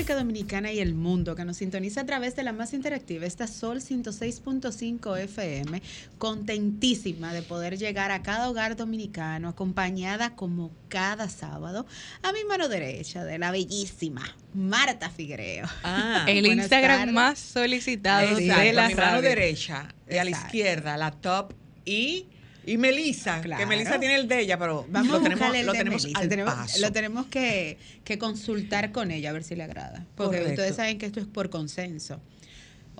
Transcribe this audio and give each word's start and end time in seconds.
República 0.00 0.18
Dominicana 0.18 0.72
y 0.72 0.80
el 0.80 0.94
mundo 0.94 1.36
que 1.36 1.44
nos 1.44 1.58
sintoniza 1.58 2.00
a 2.00 2.06
través 2.06 2.34
de 2.34 2.42
la 2.42 2.54
más 2.54 2.72
interactiva, 2.72 3.26
esta 3.26 3.46
Sol 3.46 3.82
106.5 3.82 5.18
FM, 5.18 5.82
contentísima 6.16 7.34
de 7.34 7.42
poder 7.42 7.76
llegar 7.76 8.10
a 8.10 8.22
cada 8.22 8.48
hogar 8.48 8.76
dominicano, 8.76 9.50
acompañada 9.50 10.36
como 10.36 10.72
cada 10.88 11.28
sábado 11.28 11.84
a 12.22 12.32
mi 12.32 12.44
mano 12.44 12.70
derecha 12.70 13.24
de 13.24 13.38
la 13.38 13.50
bellísima 13.50 14.22
Marta 14.54 15.10
Figuereo. 15.10 15.66
Ah, 15.84 16.24
el 16.28 16.46
Instagram 16.46 17.10
más 17.10 17.38
solicitado 17.38 18.36
de 18.36 18.72
la 18.72 18.88
mi 18.88 18.94
mano 18.94 19.20
derecha 19.20 19.94
y 20.08 20.16
a 20.16 20.24
la 20.24 20.30
izquierda 20.30 20.96
la 20.96 21.10
top 21.10 21.52
y 21.84 22.24
y 22.66 22.76
Melissa, 22.76 23.40
que 23.40 23.66
Melissa 23.66 23.98
tiene 23.98 24.16
el 24.16 24.28
de 24.28 24.40
ella, 24.40 24.58
pero 24.58 24.86
Vamos 24.88 25.12
lo 25.12 25.20
tenemos, 25.20 25.54
el 25.54 25.66
lo 25.66 25.72
tenemos 25.72 26.06
al 26.14 26.28
tenemos, 26.28 26.54
paso. 26.54 26.80
Lo 26.80 26.92
tenemos 26.92 27.26
que, 27.26 27.78
que 28.04 28.18
consultar 28.18 28.92
con 28.92 29.10
ella 29.10 29.30
a 29.30 29.32
ver 29.32 29.44
si 29.44 29.56
le 29.56 29.62
agrada. 29.62 30.04
Porque 30.14 30.38
Correcto. 30.38 30.62
ustedes 30.62 30.76
saben 30.76 30.98
que 30.98 31.06
esto 31.06 31.20
es 31.20 31.26
por 31.26 31.50
consenso. 31.50 32.20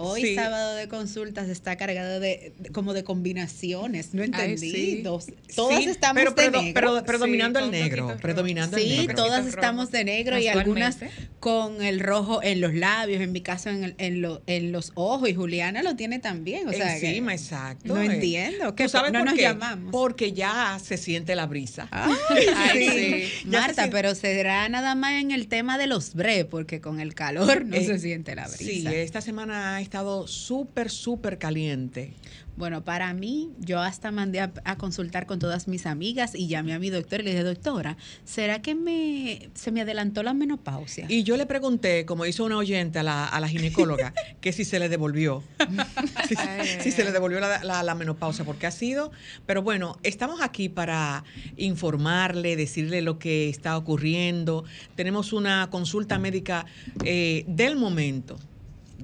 Hoy 0.01 0.23
Sí. 0.23 0.35
sábado 0.35 0.75
de 0.75 0.89
consultas 0.89 1.49
está 1.49 1.77
cargado 1.77 2.21
de, 2.21 2.53
de- 2.59 2.71
como 2.71 2.93
de 2.95 3.05
combinaciones, 3.05 4.15
no 4.15 4.23
Ay, 4.23 4.27
entendí. 4.27 4.71
sí. 4.71 5.03
Dos- 5.03 5.27
todas 5.55 5.83
Sí, 5.83 5.89
estamos 5.91 6.15
pero, 6.23 6.31
de 6.31 6.37
pero, 6.37 6.63
negro. 6.63 6.73
pero 6.75 7.05
predominando 7.05 7.59
Sí, 7.61 7.65
el 7.67 7.71
negro, 7.71 8.17
predominando 8.21 8.77
el 8.77 8.83
Sí, 8.83 8.89
negro. 8.99 9.15
todas 9.17 9.31
Poquitos 9.41 9.55
estamos 9.55 9.91
de 9.91 10.05
negro 10.05 10.39
y 10.39 10.49
algunas 10.49 10.99
con 11.39 11.83
el 11.83 12.01
rojo 12.01 12.43
en 12.43 12.61
los 12.61 12.75
labios, 12.75 13.21
en 13.23 13.33
mi 13.33 13.41
caso 13.41 13.71
en, 13.71 13.85
el- 13.85 13.95
en, 13.99 14.21
lo- 14.23 14.43
en 14.47 14.73
los 14.73 14.93
ojos 14.95 15.29
y 15.29 15.35
Juliana 15.35 15.83
lo 15.83 15.97
tiene 15.97 16.19
también. 16.19 16.69
O 16.69 16.73
sea, 16.73 16.99
que 16.99 17.09
Encima, 17.09 17.33
exacto. 17.35 17.95
No 17.95 18.03
eh. 18.03 18.07
entiendo. 18.07 18.69
¿Tú 18.71 18.75
¿Qué, 18.77 18.89
sabes 18.89 19.13
no 19.13 19.21
por 19.21 19.27
nos 19.29 19.35
qué? 19.35 19.43
llamamos. 19.43 19.93
Porque 19.93 20.33
ya 20.33 20.79
se 20.83 20.97
siente 20.97 21.35
la 21.35 21.47
brisa. 21.47 21.89
Ay, 21.93 22.89
sí. 23.33 23.49
Ya 23.51 23.61
Marta, 23.61 23.85
se 23.85 23.91
pero 23.91 24.15
será 24.15 24.69
nada 24.69 24.95
más 24.95 25.21
en 25.21 25.31
el 25.31 25.49
tema 25.49 25.79
de 25.79 25.87
los 25.87 26.15
bre, 26.15 26.45
porque 26.45 26.81
con 26.81 27.01
el 27.01 27.15
calor 27.15 27.65
no 27.65 27.77
Eh, 27.77 27.85
se 27.85 27.99
siente 27.99 28.35
la 28.35 28.49
Sí, 28.49 28.65
brisa. 28.65 28.95
esta 28.95 29.21
semana 29.21 29.81
estado 29.91 30.29
súper, 30.29 30.89
súper 30.89 31.37
caliente. 31.39 32.15
Bueno, 32.57 32.85
para 32.85 33.13
mí, 33.15 33.51
yo 33.59 33.81
hasta 33.81 34.13
mandé 34.13 34.39
a, 34.41 34.53
a 34.65 34.77
consultar 34.77 35.27
con 35.27 35.39
todas 35.41 35.67
mis 35.67 35.85
amigas 35.87 36.35
y 36.37 36.47
llamé 36.47 36.75
a 36.75 36.79
mi 36.79 36.91
doctora 36.91 37.23
y 37.23 37.25
le 37.25 37.31
dije, 37.33 37.43
doctora, 37.43 37.97
¿será 38.25 38.61
que 38.63 38.75
me, 38.77 39.49
se 39.55 39.73
me 39.73 39.81
adelantó 39.81 40.23
la 40.23 40.33
menopausia? 40.35 41.07
Y 41.09 41.25
yo 41.25 41.37
le 41.37 41.47
pregunté, 41.47 42.05
como 42.07 42.25
hizo 42.27 42.45
una 42.45 42.57
oyente 42.59 43.01
a 43.01 43.03
la, 43.03 43.27
a 43.27 43.41
la 43.41 43.49
ginecóloga, 43.49 44.13
que 44.41 44.53
si 44.53 44.65
se 44.65 44.79
le 44.79 44.89
devolvió. 44.89 45.43
si, 46.29 46.37
si 46.83 46.93
se 46.93 47.03
le 47.03 47.11
devolvió 47.11 47.41
la, 47.41 47.65
la- 47.65 47.83
la 47.83 47.95
menopausia, 47.97 48.45
porque 48.45 48.67
ha 48.69 48.71
sido. 48.71 49.11
Pero 49.47 49.63
bueno, 49.63 49.99
estamos 50.05 50.41
aquí 50.41 50.69
para 50.69 51.25
informarle, 51.57 52.55
decirle 52.57 53.01
lo 53.03 53.19
que 53.19 53.49
está 53.49 53.77
ocurriendo. 53.77 54.65
Tenemos 54.95 55.33
una 55.33 55.69
consulta 55.71 56.19
médica 56.21 56.67
eh, 57.05 57.45
del 57.49 57.75
momento 57.77 58.39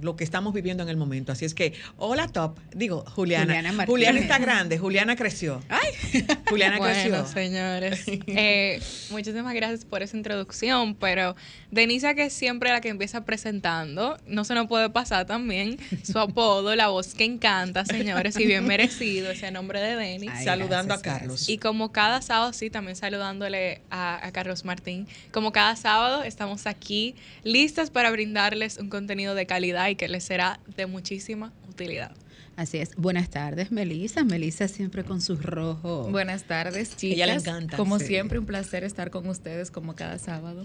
lo 0.02 0.16
que 0.16 0.24
estamos 0.24 0.52
viviendo 0.54 0.82
en 0.82 0.88
el 0.88 0.96
momento. 0.96 1.32
Así 1.32 1.44
es 1.44 1.54
que, 1.54 1.72
hola 1.96 2.28
top. 2.28 2.58
Digo, 2.74 3.04
Juliana. 3.14 3.54
Juliana 3.56 3.86
Juliana, 3.86 4.18
está 4.20 4.38
grande, 4.38 4.78
Juliana 4.78 5.16
creció. 5.16 5.62
Juliana 6.48 6.78
Bueno, 6.78 6.94
creció. 6.94 7.26
señores, 7.26 8.04
eh, 8.26 8.80
muchísimas 9.10 9.54
gracias 9.54 9.84
por 9.84 10.02
esa 10.02 10.16
introducción, 10.16 10.94
pero 10.94 11.36
Denisa, 11.70 12.14
que 12.14 12.24
es 12.24 12.32
siempre 12.32 12.70
la 12.70 12.80
que 12.80 12.88
empieza 12.88 13.24
presentando, 13.24 14.18
no 14.26 14.44
se 14.44 14.54
nos 14.54 14.66
puede 14.66 14.90
pasar 14.90 15.26
también 15.26 15.78
su 16.02 16.18
apodo, 16.18 16.74
la 16.76 16.88
voz 16.88 17.14
que 17.14 17.24
encanta, 17.24 17.84
señores, 17.84 18.38
y 18.38 18.46
bien 18.46 18.66
merecido 18.66 19.30
ese 19.30 19.50
nombre 19.50 19.80
de 19.80 19.96
Denis. 19.96 20.30
Ay, 20.32 20.44
Saludando 20.44 20.94
gracias, 20.94 21.14
a 21.14 21.18
Carlos. 21.18 21.48
Y 21.48 21.58
como 21.58 21.92
cada 21.92 22.22
sábado, 22.22 22.52
sí, 22.52 22.70
también 22.70 22.96
saludándole 22.96 23.82
a, 23.90 24.24
a 24.26 24.32
Carlos 24.32 24.64
Martín, 24.64 25.06
como 25.32 25.52
cada 25.52 25.76
sábado 25.76 26.22
estamos 26.22 26.66
aquí 26.66 27.14
listas 27.42 27.90
para 27.90 28.10
brindarles 28.10 28.78
un 28.78 28.88
contenido 28.88 29.34
de 29.34 29.46
calidad 29.46 29.85
y 29.90 29.96
que 29.96 30.08
les 30.08 30.24
será 30.24 30.60
de 30.76 30.86
muchísima 30.86 31.52
utilidad. 31.68 32.12
Así 32.56 32.78
es. 32.78 32.96
Buenas 32.96 33.28
tardes, 33.28 33.70
Melissa. 33.70 34.24
Melissa 34.24 34.66
siempre 34.66 35.04
con 35.04 35.20
su 35.20 35.36
rojo. 35.36 36.08
Buenas 36.10 36.44
tardes, 36.44 36.96
chicas. 36.96 37.16
Ella 37.16 37.26
le 37.26 37.34
encanta, 37.34 37.76
Como 37.76 37.98
sí. 37.98 38.06
siempre, 38.06 38.38
un 38.38 38.46
placer 38.46 38.82
estar 38.82 39.10
con 39.10 39.28
ustedes 39.28 39.70
como 39.70 39.94
cada 39.94 40.18
sábado. 40.18 40.64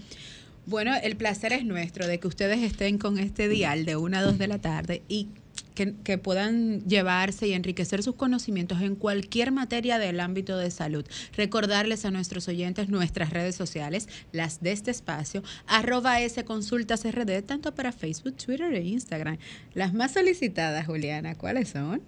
Bueno, 0.64 0.94
el 1.02 1.16
placer 1.16 1.52
es 1.52 1.64
nuestro 1.64 2.06
de 2.06 2.18
que 2.18 2.28
ustedes 2.28 2.60
estén 2.60 2.96
con 2.96 3.18
este 3.18 3.48
dial 3.48 3.84
de 3.84 3.96
1 3.96 4.16
a 4.16 4.22
2 4.22 4.38
de 4.38 4.46
la 4.46 4.58
tarde 4.58 5.02
y 5.08 5.28
que, 5.74 6.18
puedan 6.18 6.84
llevarse 6.86 7.48
y 7.48 7.52
enriquecer 7.52 8.02
sus 8.02 8.14
conocimientos 8.14 8.80
en 8.82 8.94
cualquier 8.94 9.52
materia 9.52 9.98
del 9.98 10.20
ámbito 10.20 10.56
de 10.56 10.70
salud. 10.70 11.04
Recordarles 11.36 12.04
a 12.04 12.10
nuestros 12.10 12.48
oyentes 12.48 12.88
nuestras 12.88 13.30
redes 13.30 13.56
sociales, 13.56 14.08
las 14.32 14.60
de 14.60 14.72
este 14.72 14.90
espacio, 14.90 15.42
arroba 15.66 16.20
S 16.20 16.44
Consultas 16.44 17.04
RD, 17.04 17.42
tanto 17.42 17.74
para 17.74 17.92
Facebook, 17.92 18.36
Twitter 18.36 18.72
e 18.74 18.82
Instagram. 18.82 19.38
Las 19.74 19.94
más 19.94 20.12
solicitadas, 20.12 20.86
Juliana, 20.86 21.34
¿cuáles 21.34 21.70
son? 21.70 22.02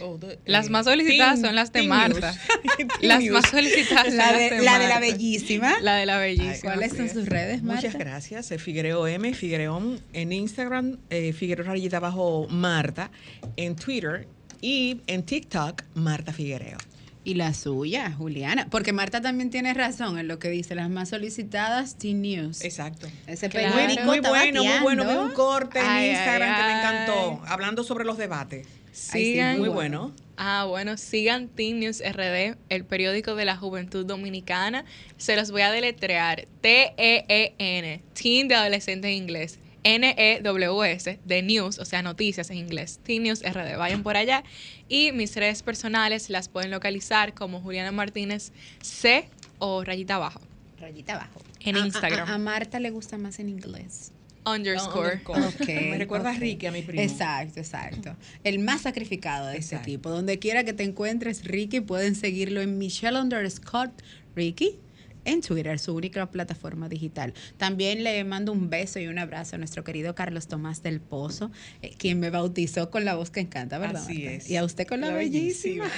Oh, 0.00 0.18
Las 0.44 0.66
eh, 0.66 0.70
más 0.70 0.84
solicitadas 0.84 1.38
Teen- 1.38 1.46
son 1.46 1.54
las 1.54 1.72
de 1.72 1.82
Marta. 1.84 2.34
Las 3.00 3.24
más 3.24 3.48
solicitadas 3.50 4.08
son 4.08 4.16
La 4.18 4.30
las 4.32 4.38
de, 4.40 4.50
de 4.50 4.62
la 4.62 4.78
de 4.78 4.88
la 4.88 4.94
Marta. 4.94 5.00
bellísima. 5.00 5.80
La 5.80 5.94
de 5.96 6.06
la 6.06 6.18
bellísima. 6.18 6.74
¿Cuáles 6.74 6.92
son 6.92 7.08
sus 7.08 7.26
redes, 7.26 7.62
Marta? 7.62 7.86
Muchas 7.86 7.98
gracias. 7.98 8.50
Eh, 8.50 8.58
Figuereo 8.58 9.06
M, 9.06 9.32
Figuereón 9.34 10.00
en 10.12 10.32
Instagram, 10.32 10.98
eh, 11.10 11.32
Figuereo 11.32 11.64
rayita 11.64 11.98
bajo 12.00 12.46
Marta, 12.50 13.10
en 13.56 13.74
Twitter 13.76 14.28
y 14.60 15.00
en 15.06 15.22
TikTok, 15.22 15.82
Marta 15.94 16.32
Figuereo. 16.32 16.76
Y 17.24 17.34
la 17.34 17.54
suya, 17.54 18.12
Juliana. 18.12 18.68
Porque 18.70 18.92
Marta 18.92 19.20
también 19.20 19.50
tiene 19.50 19.74
razón 19.74 20.16
en 20.18 20.28
lo 20.28 20.38
que 20.38 20.48
dice. 20.48 20.76
Las 20.76 20.88
más 20.90 21.08
solicitadas, 21.08 21.96
Teen 21.98 22.22
News. 22.22 22.62
Exacto. 22.62 23.08
Ese 23.26 23.48
Claro. 23.48 23.74
Muy 24.04 24.18
está 24.18 24.28
bueno, 24.28 24.62
muy 24.62 24.78
bueno. 24.80 25.04
Vi 25.08 25.14
un 25.16 25.30
corte 25.32 25.80
en 25.80 26.10
Instagram 26.12 26.52
ay, 26.54 26.60
que 26.60 26.68
me 26.68 26.78
encantó, 26.78 27.42
hablando 27.48 27.82
sobre 27.82 28.04
los 28.04 28.16
debates. 28.16 28.68
Sí, 28.96 29.32
Sigan, 29.32 29.58
Muy 29.58 29.68
bueno. 29.68 30.14
Ah, 30.38 30.64
bueno, 30.66 30.96
sigan 30.96 31.48
Teen 31.48 31.80
News 31.80 32.00
RD, 32.02 32.56
el 32.70 32.84
periódico 32.86 33.34
de 33.34 33.44
la 33.44 33.54
juventud 33.56 34.06
dominicana. 34.06 34.86
Se 35.18 35.36
los 35.36 35.50
voy 35.50 35.60
a 35.62 35.70
deletrear. 35.70 36.46
T-E-E-N, 36.62 38.02
Teen 38.14 38.48
de 38.48 38.54
adolescente 38.54 39.08
en 39.08 39.14
inglés. 39.14 39.58
N-E-W-S, 39.84 41.18
de 41.24 41.42
News, 41.42 41.78
o 41.78 41.84
sea, 41.84 42.02
noticias 42.02 42.50
en 42.50 42.56
inglés. 42.56 42.98
Teen 43.02 43.22
News 43.22 43.42
RD, 43.42 43.76
vayan 43.76 44.02
por 44.02 44.16
allá. 44.16 44.42
Y 44.88 45.12
mis 45.12 45.36
redes 45.36 45.62
personales 45.62 46.30
las 46.30 46.48
pueden 46.48 46.70
localizar 46.70 47.34
como 47.34 47.60
Juliana 47.60 47.92
Martínez 47.92 48.52
C 48.82 49.28
o 49.58 49.84
rayita 49.84 50.16
abajo. 50.16 50.40
Rayita 50.80 51.14
abajo. 51.14 51.40
En 51.60 51.76
A- 51.76 51.82
a- 51.82 51.86
Instagram. 51.86 52.28
A, 52.28 52.34
a 52.34 52.38
Marta 52.38 52.80
le 52.80 52.90
gusta 52.90 53.16
más 53.18 53.38
en 53.38 53.48
inglés. 53.50 54.12
Underscore. 54.46 55.20
Ok, 55.24 55.68
Me 55.68 55.98
recuerda 55.98 56.30
a 56.30 56.34
Ricky, 56.34 56.66
a 56.66 56.72
mi 56.72 56.82
primo. 56.82 57.02
Exacto, 57.02 57.58
exacto. 57.60 58.16
El 58.44 58.60
más 58.60 58.82
sacrificado 58.82 59.48
de 59.48 59.58
este 59.58 59.78
tipo. 59.78 60.10
Donde 60.10 60.38
quiera 60.38 60.64
que 60.64 60.72
te 60.72 60.84
encuentres, 60.84 61.44
Ricky, 61.44 61.80
pueden 61.80 62.14
seguirlo 62.14 62.60
en 62.60 62.78
Michelle 62.78 63.18
underscore 63.20 63.90
Ricky 64.34 64.78
en 65.26 65.40
Twitter, 65.40 65.78
su 65.78 65.94
única 65.94 66.30
plataforma 66.30 66.88
digital. 66.88 67.34
También 67.56 68.04
le 68.04 68.22
mando 68.24 68.52
un 68.52 68.70
beso 68.70 68.98
y 68.98 69.08
un 69.08 69.18
abrazo 69.18 69.56
a 69.56 69.58
nuestro 69.58 69.84
querido 69.84 70.14
Carlos 70.14 70.46
Tomás 70.46 70.82
del 70.82 71.00
Pozo, 71.00 71.50
eh, 71.82 71.92
quien 71.98 72.20
me 72.20 72.30
bautizó 72.30 72.90
con 72.90 73.04
la 73.04 73.16
voz 73.16 73.30
que 73.30 73.40
encanta, 73.40 73.78
¿verdad? 73.78 74.02
Así 74.02 74.22
Marta? 74.22 74.32
es. 74.32 74.50
Y 74.50 74.56
a 74.56 74.64
usted 74.64 74.86
con 74.86 75.00
la, 75.00 75.08
La 75.08 75.14
bellísima. 75.14 75.90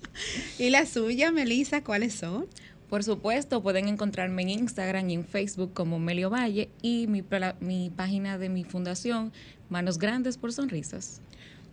y 0.58 0.70
la 0.70 0.86
suya, 0.86 1.32
Melissa, 1.32 1.82
¿cuáles 1.82 2.14
son? 2.14 2.46
Por 2.88 3.02
supuesto, 3.02 3.62
pueden 3.62 3.88
encontrarme 3.88 4.42
en 4.42 4.50
Instagram 4.50 5.10
y 5.10 5.14
en 5.14 5.24
Facebook 5.24 5.72
como 5.74 5.98
Melio 5.98 6.30
Valle 6.30 6.68
y 6.82 7.06
mi, 7.08 7.24
mi 7.60 7.90
página 7.90 8.38
de 8.38 8.48
mi 8.48 8.64
fundación, 8.64 9.32
Manos 9.68 9.98
Grandes 9.98 10.38
por 10.38 10.52
Sonrisas. 10.52 11.20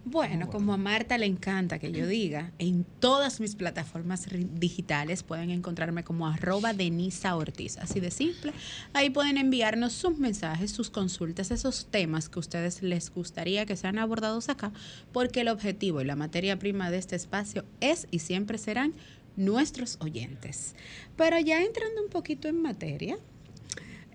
Bueno, 0.05 0.49
como 0.49 0.73
a 0.73 0.77
Marta 0.77 1.17
le 1.17 1.25
encanta 1.25 1.79
que 1.79 1.93
yo 1.93 2.05
diga, 2.05 2.51
en 2.59 2.85
todas 2.99 3.39
mis 3.39 3.55
plataformas 3.55 4.27
digitales 4.59 5.23
pueden 5.23 5.49
encontrarme 5.49 6.03
como 6.03 6.27
arroba 6.27 6.73
Denisa 6.73 7.37
Ortiz, 7.37 7.77
así 7.77 8.01
de 8.01 8.11
simple. 8.11 8.51
Ahí 8.91 9.09
pueden 9.09 9.37
enviarnos 9.37 9.93
sus 9.93 10.19
mensajes, 10.19 10.71
sus 10.71 10.89
consultas, 10.89 11.51
esos 11.51 11.85
temas 11.85 12.27
que 12.27 12.37
a 12.37 12.41
ustedes 12.41 12.83
les 12.83 13.13
gustaría 13.13 13.65
que 13.65 13.77
sean 13.77 13.97
abordados 13.97 14.49
acá, 14.49 14.73
porque 15.13 15.41
el 15.41 15.47
objetivo 15.47 16.01
y 16.01 16.05
la 16.05 16.17
materia 16.17 16.59
prima 16.59 16.91
de 16.91 16.97
este 16.97 17.15
espacio 17.15 17.63
es 17.79 18.07
y 18.11 18.19
siempre 18.19 18.57
serán 18.57 18.93
nuestros 19.35 19.97
oyentes. 20.01 20.75
Pero 21.15 21.39
ya 21.39 21.63
entrando 21.63 22.03
un 22.03 22.09
poquito 22.09 22.47
en 22.47 22.61
materia, 22.61 23.17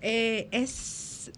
eh, 0.01 0.47
es 0.51 1.31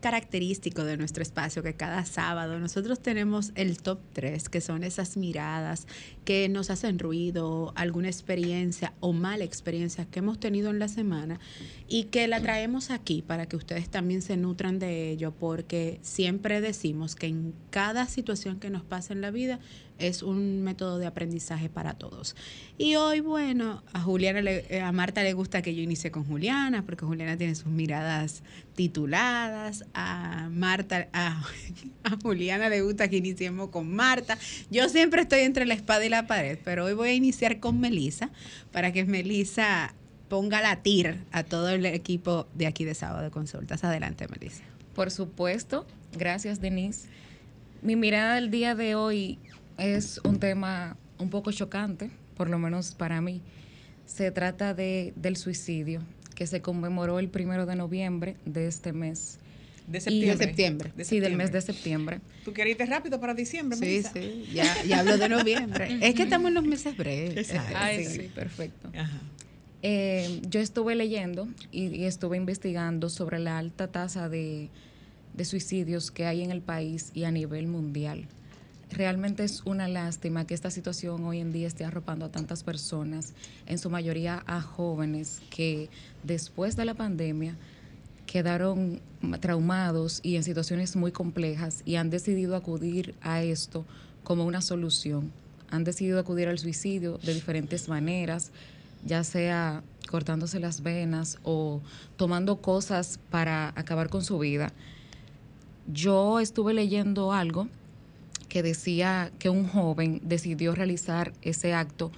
característico 0.00 0.84
de 0.84 0.96
nuestro 0.96 1.22
espacio 1.22 1.62
que 1.62 1.74
cada 1.74 2.04
sábado 2.04 2.58
nosotros 2.60 3.00
tenemos 3.00 3.50
el 3.56 3.78
top 3.78 3.98
3, 4.12 4.48
que 4.48 4.60
son 4.60 4.84
esas 4.84 5.16
miradas 5.16 5.86
que 6.24 6.48
nos 6.48 6.70
hacen 6.70 6.98
ruido, 6.98 7.72
alguna 7.74 8.08
experiencia 8.08 8.92
o 9.00 9.12
mala 9.12 9.44
experiencia 9.44 10.04
que 10.04 10.20
hemos 10.20 10.38
tenido 10.38 10.70
en 10.70 10.78
la 10.78 10.88
semana 10.88 11.40
y 11.88 12.04
que 12.04 12.28
la 12.28 12.40
traemos 12.40 12.90
aquí 12.90 13.22
para 13.22 13.46
que 13.46 13.56
ustedes 13.56 13.88
también 13.88 14.22
se 14.22 14.36
nutran 14.36 14.78
de 14.78 15.10
ello, 15.10 15.32
porque 15.32 15.98
siempre 16.02 16.60
decimos 16.60 17.16
que 17.16 17.26
en 17.26 17.52
cada 17.70 18.06
situación 18.06 18.60
que 18.60 18.70
nos 18.70 18.84
pasa 18.84 19.12
en 19.12 19.20
la 19.20 19.32
vida 19.32 19.58
es 19.98 20.22
un 20.22 20.62
método 20.62 20.98
de 20.98 21.06
aprendizaje 21.06 21.68
para 21.68 21.94
todos. 21.94 22.36
Y 22.78 22.94
hoy, 22.96 23.20
bueno, 23.20 23.82
a 23.92 24.00
Juliana, 24.00 24.40
le- 24.40 24.64
eh, 24.68 24.80
a 24.80 24.92
Marta 24.92 25.22
le 25.22 25.32
gusta 25.32 25.60
que 25.62 25.74
yo 25.74 25.82
inicie 25.82 26.10
con 26.10 26.24
Juliana, 26.24 26.84
porque 26.84 27.04
Juliana 27.04 27.36
tiene 27.36 27.54
sus 27.54 27.66
miradas 27.66 28.42
tituladas. 28.74 29.84
A 29.94 30.48
Marta, 30.52 31.08
a, 31.12 31.42
Juliana 32.22 32.68
le 32.68 32.82
gusta 32.82 33.08
que 33.08 33.16
iniciemos 33.16 33.70
con 33.70 33.92
Marta. 33.94 34.38
Yo 34.70 34.88
siempre 34.88 35.22
estoy 35.22 35.40
entre 35.40 35.66
la 35.66 35.74
espada 35.74 36.04
y 36.04 36.08
la 36.08 36.26
pared, 36.26 36.58
pero 36.64 36.84
hoy 36.84 36.94
voy 36.94 37.08
a 37.10 37.14
iniciar 37.14 37.60
con 37.60 37.80
Melisa 37.80 38.30
para 38.72 38.92
que 38.92 39.04
Melisa 39.04 39.94
ponga 40.28 40.58
a 40.58 40.62
latir 40.62 41.24
a 41.32 41.42
todo 41.42 41.70
el 41.70 41.84
equipo 41.86 42.46
de 42.54 42.66
aquí 42.66 42.84
de 42.84 42.94
Sábado 42.94 43.24
de 43.24 43.30
Consultas. 43.30 43.82
Adelante, 43.84 44.26
Melisa. 44.28 44.62
Por 44.94 45.10
supuesto, 45.10 45.86
gracias 46.16 46.60
Denise. 46.60 47.08
Mi 47.80 47.94
mirada 47.94 48.34
del 48.34 48.50
día 48.50 48.74
de 48.74 48.94
hoy 48.96 49.38
es 49.78 50.20
un 50.24 50.38
tema 50.38 50.96
un 51.18 51.30
poco 51.30 51.52
chocante, 51.52 52.10
por 52.36 52.50
lo 52.50 52.58
menos 52.58 52.92
para 52.94 53.20
mí. 53.20 53.40
Se 54.06 54.30
trata 54.30 54.74
de, 54.74 55.12
del 55.16 55.36
suicidio, 55.36 56.00
que 56.34 56.46
se 56.46 56.60
conmemoró 56.62 57.18
el 57.18 57.28
primero 57.28 57.66
de 57.66 57.76
noviembre 57.76 58.36
de 58.44 58.66
este 58.66 58.92
mes. 58.92 59.38
De 59.86 59.98
Y- 59.98 60.00
septiembre. 60.00 60.36
de 60.36 60.44
septiembre. 60.44 60.92
De 60.96 61.04
sí, 61.04 61.20
del 61.20 61.36
mes 61.36 61.50
de 61.52 61.60
septiembre. 61.62 62.20
¿Tú 62.44 62.52
quieres 62.52 62.72
irte 62.72 62.86
rápido 62.86 63.18
para 63.20 63.34
diciembre, 63.34 63.78
Sí, 63.78 63.84
Melissa? 63.84 64.12
sí, 64.12 64.48
ya, 64.52 64.82
ya 64.84 65.00
hablo 65.00 65.16
de 65.16 65.28
noviembre. 65.28 65.98
es 66.02 66.14
que 66.14 66.22
estamos 66.24 66.48
en 66.48 66.54
los 66.54 66.64
meses 66.64 66.96
breves. 66.96 67.36
Exacto. 67.36 67.74
Ay, 67.76 68.04
Sí. 68.04 68.20
sí, 68.22 68.30
perfecto. 68.34 68.90
Ajá. 68.96 69.20
Eh, 69.82 70.40
yo 70.48 70.60
estuve 70.60 70.94
leyendo 70.96 71.48
y, 71.70 71.86
y 71.86 72.04
estuve 72.04 72.36
investigando 72.36 73.08
sobre 73.08 73.38
la 73.38 73.58
alta 73.58 73.86
tasa 73.88 74.28
de, 74.28 74.68
de 75.34 75.44
suicidios 75.44 76.10
que 76.10 76.26
hay 76.26 76.42
en 76.42 76.50
el 76.50 76.60
país 76.62 77.10
y 77.14 77.24
a 77.24 77.30
nivel 77.30 77.66
mundial. 77.68 78.26
Realmente 78.90 79.44
es 79.44 79.62
una 79.66 79.86
lástima 79.86 80.46
que 80.46 80.54
esta 80.54 80.70
situación 80.70 81.22
hoy 81.24 81.40
en 81.40 81.52
día 81.52 81.66
esté 81.66 81.84
arropando 81.84 82.24
a 82.24 82.30
tantas 82.30 82.62
personas, 82.62 83.34
en 83.66 83.78
su 83.78 83.90
mayoría 83.90 84.42
a 84.46 84.62
jóvenes 84.62 85.42
que 85.50 85.90
después 86.24 86.74
de 86.74 86.86
la 86.86 86.94
pandemia 86.94 87.54
quedaron 88.26 89.00
traumados 89.40 90.20
y 90.22 90.36
en 90.36 90.42
situaciones 90.42 90.96
muy 90.96 91.12
complejas 91.12 91.82
y 91.84 91.96
han 91.96 92.08
decidido 92.08 92.56
acudir 92.56 93.14
a 93.20 93.42
esto 93.42 93.84
como 94.24 94.46
una 94.46 94.62
solución. 94.62 95.32
Han 95.70 95.84
decidido 95.84 96.18
acudir 96.18 96.48
al 96.48 96.58
suicidio 96.58 97.18
de 97.18 97.34
diferentes 97.34 97.88
maneras, 97.88 98.52
ya 99.04 99.22
sea 99.22 99.82
cortándose 100.10 100.60
las 100.60 100.82
venas 100.82 101.38
o 101.42 101.82
tomando 102.16 102.56
cosas 102.56 103.20
para 103.30 103.68
acabar 103.76 104.08
con 104.08 104.24
su 104.24 104.38
vida. 104.38 104.72
Yo 105.92 106.40
estuve 106.40 106.72
leyendo 106.72 107.32
algo 107.32 107.68
que 108.48 108.62
decía 108.62 109.30
que 109.38 109.50
un 109.50 109.66
joven 109.66 110.20
decidió 110.24 110.74
realizar 110.74 111.32
ese 111.42 111.74
acto 111.74 112.10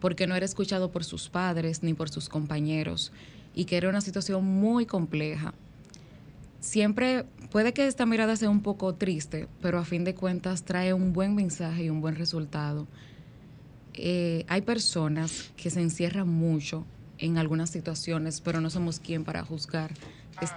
porque 0.00 0.26
no 0.26 0.36
era 0.36 0.44
escuchado 0.44 0.90
por 0.90 1.04
sus 1.04 1.28
padres 1.28 1.82
ni 1.82 1.94
por 1.94 2.08
sus 2.08 2.28
compañeros 2.28 3.12
y 3.54 3.64
que 3.64 3.76
era 3.76 3.88
una 3.88 4.00
situación 4.00 4.44
muy 4.44 4.86
compleja. 4.86 5.54
Siempre 6.60 7.24
puede 7.50 7.72
que 7.72 7.86
esta 7.86 8.06
mirada 8.06 8.36
sea 8.36 8.50
un 8.50 8.62
poco 8.62 8.94
triste, 8.94 9.48
pero 9.62 9.78
a 9.78 9.84
fin 9.84 10.04
de 10.04 10.14
cuentas 10.14 10.64
trae 10.64 10.92
un 10.92 11.12
buen 11.12 11.34
mensaje 11.34 11.84
y 11.84 11.90
un 11.90 12.00
buen 12.00 12.16
resultado. 12.16 12.86
Eh, 13.94 14.44
hay 14.48 14.62
personas 14.62 15.50
que 15.56 15.70
se 15.70 15.80
encierran 15.80 16.28
mucho 16.28 16.84
en 17.18 17.38
algunas 17.38 17.70
situaciones, 17.70 18.40
pero 18.40 18.60
no 18.60 18.70
somos 18.70 19.00
quien 19.00 19.24
para 19.24 19.44
juzgar. 19.44 19.92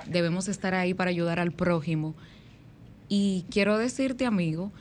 Debemos 0.07 0.47
estar 0.47 0.75
ahí 0.75 0.93
para 0.93 1.09
ayudar 1.09 1.39
al 1.39 1.51
prójimo. 1.51 2.13
Y 3.09 3.45
quiero 3.49 3.77
decirte, 3.77 4.25
amigo, 4.25 4.71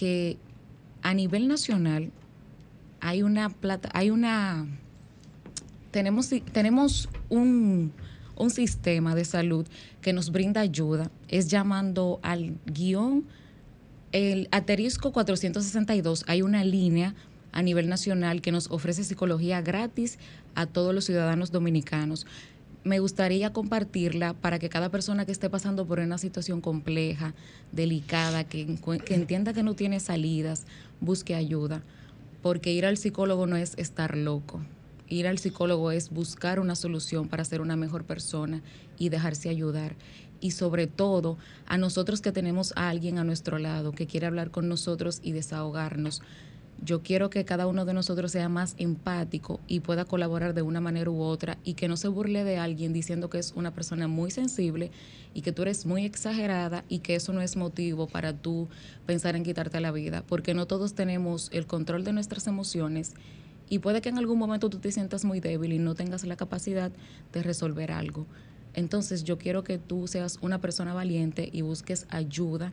que 0.00 0.38
a 1.02 1.12
nivel 1.12 1.46
nacional 1.46 2.10
hay 3.00 3.22
una 3.22 3.50
plata, 3.50 3.90
hay 3.92 4.08
una 4.08 4.66
tenemos 5.90 6.30
tenemos 6.52 7.10
un, 7.28 7.92
un 8.34 8.48
sistema 8.48 9.14
de 9.14 9.26
salud 9.26 9.66
que 10.00 10.14
nos 10.14 10.32
brinda 10.32 10.62
ayuda, 10.62 11.10
es 11.28 11.48
llamando 11.48 12.18
al 12.22 12.56
guion 12.64 13.26
el 14.12 14.48
asterisco 14.52 15.12
462, 15.12 16.24
hay 16.26 16.40
una 16.40 16.64
línea 16.64 17.14
a 17.52 17.60
nivel 17.60 17.90
nacional 17.90 18.40
que 18.40 18.52
nos 18.52 18.70
ofrece 18.70 19.04
psicología 19.04 19.60
gratis 19.60 20.18
a 20.54 20.64
todos 20.64 20.94
los 20.94 21.04
ciudadanos 21.04 21.52
dominicanos. 21.52 22.26
Me 22.82 22.98
gustaría 22.98 23.52
compartirla 23.52 24.32
para 24.32 24.58
que 24.58 24.70
cada 24.70 24.88
persona 24.88 25.26
que 25.26 25.32
esté 25.32 25.50
pasando 25.50 25.86
por 25.86 26.00
una 26.00 26.16
situación 26.16 26.62
compleja, 26.62 27.34
delicada, 27.72 28.44
que, 28.44 28.78
que 29.04 29.14
entienda 29.14 29.52
que 29.52 29.62
no 29.62 29.74
tiene 29.74 30.00
salidas, 30.00 30.64
busque 31.00 31.34
ayuda. 31.34 31.82
Porque 32.40 32.72
ir 32.72 32.86
al 32.86 32.96
psicólogo 32.96 33.46
no 33.46 33.56
es 33.56 33.74
estar 33.76 34.16
loco. 34.16 34.62
Ir 35.08 35.26
al 35.26 35.38
psicólogo 35.38 35.90
es 35.90 36.08
buscar 36.08 36.58
una 36.58 36.74
solución 36.74 37.28
para 37.28 37.44
ser 37.44 37.60
una 37.60 37.76
mejor 37.76 38.04
persona 38.04 38.62
y 38.96 39.10
dejarse 39.10 39.50
ayudar. 39.50 39.94
Y 40.40 40.52
sobre 40.52 40.86
todo, 40.86 41.36
a 41.66 41.76
nosotros 41.76 42.22
que 42.22 42.32
tenemos 42.32 42.72
a 42.76 42.88
alguien 42.88 43.18
a 43.18 43.24
nuestro 43.24 43.58
lado 43.58 43.92
que 43.92 44.06
quiere 44.06 44.26
hablar 44.26 44.50
con 44.50 44.68
nosotros 44.70 45.20
y 45.22 45.32
desahogarnos. 45.32 46.22
Yo 46.82 47.02
quiero 47.02 47.28
que 47.28 47.44
cada 47.44 47.66
uno 47.66 47.84
de 47.84 47.92
nosotros 47.92 48.32
sea 48.32 48.48
más 48.48 48.74
empático 48.78 49.60
y 49.66 49.80
pueda 49.80 50.06
colaborar 50.06 50.54
de 50.54 50.62
una 50.62 50.80
manera 50.80 51.10
u 51.10 51.20
otra 51.20 51.58
y 51.62 51.74
que 51.74 51.88
no 51.88 51.98
se 51.98 52.08
burle 52.08 52.42
de 52.42 52.56
alguien 52.56 52.94
diciendo 52.94 53.28
que 53.28 53.38
es 53.38 53.52
una 53.54 53.74
persona 53.74 54.08
muy 54.08 54.30
sensible 54.30 54.90
y 55.34 55.42
que 55.42 55.52
tú 55.52 55.60
eres 55.62 55.84
muy 55.84 56.06
exagerada 56.06 56.84
y 56.88 57.00
que 57.00 57.16
eso 57.16 57.34
no 57.34 57.42
es 57.42 57.56
motivo 57.56 58.06
para 58.06 58.32
tú 58.32 58.68
pensar 59.04 59.36
en 59.36 59.44
quitarte 59.44 59.78
la 59.80 59.92
vida, 59.92 60.24
porque 60.26 60.54
no 60.54 60.66
todos 60.66 60.94
tenemos 60.94 61.50
el 61.52 61.66
control 61.66 62.02
de 62.02 62.14
nuestras 62.14 62.46
emociones 62.46 63.12
y 63.68 63.80
puede 63.80 64.00
que 64.00 64.08
en 64.08 64.16
algún 64.16 64.38
momento 64.38 64.70
tú 64.70 64.78
te 64.78 64.90
sientas 64.90 65.26
muy 65.26 65.40
débil 65.40 65.74
y 65.74 65.78
no 65.78 65.94
tengas 65.94 66.24
la 66.24 66.36
capacidad 66.36 66.90
de 67.32 67.42
resolver 67.42 67.92
algo. 67.92 68.26
Entonces 68.72 69.24
yo 69.24 69.36
quiero 69.36 69.64
que 69.64 69.76
tú 69.76 70.06
seas 70.06 70.38
una 70.40 70.62
persona 70.62 70.94
valiente 70.94 71.50
y 71.52 71.60
busques 71.60 72.06
ayuda 72.08 72.72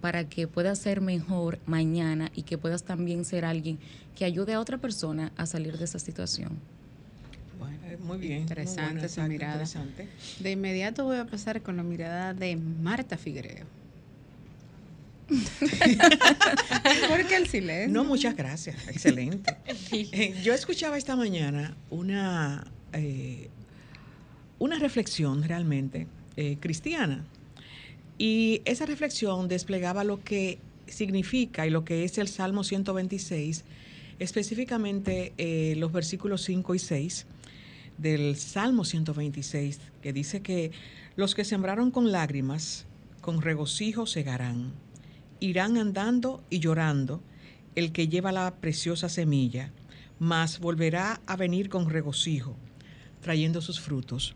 para 0.00 0.28
que 0.28 0.48
puedas 0.48 0.78
ser 0.78 1.00
mejor 1.00 1.58
mañana 1.66 2.30
y 2.34 2.42
que 2.42 2.58
puedas 2.58 2.84
también 2.84 3.24
ser 3.24 3.44
alguien 3.44 3.78
que 4.16 4.24
ayude 4.24 4.54
a 4.54 4.60
otra 4.60 4.78
persona 4.78 5.32
a 5.36 5.46
salir 5.46 5.78
de 5.78 5.84
esa 5.84 5.98
situación. 5.98 6.58
Bueno, 7.58 7.78
eh, 7.84 7.98
muy 7.98 8.18
bien. 8.18 8.42
Interesante 8.42 8.82
muy 8.82 8.92
bueno, 8.92 9.06
esa 9.06 9.28
mirada. 9.28 9.52
Interesante. 9.52 10.08
De 10.40 10.50
inmediato 10.52 11.04
voy 11.04 11.18
a 11.18 11.26
pasar 11.26 11.62
con 11.62 11.76
la 11.76 11.82
mirada 11.82 12.34
de 12.34 12.56
Marta 12.56 13.16
Figuereo. 13.16 13.66
¿Por 17.08 17.26
qué 17.26 17.36
el 17.36 17.46
silencio? 17.46 17.92
No, 17.92 18.04
muchas 18.04 18.36
gracias. 18.36 18.76
Excelente. 18.88 19.56
Eh, 19.92 20.34
yo 20.42 20.54
escuchaba 20.54 20.96
esta 20.96 21.16
mañana 21.16 21.76
una, 21.90 22.64
eh, 22.92 23.48
una 24.58 24.78
reflexión 24.78 25.42
realmente 25.42 26.06
eh, 26.36 26.58
cristiana. 26.60 27.24
Y 28.20 28.60
esa 28.66 28.84
reflexión 28.84 29.48
desplegaba 29.48 30.04
lo 30.04 30.22
que 30.22 30.58
significa 30.86 31.66
y 31.66 31.70
lo 31.70 31.86
que 31.86 32.04
es 32.04 32.18
el 32.18 32.28
Salmo 32.28 32.64
126, 32.64 33.64
específicamente 34.18 35.32
eh, 35.38 35.74
los 35.78 35.90
versículos 35.90 36.42
5 36.42 36.74
y 36.74 36.78
6 36.78 37.26
del 37.96 38.36
Salmo 38.36 38.84
126, 38.84 39.80
que 40.02 40.12
dice 40.12 40.42
que 40.42 40.70
los 41.16 41.34
que 41.34 41.46
sembraron 41.46 41.90
con 41.90 42.12
lágrimas, 42.12 42.84
con 43.22 43.40
regocijo 43.40 44.04
segarán. 44.04 44.74
Irán 45.40 45.78
andando 45.78 46.42
y 46.50 46.58
llorando 46.58 47.22
el 47.74 47.90
que 47.90 48.08
lleva 48.08 48.32
la 48.32 48.54
preciosa 48.56 49.08
semilla, 49.08 49.72
mas 50.18 50.60
volverá 50.60 51.22
a 51.24 51.36
venir 51.36 51.70
con 51.70 51.88
regocijo, 51.88 52.54
trayendo 53.22 53.62
sus 53.62 53.80
frutos. 53.80 54.34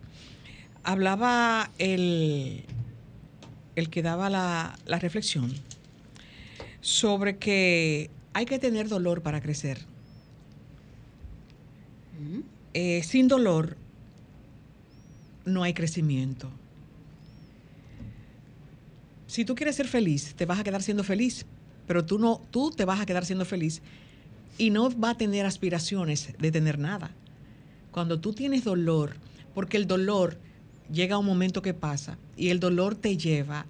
Hablaba 0.84 1.70
el, 1.76 2.64
el 3.76 3.90
que 3.90 4.02
daba 4.02 4.30
la, 4.30 4.78
la 4.86 4.98
reflexión 4.98 5.52
sobre 6.80 7.38
que 7.38 8.10
hay 8.34 8.44
que 8.44 8.58
tener 8.58 8.88
dolor 8.88 9.22
para 9.22 9.40
crecer. 9.40 9.78
Eh, 12.74 13.02
sin 13.04 13.28
dolor 13.28 13.76
no 15.44 15.62
hay 15.62 15.72
crecimiento. 15.72 16.50
Si 19.26 19.44
tú 19.44 19.54
quieres 19.54 19.76
ser 19.76 19.88
feliz, 19.88 20.34
te 20.34 20.44
vas 20.44 20.58
a 20.58 20.64
quedar 20.64 20.82
siendo 20.82 21.04
feliz, 21.04 21.46
pero 21.86 22.04
tú 22.04 22.18
no, 22.18 22.42
tú 22.50 22.70
te 22.70 22.84
vas 22.84 23.00
a 23.00 23.06
quedar 23.06 23.24
siendo 23.24 23.44
feliz 23.44 23.80
y 24.58 24.70
no 24.70 24.90
va 24.98 25.10
a 25.10 25.16
tener 25.16 25.46
aspiraciones 25.46 26.34
de 26.38 26.52
tener 26.52 26.78
nada. 26.78 27.12
Cuando 27.92 28.20
tú 28.20 28.32
tienes 28.32 28.64
dolor, 28.64 29.14
porque 29.54 29.76
el 29.76 29.86
dolor 29.86 30.38
llega 30.92 31.18
un 31.18 31.26
momento 31.26 31.62
que 31.62 31.74
pasa 31.74 32.18
y 32.36 32.48
el 32.50 32.60
dolor 32.60 32.94
te 32.94 33.16
lleva 33.16 33.66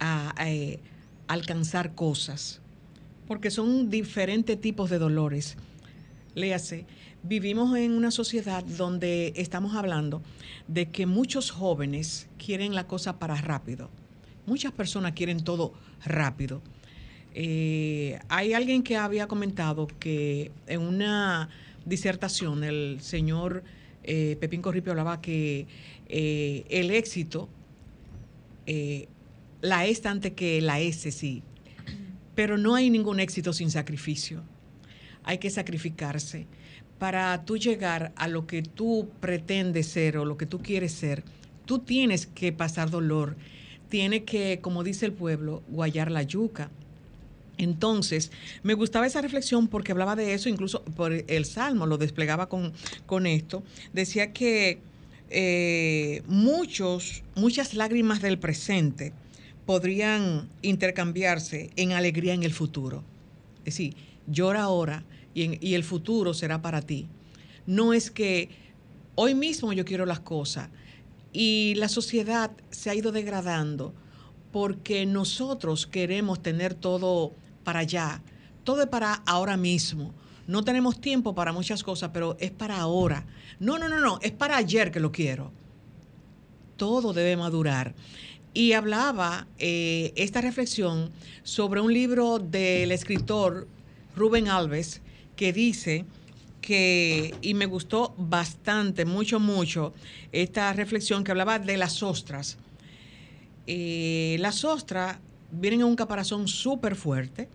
a, 0.00 0.34
eh, 0.46 0.80
alcanzar 1.28 1.94
cosas, 1.94 2.60
porque 3.26 3.50
son 3.50 3.88
diferentes 3.88 4.60
tipos 4.60 4.90
de 4.90 4.98
dolores. 4.98 5.56
Léase, 6.34 6.86
vivimos 7.22 7.76
en 7.76 7.92
una 7.92 8.10
sociedad 8.10 8.64
donde 8.64 9.32
estamos 9.36 9.74
hablando 9.74 10.22
de 10.68 10.90
que 10.90 11.06
muchos 11.06 11.50
jóvenes 11.50 12.28
quieren 12.38 12.74
la 12.74 12.86
cosa 12.86 13.18
para 13.18 13.36
rápido. 13.36 13.90
Muchas 14.46 14.72
personas 14.72 15.12
quieren 15.12 15.44
todo 15.44 15.72
rápido. 16.04 16.62
Eh, 17.34 18.18
hay 18.28 18.52
alguien 18.52 18.82
que 18.82 18.96
había 18.96 19.26
comentado 19.26 19.86
que 19.86 20.50
en 20.66 20.82
una 20.82 21.48
disertación 21.86 22.64
el 22.64 22.98
señor 23.00 23.62
eh, 24.04 24.36
Pepín 24.40 24.62
Corripio 24.62 24.92
hablaba 24.92 25.20
que 25.20 25.66
eh, 26.08 26.64
el 26.68 26.90
éxito, 26.90 27.48
la 29.60 29.86
S 29.86 30.06
antes 30.08 30.32
que 30.32 30.60
la 30.60 30.80
S, 30.80 31.10
sí, 31.10 31.42
pero 32.34 32.58
no 32.58 32.74
hay 32.74 32.90
ningún 32.90 33.20
éxito 33.20 33.52
sin 33.52 33.70
sacrificio. 33.70 34.42
Hay 35.24 35.38
que 35.38 35.50
sacrificarse 35.50 36.46
para 36.98 37.44
tú 37.44 37.56
llegar 37.56 38.12
a 38.16 38.28
lo 38.28 38.46
que 38.46 38.62
tú 38.62 39.10
pretendes 39.20 39.88
ser 39.88 40.16
o 40.18 40.24
lo 40.24 40.36
que 40.36 40.46
tú 40.46 40.60
quieres 40.60 40.92
ser. 40.92 41.24
Tú 41.64 41.80
tienes 41.80 42.26
que 42.26 42.52
pasar 42.52 42.90
dolor, 42.90 43.36
tienes 43.88 44.22
que, 44.22 44.60
como 44.60 44.84
dice 44.84 45.06
el 45.06 45.12
pueblo, 45.12 45.62
guayar 45.68 46.10
la 46.10 46.22
yuca 46.22 46.70
entonces, 47.58 48.32
me 48.62 48.74
gustaba 48.74 49.06
esa 49.06 49.20
reflexión 49.20 49.68
porque 49.68 49.92
hablaba 49.92 50.16
de 50.16 50.34
eso, 50.34 50.48
incluso 50.48 50.82
por 50.84 51.12
el 51.12 51.44
Salmo 51.44 51.86
lo 51.86 51.98
desplegaba 51.98 52.48
con, 52.48 52.72
con 53.06 53.26
esto. 53.26 53.62
Decía 53.92 54.32
que 54.32 54.80
eh, 55.30 56.22
muchos, 56.26 57.22
muchas 57.34 57.74
lágrimas 57.74 58.20
del 58.22 58.38
presente 58.38 59.12
podrían 59.66 60.48
intercambiarse 60.62 61.70
en 61.76 61.92
alegría 61.92 62.34
en 62.34 62.42
el 62.42 62.52
futuro. 62.52 63.04
Es 63.58 63.76
decir, 63.76 63.94
llora 64.26 64.62
ahora 64.62 65.04
y, 65.34 65.64
y 65.66 65.74
el 65.74 65.84
futuro 65.84 66.34
será 66.34 66.62
para 66.62 66.82
ti. 66.82 67.06
No 67.66 67.92
es 67.92 68.10
que 68.10 68.48
hoy 69.14 69.34
mismo 69.34 69.72
yo 69.72 69.84
quiero 69.84 70.04
las 70.04 70.20
cosas 70.20 70.68
y 71.32 71.74
la 71.76 71.88
sociedad 71.88 72.50
se 72.70 72.90
ha 72.90 72.94
ido 72.94 73.12
degradando 73.12 73.94
porque 74.52 75.06
nosotros 75.06 75.86
queremos 75.86 76.42
tener 76.42 76.74
todo 76.74 77.32
para 77.62 77.80
allá. 77.80 78.22
Todo 78.64 78.82
es 78.82 78.88
para 78.88 79.14
ahora 79.26 79.56
mismo. 79.56 80.14
No 80.46 80.64
tenemos 80.64 81.00
tiempo 81.00 81.34
para 81.34 81.52
muchas 81.52 81.82
cosas, 81.82 82.10
pero 82.12 82.36
es 82.40 82.50
para 82.50 82.78
ahora. 82.78 83.24
No, 83.60 83.78
no, 83.78 83.88
no, 83.88 84.00
no, 84.00 84.18
es 84.22 84.32
para 84.32 84.56
ayer 84.56 84.90
que 84.90 85.00
lo 85.00 85.12
quiero. 85.12 85.52
Todo 86.76 87.12
debe 87.12 87.36
madurar. 87.36 87.94
Y 88.54 88.72
hablaba 88.72 89.46
eh, 89.58 90.12
esta 90.16 90.40
reflexión 90.40 91.10
sobre 91.42 91.80
un 91.80 91.92
libro 91.92 92.38
del 92.38 92.92
escritor 92.92 93.66
Rubén 94.14 94.48
Alves 94.48 95.00
que 95.36 95.52
dice 95.52 96.04
que, 96.60 97.34
y 97.40 97.54
me 97.54 97.66
gustó 97.66 98.14
bastante, 98.18 99.04
mucho, 99.04 99.40
mucho, 99.40 99.94
esta 100.32 100.72
reflexión 100.72 101.24
que 101.24 101.30
hablaba 101.30 101.58
de 101.58 101.76
las 101.76 102.02
ostras. 102.02 102.58
Eh, 103.66 104.36
las 104.40 104.64
ostras 104.64 105.18
vienen 105.52 105.80
en 105.80 105.86
un 105.86 105.96
caparazón 105.96 106.48
súper 106.48 106.96
fuerte 106.96 107.48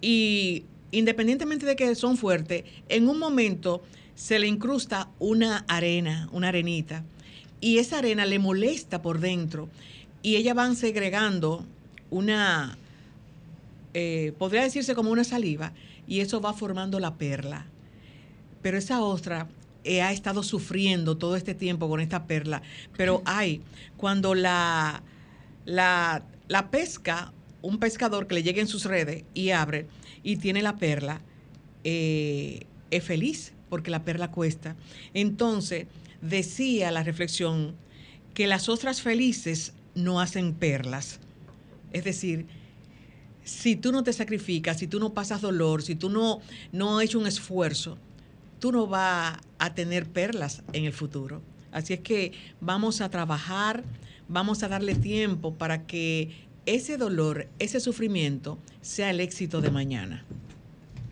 y 0.00 0.64
independientemente 0.92 1.66
de 1.66 1.76
que 1.76 1.94
son 1.94 2.16
fuertes, 2.16 2.64
en 2.88 3.08
un 3.08 3.18
momento 3.18 3.82
se 4.14 4.38
le 4.38 4.46
incrusta 4.46 5.08
una 5.18 5.64
arena, 5.68 6.28
una 6.32 6.48
arenita, 6.48 7.04
y 7.60 7.78
esa 7.78 7.98
arena 7.98 8.24
le 8.26 8.38
molesta 8.38 9.02
por 9.02 9.20
dentro 9.20 9.68
y 10.22 10.36
ellas 10.36 10.54
van 10.54 10.76
segregando 10.76 11.64
una, 12.10 12.76
eh, 13.94 14.32
podría 14.38 14.62
decirse 14.62 14.94
como 14.94 15.10
una 15.10 15.24
saliva, 15.24 15.72
y 16.06 16.20
eso 16.20 16.40
va 16.40 16.52
formando 16.52 16.98
la 16.98 17.14
perla. 17.14 17.66
Pero 18.62 18.76
esa 18.76 19.00
ostra 19.02 19.48
eh, 19.84 20.02
ha 20.02 20.12
estado 20.12 20.42
sufriendo 20.42 21.16
todo 21.16 21.36
este 21.36 21.54
tiempo 21.54 21.88
con 21.88 22.00
esta 22.00 22.24
perla, 22.24 22.62
pero 22.96 23.22
hay, 23.24 23.62
cuando 23.96 24.34
la, 24.34 25.02
la 25.64 26.22
la 26.50 26.72
pesca, 26.72 27.32
un 27.62 27.78
pescador 27.78 28.26
que 28.26 28.34
le 28.34 28.42
llegue 28.42 28.60
en 28.60 28.66
sus 28.66 28.84
redes 28.84 29.22
y 29.34 29.50
abre 29.50 29.86
y 30.24 30.36
tiene 30.38 30.62
la 30.62 30.78
perla, 30.78 31.20
eh, 31.84 32.66
es 32.90 33.04
feliz 33.04 33.52
porque 33.68 33.92
la 33.92 34.02
perla 34.02 34.32
cuesta. 34.32 34.74
Entonces, 35.14 35.86
decía 36.20 36.90
la 36.90 37.04
reflexión 37.04 37.76
que 38.34 38.48
las 38.48 38.68
ostras 38.68 39.00
felices 39.00 39.74
no 39.94 40.20
hacen 40.20 40.52
perlas. 40.52 41.20
Es 41.92 42.02
decir, 42.02 42.46
si 43.44 43.76
tú 43.76 43.92
no 43.92 44.02
te 44.02 44.12
sacrificas, 44.12 44.80
si 44.80 44.88
tú 44.88 44.98
no 44.98 45.14
pasas 45.14 45.42
dolor, 45.42 45.82
si 45.82 45.94
tú 45.94 46.10
no, 46.10 46.40
no 46.72 46.98
has 46.98 47.04
hecho 47.04 47.20
un 47.20 47.28
esfuerzo, 47.28 47.96
tú 48.58 48.72
no 48.72 48.88
vas 48.88 49.38
a 49.60 49.74
tener 49.74 50.04
perlas 50.08 50.64
en 50.72 50.84
el 50.84 50.92
futuro. 50.92 51.42
Así 51.70 51.92
es 51.92 52.00
que 52.00 52.32
vamos 52.60 53.00
a 53.00 53.08
trabajar, 53.08 53.84
vamos 54.30 54.62
a 54.62 54.68
darle 54.68 54.94
tiempo 54.94 55.54
para 55.54 55.86
que 55.86 56.30
ese 56.64 56.96
dolor, 56.96 57.48
ese 57.58 57.80
sufrimiento 57.80 58.58
sea 58.80 59.10
el 59.10 59.20
éxito 59.20 59.60
de 59.60 59.70
mañana. 59.70 60.24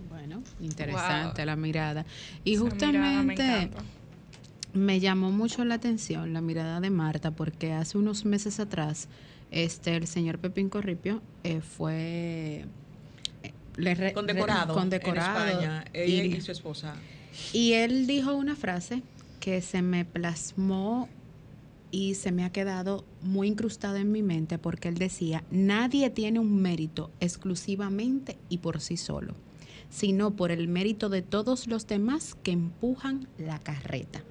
Bueno, 0.09 0.43
interesante 0.61 1.45
la 1.45 1.57
mirada. 1.57 2.07
Y 2.45 2.57
justamente 2.57 3.71
me, 4.73 5.01
llamó 5.01 5.33
mucho 5.33 5.65
la 5.65 5.75
atención 5.75 6.33
la 6.33 6.41
mirada 6.41 6.81
de 6.81 6.91
Marta 6.91 7.33
porque 7.33 7.73
hace 7.73 7.99
unos 7.99 8.25
meses 8.25 8.61
atrás 8.61 9.09
este 9.51 9.97
el 9.97 10.07
señor 10.07 10.39
Pepín 10.39 10.69
Corripio 10.69 11.23
eh, 11.43 11.61
fue 11.61 12.67
eh, 13.43 14.13
condecorado, 14.13 14.79
en 14.81 14.93
España, 14.93 15.85
ella 15.93 16.37
y 16.37 16.41
su 16.41 16.53
esposa. 16.53 16.95
Y 17.53 17.73
él 17.73 18.07
dijo 18.07 18.35
una 18.35 18.55
frase 18.55 19.03
que 19.41 19.61
se 19.63 19.83
me 19.83 20.05
plasmó 20.05 21.09
y 21.91 22.15
se 22.15 22.33
me 22.33 22.45
ha 22.45 22.51
quedado 22.51 23.05
muy 23.23 23.49
incrustada 23.49 24.01
en 24.01 24.13
mi 24.13 24.23
mente 24.23 24.59
porque 24.59 24.89
él 24.89 24.97
decía, 24.97 25.45
nadie 25.51 26.11
tiene 26.11 26.39
un 26.39 26.61
mérito 26.61 27.11
exclusivamente 27.21 28.37
y 28.49 28.59
por 28.59 28.81
sí 28.81 28.97
solo, 28.97 29.35
sino 29.91 30.33
por 30.33 30.51
el 30.51 30.69
mérito 30.69 31.09
de 31.09 31.23
todos 31.23 31.67
los 31.67 31.87
demás 31.87 32.37
que 32.43 32.53
empujan 32.53 33.29
la 33.39 33.59
carreta. 33.59 34.23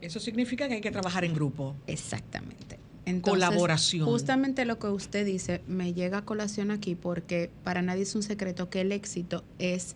Eso 0.00 0.20
significa 0.20 0.68
que 0.68 0.74
hay 0.74 0.80
que 0.80 0.90
trabajar 0.90 1.24
en 1.24 1.34
grupo. 1.34 1.74
Exactamente. 1.86 2.78
Colaboración. 3.20 4.04
Justamente 4.04 4.64
lo 4.64 4.80
que 4.80 4.88
usted 4.88 5.24
dice 5.24 5.62
me 5.68 5.94
llega 5.94 6.18
a 6.18 6.24
colación 6.24 6.72
aquí 6.72 6.96
porque 6.96 7.50
para 7.62 7.80
nadie 7.80 8.02
es 8.02 8.14
un 8.16 8.24
secreto 8.24 8.68
que 8.68 8.80
el 8.80 8.90
éxito 8.90 9.44
es 9.60 9.94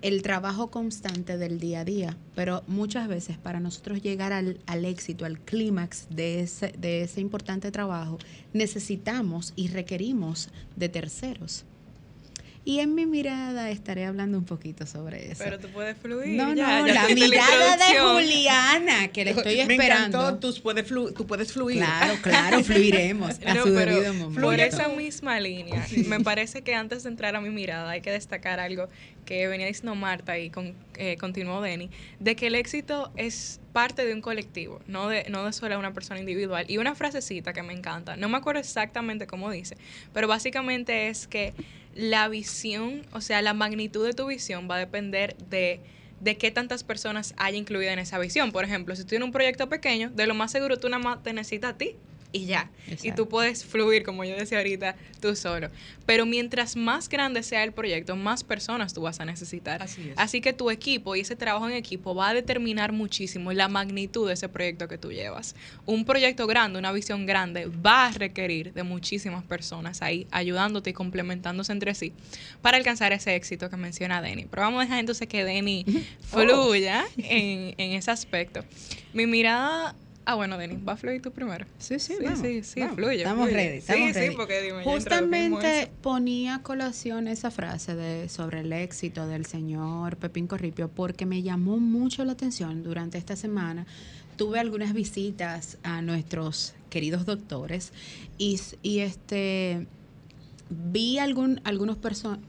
el 0.00 0.22
trabajo 0.22 0.70
constante 0.70 1.38
del 1.38 1.58
día 1.58 1.80
a 1.80 1.84
día, 1.84 2.16
pero 2.34 2.62
muchas 2.68 3.08
veces 3.08 3.36
para 3.36 3.60
nosotros 3.60 4.00
llegar 4.00 4.32
al, 4.32 4.60
al 4.66 4.84
éxito, 4.84 5.24
al 5.24 5.40
clímax 5.40 6.06
de 6.10 6.40
ese, 6.40 6.72
de 6.78 7.02
ese 7.02 7.20
importante 7.20 7.70
trabajo, 7.72 8.18
necesitamos 8.52 9.52
y 9.56 9.68
requerimos 9.68 10.50
de 10.76 10.88
terceros. 10.88 11.64
Y 12.68 12.80
en 12.80 12.94
mi 12.94 13.06
mirada 13.06 13.70
estaré 13.70 14.04
hablando 14.04 14.36
un 14.36 14.44
poquito 14.44 14.84
sobre 14.84 15.32
eso. 15.32 15.42
Pero 15.42 15.58
tú 15.58 15.68
puedes 15.68 15.96
fluir. 15.96 16.36
No, 16.36 16.48
no, 16.48 16.86
la 16.86 17.08
mirada 17.08 17.78
de 17.78 17.98
Juliana, 17.98 19.08
que 19.08 19.24
le 19.24 19.30
estoy 19.30 19.60
esperando. 19.60 20.18
Encantó, 20.18 20.52
tú 20.52 20.62
puedes, 20.62 20.86
tú 20.86 21.26
puedes 21.26 21.50
fluir. 21.50 21.78
Claro, 21.78 22.18
claro, 22.22 22.62
fluiremos 22.62 23.36
a 23.46 23.62
su 23.62 23.72
debido 23.72 24.12
momento. 24.12 24.42
Por 24.42 24.60
esa 24.60 24.90
misma 24.90 25.40
línea, 25.40 25.82
me 26.08 26.20
parece 26.20 26.60
que 26.60 26.74
antes 26.74 27.04
de 27.04 27.08
entrar 27.08 27.34
a 27.36 27.40
mi 27.40 27.48
mirada 27.48 27.88
hay 27.88 28.02
que 28.02 28.10
destacar 28.10 28.60
algo 28.60 28.90
que 29.24 29.48
venía 29.48 29.66
diciendo 29.66 29.94
Marta 29.94 30.38
y 30.38 30.50
con, 30.50 30.74
eh, 30.96 31.16
continuó 31.18 31.62
Denny, 31.62 31.88
de 32.20 32.36
que 32.36 32.48
el 32.48 32.54
éxito 32.54 33.10
es 33.16 33.60
parte 33.72 34.04
de 34.04 34.12
un 34.12 34.20
colectivo, 34.20 34.80
no 34.86 35.08
de, 35.08 35.24
no 35.30 35.46
de 35.46 35.54
solo 35.54 35.78
una 35.78 35.94
persona 35.94 36.20
individual. 36.20 36.66
Y 36.68 36.76
una 36.76 36.94
frasecita 36.94 37.54
que 37.54 37.62
me 37.62 37.72
encanta, 37.72 38.18
no 38.18 38.28
me 38.28 38.36
acuerdo 38.36 38.60
exactamente 38.60 39.26
cómo 39.26 39.50
dice, 39.50 39.78
pero 40.12 40.28
básicamente 40.28 41.08
es 41.08 41.26
que 41.26 41.54
la 41.98 42.28
visión, 42.28 43.04
o 43.12 43.20
sea, 43.20 43.42
la 43.42 43.54
magnitud 43.54 44.06
de 44.06 44.14
tu 44.14 44.28
visión 44.28 44.70
va 44.70 44.76
a 44.76 44.78
depender 44.78 45.36
de, 45.36 45.80
de 46.20 46.38
qué 46.38 46.52
tantas 46.52 46.84
personas 46.84 47.34
hay 47.36 47.56
incluidas 47.56 47.92
en 47.92 47.98
esa 47.98 48.20
visión. 48.20 48.52
Por 48.52 48.64
ejemplo, 48.64 48.94
si 48.94 49.02
tú 49.02 49.08
tienes 49.08 49.26
un 49.26 49.32
proyecto 49.32 49.68
pequeño, 49.68 50.08
de 50.10 50.28
lo 50.28 50.34
más 50.34 50.52
seguro 50.52 50.78
tú 50.78 50.88
nada 50.88 51.02
más 51.02 51.24
te 51.24 51.32
necesitas 51.32 51.72
a 51.72 51.76
ti. 51.76 51.96
Y 52.32 52.46
ya. 52.46 52.70
Y 52.86 52.92
Exacto. 52.92 53.24
tú 53.24 53.28
puedes 53.28 53.64
fluir, 53.64 54.02
como 54.02 54.24
yo 54.24 54.36
decía 54.36 54.58
ahorita, 54.58 54.96
tú 55.20 55.34
solo. 55.34 55.70
Pero 56.06 56.26
mientras 56.26 56.76
más 56.76 57.08
grande 57.08 57.42
sea 57.42 57.64
el 57.64 57.72
proyecto, 57.72 58.16
más 58.16 58.44
personas 58.44 58.94
tú 58.94 59.02
vas 59.02 59.20
a 59.20 59.24
necesitar. 59.24 59.82
Así 59.82 60.10
es. 60.10 60.18
Así 60.18 60.40
que 60.40 60.52
tu 60.52 60.70
equipo 60.70 61.16
y 61.16 61.20
ese 61.20 61.36
trabajo 61.36 61.68
en 61.68 61.74
equipo 61.74 62.14
va 62.14 62.30
a 62.30 62.34
determinar 62.34 62.92
muchísimo 62.92 63.52
la 63.52 63.68
magnitud 63.68 64.28
de 64.28 64.34
ese 64.34 64.48
proyecto 64.48 64.88
que 64.88 64.98
tú 64.98 65.12
llevas. 65.12 65.54
Un 65.86 66.04
proyecto 66.04 66.46
grande, 66.46 66.78
una 66.78 66.92
visión 66.92 67.26
grande, 67.26 67.66
va 67.66 68.06
a 68.06 68.12
requerir 68.12 68.72
de 68.72 68.82
muchísimas 68.82 69.44
personas 69.44 70.02
ahí 70.02 70.26
ayudándote 70.30 70.90
y 70.90 70.92
complementándose 70.92 71.72
entre 71.72 71.94
sí 71.94 72.12
para 72.62 72.76
alcanzar 72.76 73.12
ese 73.12 73.34
éxito 73.34 73.70
que 73.70 73.76
menciona 73.76 74.20
Denny. 74.22 74.46
Pero 74.50 74.62
vamos 74.62 74.80
a 74.80 74.84
dejar 74.84 75.00
entonces 75.00 75.28
que 75.28 75.44
Denny 75.44 75.84
fluya 76.20 77.06
en, 77.16 77.74
en 77.78 77.92
ese 77.92 78.10
aspecto. 78.10 78.64
Mi 79.12 79.26
mirada... 79.26 79.94
Ah, 80.30 80.34
bueno, 80.34 80.58
Denny, 80.58 80.76
va 80.84 80.92
a 80.92 80.96
fluir 80.98 81.22
tú 81.22 81.32
primero. 81.32 81.64
Sí, 81.78 81.98
sí, 81.98 82.12
Sí, 82.18 82.22
vamos, 82.24 82.40
sí, 82.40 82.62
sí, 82.62 82.80
vamos. 82.80 82.96
fluye, 82.96 83.16
Estamos 83.16 83.48
fluye. 83.48 83.62
ready, 83.64 83.78
estamos 83.78 84.06
Sí, 84.08 84.12
sí, 84.12 84.20
ready. 84.20 84.36
porque 84.36 84.60
dime, 84.60 84.84
Justamente 84.84 85.90
ponía 86.02 86.56
a 86.56 86.62
colación 86.62 87.28
esa 87.28 87.50
frase 87.50 87.94
de 87.94 88.28
sobre 88.28 88.60
el 88.60 88.70
éxito 88.74 89.26
del 89.26 89.46
señor 89.46 90.18
Pepín 90.18 90.46
Corripio 90.46 90.88
porque 90.88 91.24
me 91.24 91.40
llamó 91.42 91.78
mucho 91.78 92.26
la 92.26 92.32
atención 92.32 92.82
durante 92.82 93.16
esta 93.16 93.36
semana. 93.36 93.86
Tuve 94.36 94.60
algunas 94.60 94.92
visitas 94.92 95.78
a 95.82 96.02
nuestros 96.02 96.74
queridos 96.90 97.24
doctores 97.24 97.92
y 98.36 98.60
este 98.98 99.86
vi 100.70 101.18
algún, 101.18 101.60
algunos 101.64 101.98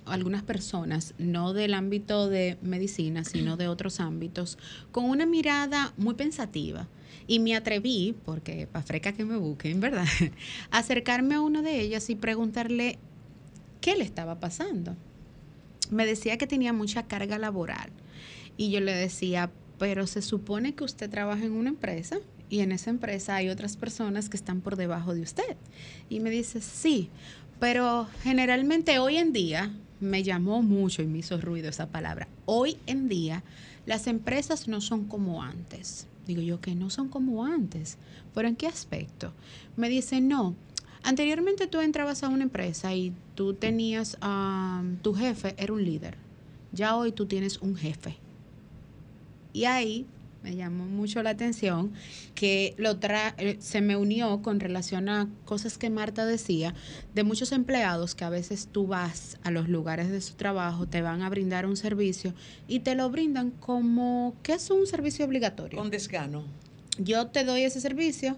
algunas 0.06 0.44
personas, 0.44 1.14
no 1.18 1.54
del 1.54 1.74
ámbito 1.74 2.30
de 2.30 2.58
medicina, 2.62 3.24
sino 3.24 3.58
de 3.58 3.68
otros 3.68 4.00
ámbitos, 4.00 4.58
con 4.92 5.06
una 5.06 5.26
mirada 5.26 5.94
muy 5.98 6.16
pensativa. 6.16 6.88
Y 7.28 7.40
me 7.40 7.56
atreví, 7.56 8.16
porque 8.26 8.68
pa' 8.68 8.82
freca 8.82 9.14
que 9.14 9.24
me 9.24 9.38
busquen, 9.38 9.80
¿verdad? 9.80 10.06
acercarme 10.72 11.36
a 11.36 11.42
una 11.42 11.62
de 11.62 11.80
ellas 11.80 12.10
y 12.10 12.16
preguntarle 12.16 12.98
qué 13.82 13.96
le 13.96 14.04
estaba 14.04 14.40
pasando. 14.40 14.96
Me 15.92 16.06
decía 16.06 16.38
que 16.38 16.48
tenía 16.48 16.74
mucha 16.74 17.04
carga 17.04 17.38
laboral. 17.38 17.92
Y 18.58 18.72
yo 18.72 18.80
le 18.80 18.94
decía, 18.94 19.52
pero 19.78 20.08
se 20.08 20.22
supone 20.22 20.74
que 20.74 20.84
usted 20.84 21.10
trabaja 21.10 21.46
en 21.46 21.54
una 21.54 21.70
empresa 21.70 22.20
y 22.50 22.62
en 22.62 22.72
esa 22.72 22.90
empresa 22.90 23.36
hay 23.36 23.50
otras 23.50 23.78
personas 23.78 24.28
que 24.28 24.38
están 24.38 24.62
por 24.62 24.76
debajo 24.76 25.14
de 25.14 25.22
usted. 25.22 25.56
Y 26.10 26.20
me 26.20 26.32
dice, 26.32 26.62
sí, 26.62 27.10
pero 27.60 28.08
generalmente 28.24 29.00
hoy 29.00 29.18
en 29.18 29.34
día, 29.34 29.74
me 30.00 30.24
llamó 30.24 30.62
mucho 30.62 31.01
y 31.01 31.08
me 31.08 31.20
hizo 31.20 31.39
ruido 31.39 31.70
esa 31.70 31.88
palabra, 31.88 32.28
hoy 32.46 32.78
en 32.86 33.10
día 33.10 33.44
las 33.86 34.08
empresas 34.08 34.68
no 34.68 34.82
son 34.82 35.06
como 35.06 35.44
antes. 35.44 36.08
Digo 36.28 36.42
yo 36.42 36.62
que 36.62 36.75
no 36.75 36.89
son 36.89 37.10
como 37.10 37.44
antes. 37.44 37.98
¿Pero 38.36 38.48
en 38.48 38.56
qué 38.56 38.68
aspecto? 38.68 39.34
Me 39.75 39.89
dice, 39.89 40.22
no. 40.22 40.56
Anteriormente 41.01 41.66
tú 41.66 41.80
entrabas 41.80 42.24
a 42.24 42.30
una 42.30 42.44
empresa 42.44 42.94
y 42.94 43.13
tú 43.34 43.56
tenías, 43.56 44.18
ah, 44.22 44.84
tu 45.01 45.16
jefe 45.16 45.56
era 45.58 45.74
un 45.74 45.84
líder. 45.84 46.18
Ya 46.72 46.96
hoy 46.96 47.12
tú 47.12 47.25
tienes 47.25 47.58
un 47.58 47.75
jefe. 47.75 48.18
Y 49.54 49.66
ahí 49.66 50.06
me 50.43 50.55
llamó 50.55 50.86
mucho 50.86 51.22
la 51.24 51.31
atención 51.31 51.91
que 52.36 52.74
lo 52.77 52.98
tra 52.98 53.36
eh, 53.38 53.58
se 53.60 53.81
me 53.81 53.96
unió 53.96 54.41
con 54.41 54.60
relación 54.60 55.10
a 55.10 55.27
cosas 55.46 55.77
que 55.77 55.89
Marta 55.89 56.25
decía 56.25 56.74
de 57.13 57.24
muchos 57.24 57.51
empleados 57.51 58.15
que 58.15 58.25
a 58.25 58.29
veces 58.29 58.69
tú 58.72 58.88
vas 58.88 59.38
a 59.43 59.51
los 59.51 59.67
lugares 59.67 60.10
de 60.10 60.22
su 60.22 60.36
trabajo, 60.36 60.88
te 60.88 61.01
van 61.01 61.22
a 61.22 61.29
brindar 61.29 61.65
un 61.65 61.77
servicio 61.77 62.34
y 62.67 62.79
te 62.79 62.96
lo 62.96 63.10
brindan 63.10 63.51
como 63.51 64.36
que 64.43 64.53
es 64.53 64.69
un 64.69 64.88
servicio 64.88 65.25
obligatorio. 65.25 65.77
Con 65.77 65.89
desgano. 65.89 66.43
Yo 66.98 67.27
te 67.27 67.43
doy 67.43 67.62
ese 67.62 67.81
servicio 67.81 68.38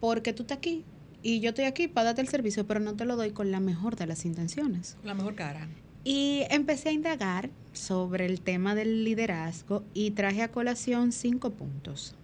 porque 0.00 0.32
tú 0.32 0.42
estás 0.42 0.58
aquí 0.58 0.84
y 1.22 1.40
yo 1.40 1.50
estoy 1.50 1.64
aquí 1.64 1.88
para 1.88 2.06
darte 2.06 2.20
el 2.20 2.28
servicio, 2.28 2.66
pero 2.66 2.80
no 2.80 2.94
te 2.94 3.04
lo 3.04 3.16
doy 3.16 3.30
con 3.30 3.50
la 3.50 3.60
mejor 3.60 3.96
de 3.96 4.06
las 4.06 4.24
intenciones. 4.24 4.96
La 5.04 5.14
mejor 5.14 5.34
cara. 5.34 5.68
Y 6.04 6.42
empecé 6.50 6.90
a 6.90 6.92
indagar 6.92 7.50
sobre 7.76 8.26
el 8.26 8.40
tema 8.40 8.74
del 8.74 9.04
liderazgo 9.04 9.84
y 9.94 10.12
traje 10.12 10.42
a 10.42 10.48
colación 10.48 11.12
cinco 11.12 11.50
puntos. 11.50 12.14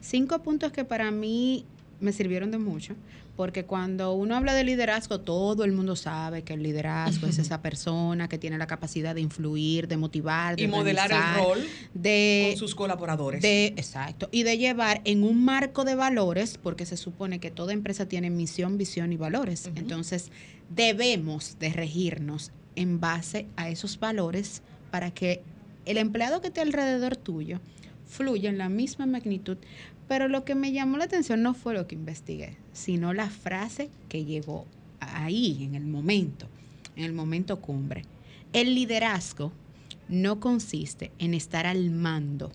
Cinco 0.00 0.42
puntos 0.42 0.72
que 0.72 0.84
para 0.84 1.10
mí 1.10 1.64
me 2.00 2.12
sirvieron 2.12 2.50
de 2.50 2.58
mucho, 2.58 2.94
porque 3.36 3.64
cuando 3.64 4.12
uno 4.12 4.36
habla 4.36 4.54
de 4.54 4.62
liderazgo, 4.62 5.20
todo 5.20 5.64
el 5.64 5.72
mundo 5.72 5.96
sabe 5.96 6.42
que 6.42 6.54
el 6.54 6.62
liderazgo 6.62 7.26
es 7.26 7.38
esa 7.38 7.62
persona 7.62 8.28
que 8.28 8.38
tiene 8.38 8.58
la 8.58 8.66
capacidad 8.66 9.14
de 9.14 9.20
influir, 9.20 9.88
de 9.88 9.96
motivar, 9.96 10.56
de 10.56 10.64
Y 10.64 10.68
modelar 10.68 11.10
el 11.10 11.44
rol 11.44 11.58
de 11.94 12.48
con 12.50 12.58
sus 12.58 12.74
colaboradores. 12.74 13.42
de, 13.42 13.68
exacto, 13.68 14.28
y 14.30 14.42
de 14.42 14.58
llevar 14.58 15.00
en 15.04 15.24
un 15.24 15.44
marco 15.44 15.84
de 15.84 15.94
valores, 15.94 16.58
porque 16.62 16.86
se 16.86 16.96
supone 16.96 17.40
que 17.40 17.50
toda 17.50 17.72
empresa 17.72 18.06
tiene 18.06 18.30
misión, 18.30 18.78
visión 18.78 19.12
y 19.12 19.16
valores. 19.16 19.70
Entonces, 19.74 20.30
debemos 20.74 21.56
de 21.58 21.72
regirnos 21.72 22.52
en 22.76 23.00
base 23.00 23.46
a 23.56 23.68
esos 23.68 23.98
valores 23.98 24.62
para 24.94 25.10
que 25.10 25.42
el 25.86 25.98
empleado 25.98 26.40
que 26.40 26.46
esté 26.46 26.60
alrededor 26.60 27.16
tuyo 27.16 27.58
fluya 28.06 28.48
en 28.48 28.58
la 28.58 28.68
misma 28.68 29.06
magnitud. 29.06 29.56
Pero 30.06 30.28
lo 30.28 30.44
que 30.44 30.54
me 30.54 30.70
llamó 30.70 30.98
la 30.98 31.06
atención 31.06 31.42
no 31.42 31.52
fue 31.52 31.74
lo 31.74 31.88
que 31.88 31.96
investigué, 31.96 32.56
sino 32.72 33.12
la 33.12 33.28
frase 33.28 33.90
que 34.08 34.24
llegó 34.24 34.66
ahí, 35.00 35.64
en 35.64 35.74
el 35.74 35.84
momento, 35.84 36.46
en 36.94 37.02
el 37.02 37.12
momento 37.12 37.60
cumbre. 37.60 38.04
El 38.52 38.76
liderazgo 38.76 39.50
no 40.08 40.38
consiste 40.38 41.10
en 41.18 41.34
estar 41.34 41.66
al 41.66 41.90
mando, 41.90 42.52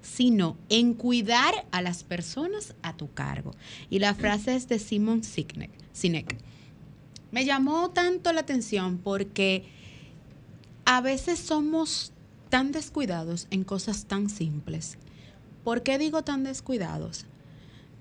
sino 0.00 0.56
en 0.68 0.94
cuidar 0.94 1.66
a 1.72 1.82
las 1.82 2.04
personas 2.04 2.76
a 2.82 2.96
tu 2.96 3.12
cargo. 3.12 3.50
Y 3.90 3.98
la 3.98 4.14
frase 4.14 4.54
es 4.54 4.68
de 4.68 4.78
Simon 4.78 5.24
Sinek. 5.24 5.72
Sinek. 5.92 6.36
Me 7.32 7.44
llamó 7.44 7.90
tanto 7.90 8.32
la 8.32 8.42
atención 8.42 8.98
porque 8.98 9.79
a 10.92 11.00
veces 11.00 11.38
somos 11.38 12.12
tan 12.48 12.72
descuidados 12.72 13.46
en 13.52 13.62
cosas 13.62 14.06
tan 14.06 14.28
simples. 14.28 14.98
¿Por 15.62 15.84
qué 15.84 15.98
digo 15.98 16.24
tan 16.24 16.42
descuidados? 16.42 17.26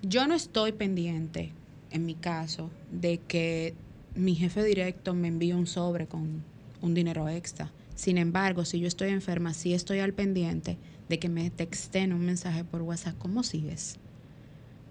Yo 0.02 0.26
no 0.26 0.34
estoy 0.34 0.72
pendiente, 0.72 1.52
en 1.92 2.08
mi 2.08 2.16
caso, 2.16 2.72
de 2.92 3.20
que 3.20 3.76
mi 4.16 4.34
jefe 4.34 4.64
directo 4.64 5.14
me 5.14 5.28
envíe 5.28 5.54
un 5.54 5.68
sobre 5.68 6.08
con 6.08 6.44
un 6.82 6.94
dinero 6.96 7.30
extra. 7.30 7.72
Sin 7.94 8.18
embargo, 8.18 8.66
si 8.66 8.80
yo 8.80 8.88
estoy 8.88 9.10
enferma, 9.10 9.54
sí 9.54 9.76
estoy 9.76 10.00
al 10.00 10.16
pendiente 10.16 10.80
de 11.10 11.20
que 11.20 11.30
me 11.30 11.52
texten 11.52 12.12
un 12.12 12.26
mensaje 12.26 12.64
por 12.64 12.82
WhatsApp, 12.82 13.20
¿cómo 13.20 13.44
sigues? 13.44 13.98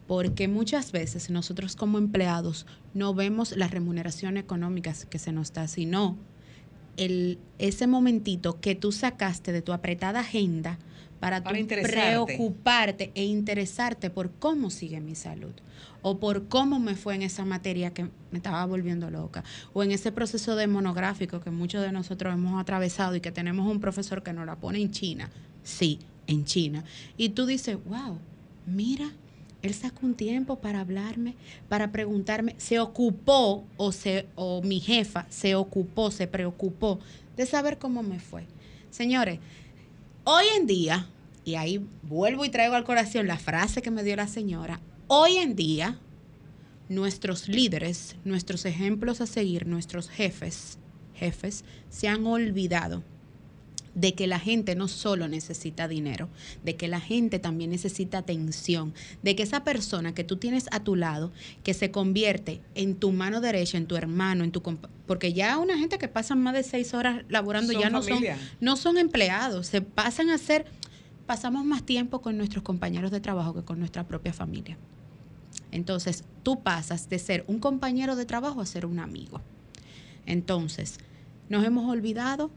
Porque 0.07 0.47
muchas 0.47 0.93
veces 0.93 1.31
nosotros 1.31 1.75
como 1.75 1.99
empleados 1.99 2.65
no 2.95 3.13
vemos 3.13 3.57
la 3.57 3.67
remuneración 3.67 4.37
económica 4.37 4.95
que 5.11 5.19
se 5.19 5.33
nos 5.33 5.53
da, 5.53 5.67
sino 5.67 6.17
el, 6.99 7.39
ese 7.59 7.87
momentito 7.87 8.61
que 8.61 8.75
tú 8.75 8.93
sacaste 8.93 9.53
de 9.53 9.63
tu 9.63 9.73
apretada 9.73 10.21
agenda 10.21 10.79
para, 11.21 11.43
preocuparte 11.43 13.11
e 13.15 13.25
interesarte 13.25 14.11
por 14.11 14.31
cómo 14.31 14.71
sigue 14.71 15.01
mi 15.01 15.15
salud 15.15 15.53
o 16.03 16.19
por 16.19 16.47
cómo 16.47 16.79
me 16.79 16.95
fue 16.95 17.17
en 17.17 17.23
esa 17.23 17.45
materia 17.45 17.93
que 17.93 18.05
me 18.31 18.39
estaba 18.39 18.65
volviendo 18.67 19.11
loca 19.11 19.43
o 19.73 19.83
en 19.83 19.91
ese 19.91 20.13
proceso 20.13 20.55
de 20.55 20.67
monográfico 20.67 21.41
que 21.41 21.51
muchos 21.51 21.83
de 21.83 21.91
nosotros 21.91 22.35
hemos 22.35 22.61
atravesado 22.61 23.17
y 23.17 23.21
que 23.21 23.33
tenemos 23.33 23.71
un 23.71 23.81
profesor 23.81 24.23
que 24.23 24.33
nos 24.33 24.47
la 24.47 24.57
pone 24.57 24.81
en 24.81 24.93
China, 24.93 25.31
sí, 25.63 25.99
en 26.27 26.45
China, 26.45 26.85
y 27.17 27.31
tú 27.31 27.47
dices, 27.47 27.79
wow, 27.85 28.19
mira, 28.67 29.11
él 29.63 29.75
sacó 29.75 30.07
un 30.07 30.15
tiempo 30.15 30.61
para 30.61 30.81
hablarme, 30.81 31.35
para 31.69 31.91
preguntarme, 31.91 32.55
se 32.59 32.79
ocupó 32.79 33.65
o, 33.77 33.93
se, 33.93 34.27
o 34.37 34.63
mi 34.63 34.81
jefa 34.81 35.27
se 35.31 35.55
ocupó, 35.55 36.11
se 36.11 36.27
preocupó 36.27 37.01
de 37.37 37.47
saber 37.47 37.79
cómo 37.79 38.03
me 38.03 38.21
fue. 38.21 38.47
Señores, 38.91 39.41
hoy 40.25 40.45
en 40.57 40.67
día, 40.67 41.09
y 41.45 41.57
ahí 41.57 41.85
vuelvo 42.03 42.45
y 42.45 42.51
traigo 42.51 42.75
al 42.75 42.85
corazón 42.85 43.27
la 43.27 43.39
frase 43.39 43.83
que 43.83 43.91
me 43.91 44.05
dio 44.05 44.17
la 44.17 44.29
señora, 44.29 44.81
hoy 45.09 45.37
en 45.39 45.57
día 45.57 45.99
nuestros 46.89 47.49
líderes, 47.49 48.17
nuestros 48.25 48.65
ejemplos 48.65 49.21
a 49.21 49.27
seguir, 49.27 49.67
nuestros 49.67 50.09
jefes, 50.09 50.79
jefes, 51.15 51.65
se 51.91 52.09
han 52.09 52.27
olvidado 52.27 53.03
de 53.99 54.15
que 54.15 54.27
la 54.27 54.39
gente 54.39 54.77
no 54.77 54.87
solo 54.87 55.27
necesita 55.27 55.89
dinero, 55.89 56.29
de 56.65 56.77
que 56.77 56.87
la 56.87 57.01
gente 57.01 57.39
también 57.39 57.71
necesita 57.71 58.19
atención, 58.19 58.95
de 59.23 59.35
que 59.35 59.43
esa 59.43 59.65
persona 59.65 60.15
que 60.15 60.23
tú 60.23 60.37
tienes 60.37 60.67
a 60.71 60.81
tu 60.81 60.95
lado, 60.95 61.33
que 61.65 61.75
se 61.75 61.91
convierte 61.91 62.61
en 62.75 62.95
tu 62.95 63.11
mano 63.11 63.41
derecha, 63.41 63.77
en 63.77 63.87
tu 63.87 63.97
hermano, 63.97 64.45
en 64.45 64.53
tu 64.53 64.63
porque 65.07 65.33
ya 65.33 65.59
una 65.59 65.79
gente 65.79 65.99
que 65.99 66.07
pasa 66.07 66.37
más 66.37 66.55
de 66.55 66.63
seis 66.63 66.95
horas 66.95 67.25
laborando 67.29 67.73
Son 67.73 67.83
ya 67.83 67.91
no 67.91 68.03
familia. 68.03 68.37
son, 68.37 68.47
no 68.61 68.77
son 68.77 68.99
empleados, 68.99 69.67
se 69.67 69.81
pasan 69.81 70.31
a 70.31 70.39
ser, 70.39 70.67
pasamos 71.27 71.65
más 71.65 71.83
tiempo 71.83 72.21
con 72.21 72.37
nuestros 72.37 72.63
compañeros 72.63 73.11
de 73.11 73.21
trabajo 73.21 73.55
que 73.55 73.63
con 73.63 73.79
nuestra 73.81 74.07
propia 74.07 74.33
familia. 74.33 74.77
Entonces, 75.73 76.25
tú 76.43 76.63
pasas 76.63 77.09
de 77.09 77.19
ser 77.19 77.45
un 77.49 77.59
compañero 77.59 78.17
de 78.17 78.27
trabajo 78.27 78.61
a 78.61 78.67
ser 78.67 78.87
un 78.87 79.01
amigo. 79.01 79.41
Entonces, 80.25 80.99
nos 81.49 81.65
hemos 81.65 81.91
olvidado 81.91 82.51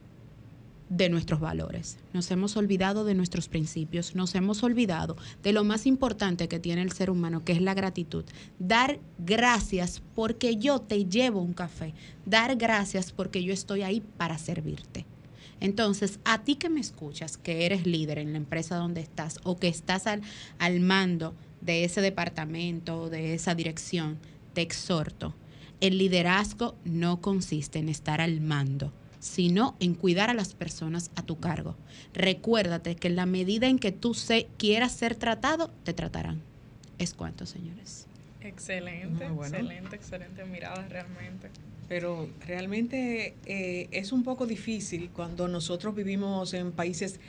de 0.91 1.08
nuestros 1.08 1.39
valores, 1.39 1.97
nos 2.12 2.30
hemos 2.32 2.58
olvidado 2.58 3.06
de 3.06 3.15
nuestros 3.15 3.47
principios, 3.47 4.13
nos 4.13 4.36
hemos 4.36 4.62
olvidado 4.62 5.15
de 5.41 5.54
lo 5.54 5.63
más 5.63 5.86
importante 5.86 6.49
que 6.49 6.60
tiene 6.60 6.82
el 6.82 6.91
ser 6.91 7.10
humano, 7.10 7.45
que 7.45 7.54
es 7.54 7.62
la 7.62 7.73
gratitud. 7.73 8.25
Dar 8.60 8.99
gracias 9.17 10.01
porque 10.13 10.58
yo 10.58 10.80
te 10.80 11.06
llevo 11.06 11.41
un 11.41 11.54
café, 11.54 11.93
dar 12.25 12.58
gracias 12.58 13.13
porque 13.13 13.41
yo 13.41 13.54
estoy 13.54 13.84
ahí 13.84 14.04
para 14.17 14.38
servirte. 14.38 15.06
Entonces, 15.62 16.19
a 16.25 16.43
ti 16.43 16.56
que 16.56 16.69
me 16.69 16.82
escuchas, 16.82 17.38
que 17.38 17.65
eres 17.65 17.88
líder 17.88 18.17
en 18.17 18.34
la 18.34 18.38
empresa 18.38 18.75
donde 18.75 18.99
estás 18.99 19.39
o 19.43 19.56
que 19.56 19.69
estás 19.69 20.08
al, 20.08 20.21
al 20.60 20.82
mando 20.82 21.34
de 21.62 21.86
ese 21.86 22.01
departamento, 22.01 23.10
de 23.10 23.34
esa 23.34 23.56
dirección, 23.56 24.19
te 24.54 24.62
exhorto. 24.62 25.36
El 25.80 25.97
liderazgo 25.97 26.75
no 26.84 27.21
consiste 27.21 27.80
en 27.80 27.88
estar 27.88 28.19
al 28.19 28.41
mando 28.41 28.91
sino 29.21 29.75
en 29.79 29.93
cuidar 29.93 30.29
a 30.29 30.34
las 30.34 30.53
personas 30.53 31.12
a 31.15 31.21
tu 31.21 31.39
cargo. 31.39 31.75
Recuérdate 32.13 32.95
que 32.95 33.07
en 33.07 33.15
la 33.15 33.27
medida 33.27 33.67
en 33.67 33.79
que 33.79 33.91
tú 33.91 34.13
se, 34.13 34.47
quieras 34.57 34.91
ser 34.91 35.15
tratado, 35.15 35.69
te 35.86 35.93
tratarán. 35.93 36.41
Es 36.97 37.13
cuanto, 37.13 37.45
señores. 37.45 38.07
Excelente, 38.41 39.25
excelente, 39.25 39.95
excelente 39.95 40.43
mirada 40.45 40.88
realmente. 40.89 41.49
Pero 41.88 42.29
realmente 42.47 43.36
eh, 43.45 43.88
es 43.91 44.12
un 44.12 44.23
poco 44.23 44.47
difícil 44.47 45.12
cuando 45.12 45.47
nosotros 45.47 45.93
vivimos 45.93 46.53
en 46.55 46.71
países 46.71 47.19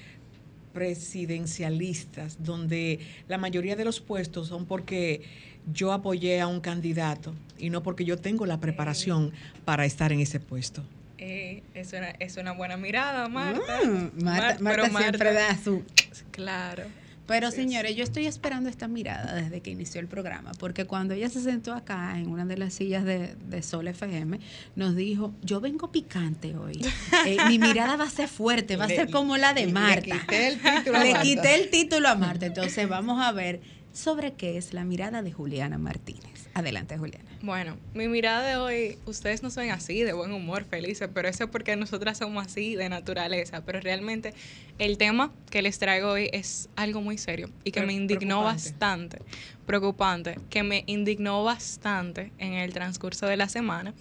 presidencialistas, 0.72 2.42
donde 2.42 3.00
la 3.28 3.36
mayoría 3.36 3.76
de 3.76 3.84
los 3.84 4.00
puestos 4.00 4.48
son 4.48 4.64
porque 4.64 5.22
yo 5.70 5.92
apoyé 5.92 6.40
a 6.40 6.46
un 6.46 6.60
candidato 6.60 7.34
y 7.58 7.68
no 7.68 7.82
porque 7.82 8.06
yo 8.06 8.16
tengo 8.16 8.46
la 8.46 8.60
preparación 8.60 9.32
para 9.66 9.84
estar 9.84 10.10
en 10.12 10.20
ese 10.20 10.40
puesto. 10.40 10.82
Eh, 11.24 11.62
es, 11.74 11.92
una, 11.92 12.10
es 12.18 12.36
una 12.36 12.50
buena 12.50 12.76
mirada, 12.76 13.28
Marta. 13.28 13.80
Mm, 13.84 14.24
Marta, 14.24 14.58
Marta 14.60 14.90
siempre 14.90 15.32
da 15.32 15.56
su... 15.56 15.84
Claro. 16.32 16.82
Pero 17.28 17.52
señores, 17.52 17.94
yo 17.94 18.02
estoy 18.02 18.26
esperando 18.26 18.68
esta 18.68 18.88
mirada 18.88 19.34
desde 19.34 19.60
que 19.60 19.70
inició 19.70 20.00
el 20.00 20.08
programa, 20.08 20.50
porque 20.58 20.84
cuando 20.84 21.14
ella 21.14 21.28
se 21.30 21.40
sentó 21.40 21.74
acá 21.74 22.18
en 22.18 22.26
una 22.28 22.44
de 22.44 22.58
las 22.58 22.74
sillas 22.74 23.04
de, 23.04 23.62
Sol 23.62 23.86
FM, 23.86 24.40
nos 24.74 24.96
dijo, 24.96 25.32
yo 25.42 25.60
vengo 25.60 25.92
picante 25.92 26.56
hoy, 26.56 26.84
eh, 27.26 27.36
mi 27.46 27.60
mirada 27.60 27.94
va 27.94 28.04
a 28.04 28.10
ser 28.10 28.28
fuerte, 28.28 28.76
va 28.76 28.86
a 28.86 28.88
ser 28.88 29.08
como 29.08 29.36
la 29.36 29.54
de 29.54 29.68
Marta. 29.68 30.16
Le 30.26 31.14
quité 31.22 31.54
el 31.54 31.70
título 31.70 32.08
a 32.08 32.16
Marta, 32.16 32.46
entonces 32.46 32.88
vamos 32.88 33.22
a 33.22 33.30
ver 33.30 33.60
sobre 33.92 34.32
qué 34.32 34.56
es 34.58 34.74
la 34.74 34.82
mirada 34.82 35.22
de 35.22 35.30
Juliana 35.30 35.78
Martínez. 35.78 36.31
Adelante, 36.54 36.98
Juliana. 36.98 37.30
Bueno, 37.40 37.78
mi 37.94 38.08
mirada 38.08 38.46
de 38.46 38.56
hoy, 38.56 38.98
ustedes 39.06 39.42
no 39.42 39.50
son 39.50 39.70
así, 39.70 40.02
de 40.02 40.12
buen 40.12 40.32
humor, 40.32 40.64
felices, 40.64 41.08
pero 41.12 41.28
eso 41.28 41.44
es 41.44 41.50
porque 41.50 41.76
nosotras 41.76 42.18
somos 42.18 42.44
así, 42.44 42.74
de 42.76 42.88
naturaleza. 42.90 43.64
Pero 43.64 43.80
realmente 43.80 44.34
el 44.78 44.98
tema 44.98 45.32
que 45.50 45.62
les 45.62 45.78
traigo 45.78 46.10
hoy 46.10 46.28
es 46.32 46.68
algo 46.76 47.00
muy 47.00 47.16
serio 47.16 47.48
y 47.64 47.70
que 47.70 47.82
me 47.82 47.94
indignó 47.94 48.42
bastante, 48.42 49.18
preocupante, 49.64 50.38
que 50.50 50.62
me 50.62 50.84
indignó 50.86 51.42
bastante 51.42 52.32
en 52.38 52.52
el 52.52 52.74
transcurso 52.74 53.26
de 53.26 53.38
la 53.38 53.48
semana, 53.48 53.94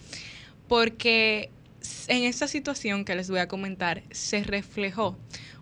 porque 0.67 1.49
en 2.07 2.23
esta 2.23 2.47
situación 2.47 3.05
que 3.05 3.15
les 3.15 3.29
voy 3.29 3.39
a 3.39 3.47
comentar 3.47 4.03
se 4.11 4.43
reflejó 4.43 5.17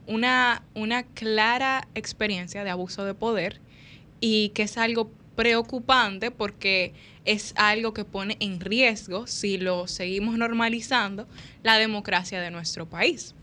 una, 0.08 0.64
una 0.74 1.04
clara 1.04 1.88
experiencia 1.94 2.64
de 2.64 2.72
abuso 2.72 3.06
de 3.06 3.14
poder 3.14 3.62
y 4.20 4.50
que 4.50 4.64
es 4.64 4.78
algo 4.78 5.12
preocupante 5.40 6.32
porque 6.32 6.92
es 7.24 7.54
algo 7.56 7.94
que 7.94 8.04
pone 8.04 8.36
en 8.42 8.60
riesgo, 8.60 9.26
si 9.26 9.58
lo 9.58 9.88
seguimos 9.88 10.38
normalizando, 10.38 11.30
la 11.64 11.78
democracia 11.78 12.42
de 12.42 12.52
nuestro 12.52 12.90
país. 12.90 13.34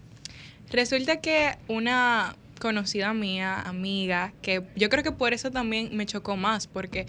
Resulta 0.71 1.23
que 1.23 1.57
una 1.69 2.37
conocida 2.61 3.15
mía, 3.15 3.63
amiga, 3.63 4.35
que 4.43 4.63
yo 4.77 4.91
creo 4.91 5.03
que 5.03 5.13
por 5.13 5.33
eso 5.33 5.51
también 5.51 5.97
me 5.97 6.05
chocó 6.05 6.37
más, 6.37 6.67
porque 6.67 7.07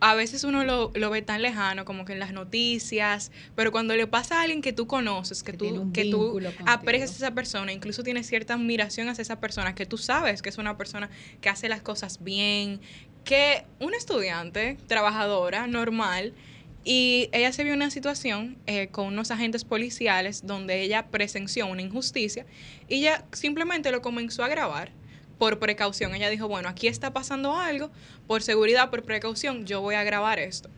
a 0.00 0.14
veces 0.14 0.44
uno 0.44 0.64
lo, 0.64 1.10
ve 1.10 1.20
tan 1.20 1.42
lejano, 1.42 1.84
como 1.84 2.06
que 2.06 2.14
en 2.14 2.18
las 2.18 2.32
noticias, 2.32 3.30
pero 3.54 3.70
cuando 3.70 3.94
le 3.94 4.06
pasa 4.06 4.40
a 4.40 4.42
alguien 4.42 4.62
que 4.62 4.72
tú 4.72 4.86
conoces, 4.86 5.42
que, 5.42 5.52
tú, 5.52 5.92
que 5.92 6.06
tú 6.06 6.40
aprecias 6.64 7.10
a 7.10 7.14
esa 7.16 7.34
persona, 7.34 7.72
incluso 7.72 8.02
tienes 8.02 8.26
cierta 8.26 8.54
admiración 8.54 9.10
hacia 9.10 9.22
esa 9.22 9.38
persona, 9.40 9.74
que 9.74 9.84
tú 9.84 9.98
sabes 9.98 10.40
que 10.40 10.48
es 10.48 10.56
una 10.56 10.78
persona 10.78 11.10
que 11.42 11.50
hace 11.50 11.68
las 11.68 11.82
cosas 11.82 12.24
bien, 12.24 12.80
que 13.24 13.64
una 13.78 13.96
estudiante 13.96 14.78
trabajadora 14.86 15.66
normal 15.66 16.34
y 16.82 17.28
ella 17.32 17.52
se 17.52 17.62
vio 17.62 17.74
en 17.74 17.80
una 17.80 17.90
situación 17.90 18.56
eh, 18.66 18.88
con 18.88 19.06
unos 19.06 19.30
agentes 19.30 19.64
policiales 19.64 20.46
donde 20.46 20.80
ella 20.82 21.08
presenció 21.08 21.66
una 21.66 21.82
injusticia 21.82 22.46
y 22.88 23.00
ella 23.00 23.24
simplemente 23.32 23.90
lo 23.90 24.00
comenzó 24.00 24.42
a 24.44 24.48
grabar 24.48 24.90
por 25.38 25.58
precaución. 25.58 26.14
Ella 26.14 26.28
dijo, 26.30 26.48
bueno, 26.48 26.68
aquí 26.68 26.86
está 26.86 27.12
pasando 27.12 27.56
algo, 27.56 27.90
por 28.26 28.42
seguridad, 28.42 28.90
por 28.90 29.04
precaución, 29.04 29.66
yo 29.66 29.80
voy 29.80 29.94
a 29.94 30.04
grabar 30.04 30.38
esto. 30.38 30.70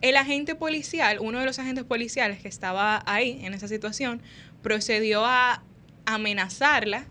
El 0.00 0.16
agente 0.16 0.54
policial, 0.54 1.18
uno 1.20 1.38
de 1.38 1.46
los 1.46 1.58
agentes 1.58 1.84
policiales 1.84 2.40
que 2.40 2.48
estaba 2.48 3.02
ahí 3.06 3.40
en 3.44 3.54
esa 3.54 3.68
situación, 3.68 4.20
procedió 4.62 5.24
a 5.24 5.62
amenazarla, 6.06 7.06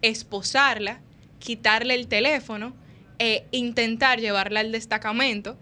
esposarla, 0.00 1.00
quitarle 1.38 1.94
el 1.94 2.08
teléfono 2.08 2.74
e 3.18 3.44
intentar 3.50 4.20
llevarla 4.20 4.60
al 4.60 4.72
destacamento 4.72 5.56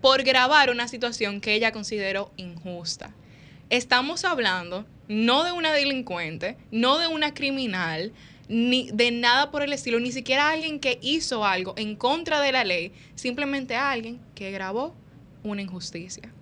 por 0.00 0.22
grabar 0.24 0.70
una 0.70 0.88
situación 0.88 1.40
que 1.40 1.54
ella 1.54 1.72
consideró 1.72 2.32
injusta. 2.36 3.14
Estamos 3.70 4.24
hablando 4.24 4.86
no 5.08 5.44
de 5.44 5.52
una 5.52 5.72
delincuente, 5.72 6.56
no 6.70 6.98
de 6.98 7.06
una 7.06 7.34
criminal, 7.34 8.12
ni 8.48 8.90
de 8.92 9.10
nada 9.10 9.50
por 9.50 9.62
el 9.62 9.72
estilo, 9.72 10.00
ni 10.00 10.12
siquiera 10.12 10.50
alguien 10.50 10.80
que 10.80 10.98
hizo 11.00 11.44
algo 11.44 11.74
en 11.76 11.96
contra 11.96 12.40
de 12.40 12.52
la 12.52 12.64
ley, 12.64 12.92
simplemente 13.14 13.76
alguien 13.76 14.20
que 14.34 14.50
grabó 14.50 14.94
una 15.42 15.62
injusticia. 15.62 16.32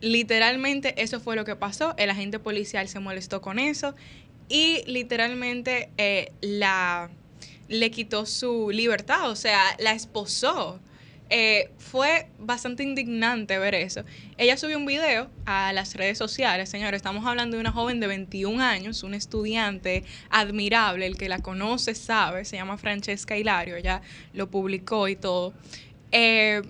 Literalmente 0.00 1.02
eso 1.02 1.20
fue 1.20 1.36
lo 1.36 1.44
que 1.44 1.56
pasó, 1.56 1.94
el 1.98 2.10
agente 2.10 2.38
policial 2.38 2.88
se 2.88 3.00
molestó 3.00 3.40
con 3.40 3.58
eso 3.58 3.94
y 4.48 4.82
literalmente 4.86 5.90
eh, 5.96 6.32
la 6.40 7.10
le 7.68 7.90
quitó 7.90 8.26
su 8.26 8.70
libertad, 8.70 9.30
o 9.30 9.36
sea, 9.36 9.76
la 9.78 9.92
esposó. 9.92 10.80
Eh, 11.30 11.70
fue 11.78 12.28
bastante 12.38 12.82
indignante 12.82 13.58
ver 13.58 13.74
eso. 13.74 14.04
Ella 14.36 14.58
subió 14.58 14.76
un 14.76 14.84
video 14.84 15.30
a 15.46 15.72
las 15.72 15.94
redes 15.94 16.18
sociales, 16.18 16.68
señores, 16.68 16.98
estamos 16.98 17.24
hablando 17.26 17.56
de 17.56 17.60
una 17.62 17.72
joven 17.72 17.98
de 17.98 18.06
21 18.06 18.62
años, 18.62 19.02
un 19.02 19.14
estudiante 19.14 20.04
admirable, 20.28 21.06
el 21.06 21.16
que 21.16 21.28
la 21.28 21.38
conoce 21.38 21.94
sabe, 21.94 22.44
se 22.44 22.56
llama 22.56 22.76
Francesca 22.76 23.36
Hilario, 23.36 23.76
ella 23.76 24.02
lo 24.34 24.50
publicó 24.50 25.08
y 25.08 25.16
todo. 25.16 25.54
Eh, 26.12 26.62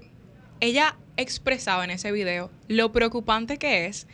ella 0.61 0.96
expresaba 1.16 1.85
en 1.85 1.90
ese 1.90 2.12
video 2.12 2.50
lo 2.68 2.92
preocupante 2.92 3.59
que 3.59 3.87
es 3.87 4.07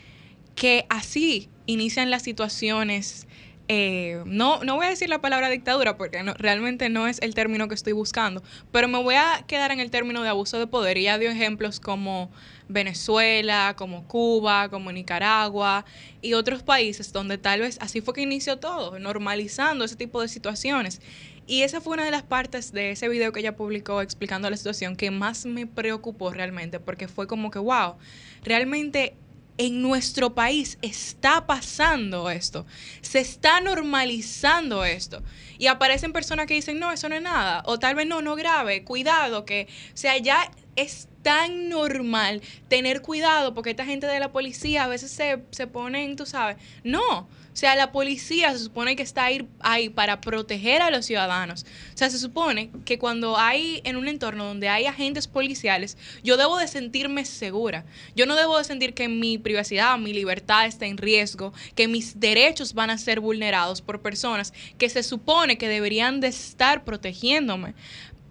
que 0.54 0.86
así 0.88 1.48
inician 1.66 2.10
las 2.10 2.22
situaciones 2.22 3.26
eh, 3.72 4.20
no, 4.26 4.64
no 4.64 4.74
voy 4.74 4.87
a 4.87 4.88
decir 4.88 5.09
la 5.09 5.20
palabra 5.20 5.48
dictadura 5.48 5.96
porque 5.96 6.20
realmente 6.38 6.88
no 6.88 7.06
es 7.06 7.20
el 7.22 7.37
término 7.37 7.68
que 7.68 7.76
estoy 7.76 7.92
buscando, 7.92 8.42
pero 8.72 8.88
me 8.88 9.00
voy 9.00 9.14
a 9.14 9.44
quedar 9.46 9.70
en 9.70 9.78
el 9.78 9.92
término 9.92 10.24
de 10.24 10.28
abuso 10.28 10.59
de 10.59 10.66
poder 10.66 10.98
y 10.98 11.04
ya 11.04 11.18
dio 11.18 11.30
ejemplos 11.30 11.78
como 11.78 12.33
Venezuela, 12.66 13.76
como 13.76 14.09
Cuba, 14.09 14.70
como 14.70 14.90
Nicaragua 14.90 15.85
y 16.20 16.33
otros 16.33 16.64
países 16.64 17.12
donde 17.12 17.38
tal 17.38 17.61
vez 17.61 17.78
así 17.80 18.00
fue 18.00 18.12
que 18.12 18.22
inició 18.22 18.59
todo, 18.59 18.98
normalizando 18.98 19.85
ese 19.85 19.94
tipo 19.94 20.20
de 20.20 20.26
situaciones. 20.26 21.00
Y 21.46 21.62
esa 21.62 21.80
fue 21.80 21.92
una 21.92 22.04
de 22.04 22.11
las 22.11 22.24
partes 22.24 22.72
de 22.72 22.90
ese 22.90 23.09
video 23.09 23.30
que 23.30 23.38
ella 23.38 23.54
publicó 23.54 24.02
explicando 24.02 24.50
la 24.50 24.56
situación 24.56 24.96
que 24.96 25.12
más 25.12 25.46
me 25.46 25.68
preocupó 25.68 26.33
realmente, 26.33 26.80
porque 26.80 27.06
fue 27.06 27.28
como 27.28 27.52
que, 27.52 27.61
wow, 27.61 27.94
realmente 28.42 29.14
en 29.60 29.82
nuestro 29.82 30.34
país 30.34 30.78
está 30.80 31.46
pasando 31.46 32.30
esto, 32.30 32.64
se 33.02 33.20
está 33.20 33.60
normalizando 33.60 34.86
esto. 34.86 35.22
Y 35.58 35.66
aparecen 35.66 36.14
personas 36.14 36.46
que 36.46 36.54
dicen, 36.54 36.78
no, 36.78 36.90
eso 36.90 37.10
no 37.10 37.14
es 37.14 37.20
nada, 37.20 37.62
o 37.66 37.78
tal 37.78 37.94
vez 37.94 38.06
no, 38.06 38.22
no 38.22 38.36
grave, 38.36 38.84
cuidado, 38.84 39.44
que, 39.44 39.68
o 39.92 39.96
sea, 39.98 40.16
ya 40.16 40.50
es 40.82 41.08
tan 41.22 41.68
normal 41.68 42.40
tener 42.68 43.02
cuidado 43.02 43.54
porque 43.54 43.70
esta 43.70 43.84
gente 43.84 44.06
de 44.06 44.20
la 44.20 44.32
policía 44.32 44.84
a 44.84 44.88
veces 44.88 45.10
se, 45.10 45.42
se 45.50 45.66
ponen, 45.66 46.16
tú 46.16 46.26
sabes, 46.26 46.56
no, 46.82 47.28
o 47.52 47.56
sea, 47.56 47.74
la 47.74 47.90
policía 47.90 48.52
se 48.52 48.60
supone 48.60 48.94
que 48.94 49.02
está 49.02 49.28
ahí, 49.60 49.88
para 49.90 50.20
proteger 50.20 50.82
a 50.82 50.90
los 50.90 51.04
ciudadanos. 51.04 51.66
O 51.94 51.98
sea, 51.98 52.08
se 52.08 52.18
supone 52.18 52.70
que 52.84 52.98
cuando 52.98 53.36
hay 53.36 53.80
en 53.84 53.96
un 53.96 54.06
entorno 54.06 54.44
donde 54.44 54.68
hay 54.68 54.86
agentes 54.86 55.26
policiales, 55.26 55.98
yo 56.22 56.36
debo 56.36 56.58
de 56.58 56.68
sentirme 56.68 57.24
segura. 57.24 57.84
Yo 58.14 58.24
no 58.26 58.36
debo 58.36 58.56
de 58.56 58.64
sentir 58.64 58.94
que 58.94 59.08
mi 59.08 59.36
privacidad, 59.36 59.98
mi 59.98 60.12
libertad 60.12 60.66
está 60.66 60.86
en 60.86 60.96
riesgo, 60.96 61.52
que 61.74 61.88
mis 61.88 62.20
derechos 62.20 62.72
van 62.72 62.90
a 62.90 62.98
ser 62.98 63.18
vulnerados 63.18 63.82
por 63.82 64.00
personas 64.00 64.52
que 64.78 64.88
se 64.88 65.02
supone 65.02 65.58
que 65.58 65.68
deberían 65.68 66.20
de 66.20 66.28
estar 66.28 66.84
protegiéndome. 66.84 67.74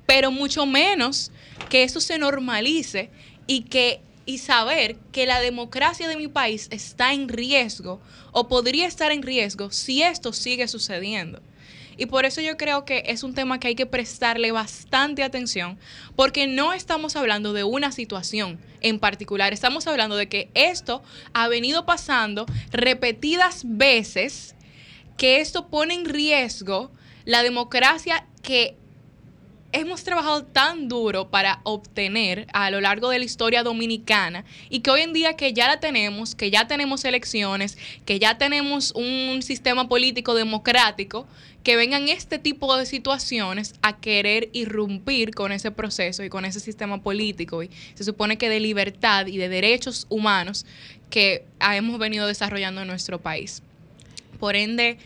Pero 0.10 0.32
mucho 0.32 0.66
menos 0.66 1.32
que 1.70 1.84
eso 1.84 2.02
se 2.02 2.18
normalice 2.18 3.12
y 3.46 3.62
que 3.62 4.02
y 4.26 4.40
saber 4.40 4.96
que 5.12 5.28
la 5.28 5.40
democracia 5.40 6.08
de 6.08 6.18
mi 6.18 6.28
país 6.28 6.68
está 6.72 7.14
en 7.14 7.30
riesgo 7.30 8.02
o 8.32 8.48
podría 8.48 8.88
estar 8.88 9.12
en 9.12 9.22
riesgo 9.22 9.70
si 9.70 10.02
esto 10.02 10.34
sigue 10.34 10.68
sucediendo. 10.68 11.44
Y 11.96 12.08
por 12.08 12.26
eso 12.26 12.42
yo 12.42 12.58
creo 12.58 12.86
que 12.86 13.04
es 13.06 13.22
un 13.22 13.36
tema 13.36 13.60
que 13.60 13.68
hay 13.68 13.76
que 13.76 13.86
prestarle 13.86 14.52
bastante 14.52 15.22
atención, 15.22 15.78
porque 16.16 16.48
no 16.48 16.74
estamos 16.74 17.16
hablando 17.16 17.54
de 17.54 17.64
una 17.64 17.92
situación 17.92 18.60
en 18.82 18.98
particular, 18.98 19.54
estamos 19.54 19.86
hablando 19.86 20.16
de 20.16 20.28
que 20.28 20.50
esto 20.56 21.04
ha 21.34 21.48
venido 21.50 21.86
pasando 21.86 22.48
repetidas 22.72 23.62
veces, 23.64 24.56
que 25.18 25.40
esto 25.40 25.68
pone 25.68 25.94
en 25.94 26.06
riesgo 26.06 26.92
la 27.26 27.44
democracia 27.44 28.26
que 28.42 28.79
hemos 29.72 30.04
trabajado 30.04 30.44
tan 30.44 30.88
duro 30.88 31.30
para 31.30 31.62
obtener 31.64 32.48
a 32.54 32.72
lo 32.72 32.82
largo 32.82 33.10
de 33.10 33.20
la 33.20 33.26
historia 33.26 33.64
dominicana 33.64 34.46
y 34.70 34.80
que 34.80 34.90
hoy 34.90 35.02
en 35.02 35.14
día 35.14 35.36
que 35.36 35.54
ya 35.54 35.68
la 35.68 35.80
tenemos, 35.80 36.36
que 36.36 36.50
ya 36.50 36.68
tenemos 36.68 37.06
elecciones, 37.06 37.78
que 38.06 38.20
ya 38.20 38.38
tenemos 38.38 38.92
un 38.96 39.42
sistema 39.44 39.88
político 39.88 40.34
democrático, 40.34 41.28
que 41.64 41.76
vengan 41.76 42.08
este 42.08 42.40
tipo 42.40 42.76
de 42.78 42.86
situaciones 42.86 43.76
a 43.82 43.98
querer 43.98 44.50
irrumpir 44.54 45.36
con 45.36 45.52
ese 45.52 45.72
proceso 45.72 46.24
y 46.24 46.30
con 46.30 46.46
ese 46.46 46.60
sistema 46.60 47.02
político. 47.02 47.62
Y 47.64 47.70
se 47.96 48.04
supone 48.04 48.38
que 48.38 48.50
de 48.50 48.60
libertad 48.60 49.28
y 49.28 49.38
de 49.38 49.50
derechos 49.50 50.08
humanos 50.10 50.66
que 51.10 51.46
hemos 51.60 52.00
venido 52.00 52.28
desarrollando 52.28 52.82
en 52.82 52.88
nuestro 52.88 53.20
país. 53.20 53.62
Por 54.40 54.56
ende, 54.56 54.98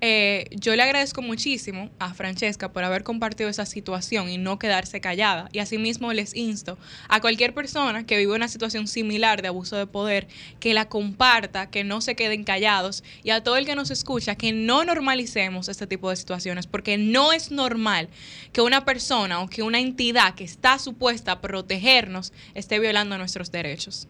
eh, 0.00 0.48
yo 0.52 0.76
le 0.76 0.82
agradezco 0.82 1.22
muchísimo 1.22 1.90
a 1.98 2.14
Francesca 2.14 2.72
por 2.72 2.84
haber 2.84 3.02
compartido 3.02 3.50
esa 3.50 3.66
situación 3.66 4.28
y 4.28 4.38
no 4.38 4.58
quedarse 4.58 5.00
callada. 5.00 5.48
Y 5.52 5.58
asimismo 5.58 6.12
les 6.12 6.34
insto 6.36 6.78
a 7.08 7.20
cualquier 7.20 7.54
persona 7.54 8.06
que 8.06 8.16
vive 8.16 8.34
una 8.34 8.48
situación 8.48 8.86
similar 8.86 9.42
de 9.42 9.48
abuso 9.48 9.76
de 9.76 9.86
poder 9.86 10.28
que 10.60 10.74
la 10.74 10.88
comparta, 10.88 11.70
que 11.70 11.84
no 11.84 12.00
se 12.00 12.14
queden 12.14 12.44
callados 12.44 13.02
y 13.24 13.30
a 13.30 13.42
todo 13.42 13.56
el 13.56 13.66
que 13.66 13.74
nos 13.74 13.90
escucha 13.90 14.36
que 14.36 14.52
no 14.52 14.84
normalicemos 14.84 15.68
este 15.68 15.86
tipo 15.86 16.10
de 16.10 16.16
situaciones 16.16 16.66
porque 16.66 16.96
no 16.96 17.32
es 17.32 17.50
normal 17.50 18.08
que 18.52 18.60
una 18.60 18.84
persona 18.84 19.40
o 19.40 19.48
que 19.48 19.62
una 19.62 19.80
entidad 19.80 20.34
que 20.34 20.44
está 20.44 20.78
supuesta 20.78 21.32
a 21.32 21.40
protegernos 21.40 22.32
esté 22.54 22.78
violando 22.78 23.18
nuestros 23.18 23.50
derechos. 23.50 24.08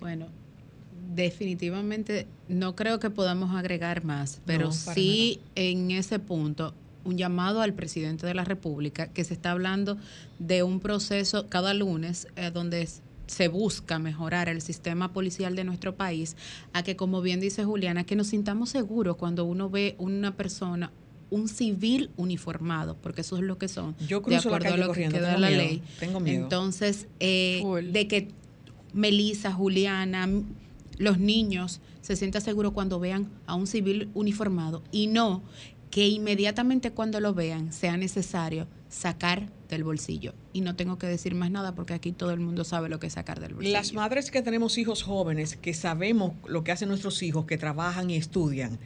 Bueno, 0.00 0.28
definitivamente 1.14 2.26
no 2.48 2.74
creo 2.76 2.98
que 2.98 3.10
podamos 3.10 3.54
agregar 3.54 4.04
más, 4.04 4.40
pero 4.44 4.72
sí 4.72 5.40
en 5.54 5.90
ese 5.90 6.18
punto 6.18 6.74
un 7.04 7.18
llamado 7.18 7.60
al 7.60 7.74
presidente 7.74 8.26
de 8.26 8.34
la 8.34 8.44
República 8.44 9.08
que 9.08 9.24
se 9.24 9.34
está 9.34 9.50
hablando 9.50 9.98
de 10.38 10.62
un 10.62 10.80
proceso 10.80 11.48
cada 11.48 11.74
lunes 11.74 12.28
eh, 12.36 12.50
donde 12.52 12.88
se 13.26 13.48
busca 13.48 13.98
mejorar 13.98 14.48
el 14.48 14.60
sistema 14.60 15.12
policial 15.12 15.56
de 15.56 15.64
nuestro 15.64 15.94
país, 15.94 16.36
a 16.72 16.82
que 16.82 16.96
como 16.96 17.22
bien 17.22 17.40
dice 17.40 17.64
Juliana, 17.64 18.04
que 18.04 18.16
nos 18.16 18.28
sintamos 18.28 18.70
seguros 18.70 19.16
cuando 19.16 19.44
uno 19.44 19.70
ve 19.70 19.94
una 19.98 20.36
persona 20.36 20.92
un 21.30 21.48
civil 21.48 22.10
uniformado, 22.16 22.96
porque 23.02 23.22
eso 23.22 23.36
es 23.36 23.42
lo 23.42 23.58
que 23.58 23.66
son, 23.66 23.96
Yo 24.06 24.20
de 24.20 24.36
acuerdo 24.36 24.74
a 24.74 24.76
lo 24.76 24.92
que 24.92 25.08
queda 25.08 25.36
la 25.38 25.50
ley. 25.50 25.82
Tengo 25.98 26.20
miedo. 26.20 26.44
Entonces, 26.44 27.08
eh, 27.18 27.62
de 27.90 28.06
que 28.06 28.28
Melissa, 28.92 29.52
Juliana, 29.52 30.28
los 30.98 31.18
niños 31.18 31.80
se 32.00 32.16
sientan 32.16 32.42
seguros 32.42 32.72
cuando 32.72 33.00
vean 33.00 33.30
a 33.46 33.54
un 33.54 33.66
civil 33.66 34.10
uniformado 34.14 34.82
y 34.92 35.06
no 35.06 35.42
que 35.90 36.08
inmediatamente 36.08 36.90
cuando 36.90 37.20
lo 37.20 37.34
vean 37.34 37.72
sea 37.72 37.96
necesario 37.96 38.66
sacar 38.88 39.48
del 39.68 39.84
bolsillo. 39.84 40.34
Y 40.52 40.60
no 40.60 40.74
tengo 40.74 40.98
que 40.98 41.06
decir 41.06 41.34
más 41.34 41.50
nada 41.50 41.74
porque 41.74 41.94
aquí 41.94 42.10
todo 42.10 42.32
el 42.32 42.40
mundo 42.40 42.64
sabe 42.64 42.88
lo 42.88 42.98
que 42.98 43.06
es 43.06 43.12
sacar 43.12 43.38
del 43.40 43.54
bolsillo. 43.54 43.76
Las 43.76 43.92
madres 43.92 44.30
que 44.30 44.42
tenemos 44.42 44.76
hijos 44.76 45.04
jóvenes, 45.04 45.56
que 45.56 45.72
sabemos 45.72 46.32
lo 46.48 46.64
que 46.64 46.72
hacen 46.72 46.88
nuestros 46.88 47.22
hijos, 47.22 47.46
que 47.46 47.58
trabajan 47.58 48.10
y 48.10 48.16
estudian, 48.16 48.78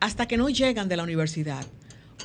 hasta 0.00 0.26
que 0.26 0.36
no 0.36 0.48
llegan 0.48 0.88
de 0.88 0.96
la 0.96 1.02
universidad, 1.02 1.66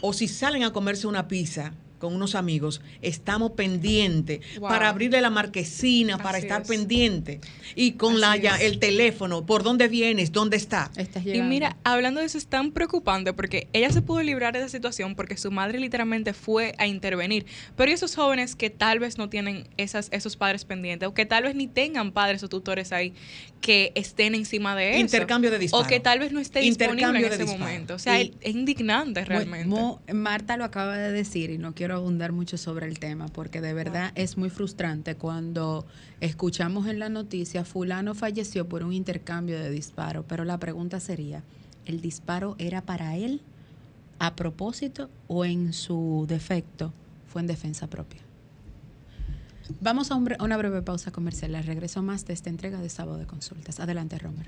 o 0.02 0.14
si 0.14 0.28
salen 0.28 0.64
a 0.64 0.72
comerse 0.72 1.08
una 1.08 1.28
pizza, 1.28 1.74
con 2.04 2.14
unos 2.14 2.36
amigos, 2.36 2.82
estamos 3.02 3.52
pendientes 3.52 4.42
para 4.60 4.90
abrirle 4.90 5.22
la 5.22 5.30
marquesina, 5.30 6.18
para 6.18 6.38
estar 6.38 6.64
pendiente 6.64 7.40
y 7.76 7.94
con 7.94 8.20
la 8.20 8.36
ya, 8.36 8.58
el 8.58 8.78
teléfono, 8.78 9.46
por 9.46 9.64
dónde 9.64 9.88
vienes, 9.88 10.34
dónde 10.34 10.58
está. 10.58 10.92
y 11.24 11.42
mira, 11.42 11.78
hablando 11.86 12.20
de 12.20 12.26
eso 12.26 12.38
es 12.38 12.48
tan 12.48 12.74
preocupante 12.74 13.32
porque 13.32 13.70
ella 13.72 13.90
se 13.90 14.02
pudo 14.02 14.22
librar 14.22 14.52
de 14.52 14.60
esa 14.60 14.68
situación 14.68 15.16
porque 15.16 15.38
su 15.38 15.50
madre 15.50 15.80
literalmente 15.80 16.34
fue 16.34 16.76
a 16.78 16.88
intervenir. 16.88 17.46
Pero 17.78 17.90
esos 17.90 18.18
jóvenes 18.18 18.58
que 18.58 18.70
tal 18.70 19.00
vez 19.00 19.18
no 19.18 19.30
tienen 19.30 19.70
esas, 19.78 20.10
esos 20.12 20.36
padres 20.36 20.66
pendientes 20.66 21.08
o 21.08 21.14
que 21.14 21.26
tal 21.26 21.44
vez 21.44 21.56
ni 21.56 21.68
tengan 21.68 22.12
padres 22.12 22.44
o 22.44 22.50
tutores 22.50 22.92
ahí 22.92 23.14
que 23.62 23.94
estén 23.96 24.36
encima 24.36 24.76
de 24.76 24.96
eso. 24.96 25.00
Intercambio 25.00 25.52
de 25.52 25.58
disparos. 25.58 25.86
O 25.86 25.90
que 25.90 26.02
tal 26.02 26.20
vez 26.20 26.34
no 26.34 26.42
esté 26.42 26.60
disponible 26.60 27.26
en 27.26 27.32
ese 27.32 27.46
momento. 27.46 27.96
O 27.96 28.00
sea, 28.00 28.20
es 28.20 28.32
indignante 28.44 29.24
realmente. 29.24 30.14
Marta 30.14 30.58
lo 30.58 30.66
acaba 30.66 30.98
de 30.98 31.14
decir 31.14 31.50
y 31.50 31.58
no 31.58 31.74
quiero 31.74 31.93
abundar 31.96 32.32
mucho 32.32 32.58
sobre 32.58 32.88
el 32.88 33.00
tema 33.00 33.28
porque 33.28 33.62
de 33.62 33.74
verdad 33.74 34.12
es 34.16 34.38
muy 34.38 34.50
frustrante 34.50 35.16
cuando 35.16 35.86
escuchamos 36.20 36.88
en 36.88 37.00
la 37.00 37.10
noticia 37.10 37.66
fulano 37.66 38.16
falleció 38.16 38.68
por 38.68 38.84
un 38.84 38.94
intercambio 38.94 39.60
de 39.60 39.70
disparo, 39.70 40.24
pero 40.28 40.44
la 40.44 40.58
pregunta 40.58 41.00
sería, 41.00 41.44
¿el 41.86 42.02
disparo 42.02 42.56
era 42.58 42.82
para 42.82 43.16
él 43.16 43.42
a 44.20 44.36
propósito 44.36 45.10
o 45.28 45.46
en 45.46 45.74
su 45.74 46.26
defecto 46.28 46.94
fue 47.28 47.42
en 47.42 47.48
defensa 47.48 47.88
propia? 47.88 48.22
Vamos 49.80 50.12
a 50.12 50.16
una 50.16 50.58
breve 50.58 50.82
pausa 50.82 51.12
comercial. 51.12 51.62
Regreso 51.64 52.02
más 52.02 52.26
de 52.26 52.34
esta 52.34 52.50
entrega 52.50 52.80
de 52.80 52.90
sábado 52.90 53.18
de 53.18 53.26
consultas. 53.26 53.80
Adelante, 53.80 54.18
Romer. 54.18 54.48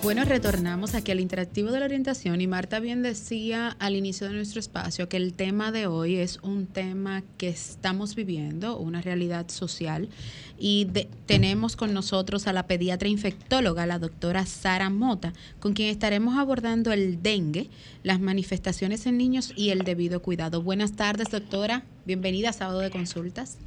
Bueno, 0.00 0.24
retornamos 0.24 0.94
aquí 0.94 1.10
al 1.10 1.18
interactivo 1.18 1.72
de 1.72 1.80
la 1.80 1.86
orientación 1.86 2.40
y 2.40 2.46
Marta 2.46 2.78
bien 2.78 3.02
decía 3.02 3.76
al 3.80 3.96
inicio 3.96 4.28
de 4.28 4.32
nuestro 4.34 4.60
espacio 4.60 5.08
que 5.08 5.16
el 5.16 5.34
tema 5.34 5.72
de 5.72 5.88
hoy 5.88 6.16
es 6.16 6.38
un 6.44 6.66
tema 6.66 7.24
que 7.36 7.48
estamos 7.48 8.14
viviendo, 8.14 8.78
una 8.78 9.02
realidad 9.02 9.48
social 9.48 10.08
y 10.56 10.86
tenemos 11.26 11.74
con 11.74 11.92
nosotros 11.92 12.46
a 12.46 12.52
la 12.52 12.68
pediatra 12.68 13.08
infectóloga, 13.08 13.86
la 13.86 13.98
doctora 13.98 14.46
Sara 14.46 14.88
Mota, 14.88 15.32
con 15.58 15.72
quien 15.72 15.88
estaremos 15.88 16.38
abordando 16.38 16.92
el 16.92 17.20
dengue, 17.20 17.66
las 18.04 18.20
manifestaciones 18.20 19.04
en 19.06 19.18
niños 19.18 19.52
y 19.56 19.70
el 19.70 19.80
debido 19.80 20.22
cuidado. 20.22 20.62
Buenas 20.62 20.94
tardes, 20.94 21.28
doctora. 21.32 21.82
Bienvenida 22.06 22.50
a 22.50 22.52
Sábado 22.52 22.78
de 22.78 22.90
Consultas. 22.90 23.58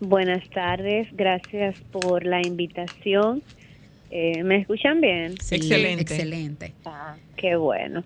Buenas 0.00 0.46
tardes, 0.50 1.08
gracias 1.12 1.80
por 1.90 2.26
la 2.26 2.46
invitación. 2.46 3.42
Eh, 4.10 4.42
¿Me 4.44 4.58
escuchan 4.58 5.00
bien? 5.00 5.38
Sí, 5.40 5.56
excelente. 5.56 6.02
Excelente. 6.02 6.74
Ah, 6.84 7.16
qué 7.36 7.56
bueno. 7.56 8.04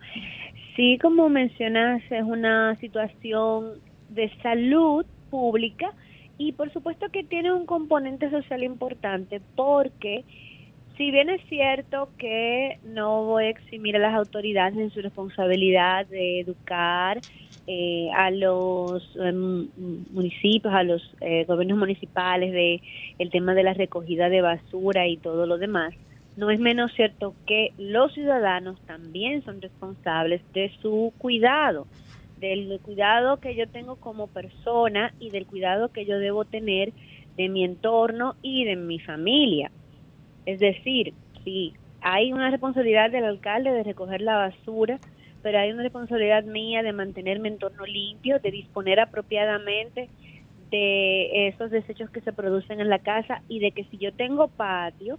Sí, 0.76 0.98
como 1.00 1.28
mencionas, 1.28 2.02
es 2.10 2.22
una 2.22 2.76
situación 2.76 3.82
de 4.08 4.32
salud 4.42 5.04
pública 5.28 5.86
y 6.38 6.52
por 6.52 6.72
supuesto 6.72 7.06
que 7.12 7.24
tiene 7.24 7.52
un 7.52 7.66
componente 7.66 8.30
social 8.30 8.62
importante 8.64 9.42
porque 9.54 10.24
si 10.96 11.10
bien 11.10 11.28
es 11.30 11.40
cierto 11.48 12.12
que 12.18 12.78
no 12.82 13.24
voy 13.24 13.44
a 13.44 13.50
eximir 13.50 13.96
a 13.96 14.00
las 14.00 14.14
autoridades 14.14 14.76
en 14.76 14.90
su 14.90 15.00
responsabilidad 15.00 16.06
de 16.08 16.40
educar 16.40 17.22
eh, 17.72 18.10
a 18.16 18.32
los 18.32 19.00
em, 19.14 19.68
municipios, 20.10 20.74
a 20.74 20.82
los 20.82 21.00
eh, 21.20 21.44
gobiernos 21.44 21.78
municipales 21.78 22.50
de 22.50 22.82
el 23.20 23.30
tema 23.30 23.54
de 23.54 23.62
la 23.62 23.74
recogida 23.74 24.28
de 24.28 24.42
basura 24.42 25.06
y 25.06 25.18
todo 25.18 25.46
lo 25.46 25.56
demás, 25.56 25.94
no 26.36 26.50
es 26.50 26.58
menos 26.58 26.92
cierto 26.94 27.32
que 27.46 27.72
los 27.78 28.12
ciudadanos 28.12 28.80
también 28.86 29.44
son 29.44 29.62
responsables 29.62 30.42
de 30.52 30.72
su 30.82 31.12
cuidado, 31.18 31.86
del 32.40 32.80
cuidado 32.82 33.36
que 33.36 33.54
yo 33.54 33.68
tengo 33.68 33.94
como 33.94 34.26
persona 34.26 35.14
y 35.20 35.30
del 35.30 35.46
cuidado 35.46 35.92
que 35.92 36.04
yo 36.06 36.18
debo 36.18 36.44
tener 36.44 36.92
de 37.36 37.48
mi 37.48 37.62
entorno 37.62 38.34
y 38.42 38.64
de 38.64 38.74
mi 38.74 38.98
familia. 38.98 39.70
Es 40.44 40.58
decir, 40.58 41.14
si 41.44 41.74
hay 42.00 42.32
una 42.32 42.50
responsabilidad 42.50 43.12
del 43.12 43.26
alcalde 43.26 43.70
de 43.70 43.84
recoger 43.84 44.22
la 44.22 44.34
basura, 44.34 44.98
pero 45.42 45.58
hay 45.58 45.72
una 45.72 45.82
responsabilidad 45.82 46.44
mía 46.44 46.82
de 46.82 46.92
mantener 46.92 47.40
mi 47.40 47.48
entorno 47.48 47.84
limpio, 47.86 48.38
de 48.38 48.50
disponer 48.50 49.00
apropiadamente 49.00 50.08
de 50.70 51.48
esos 51.48 51.70
desechos 51.70 52.10
que 52.10 52.20
se 52.20 52.32
producen 52.32 52.80
en 52.80 52.88
la 52.88 53.00
casa 53.00 53.42
y 53.48 53.58
de 53.60 53.72
que 53.72 53.84
si 53.84 53.98
yo 53.98 54.12
tengo 54.12 54.48
patio, 54.48 55.18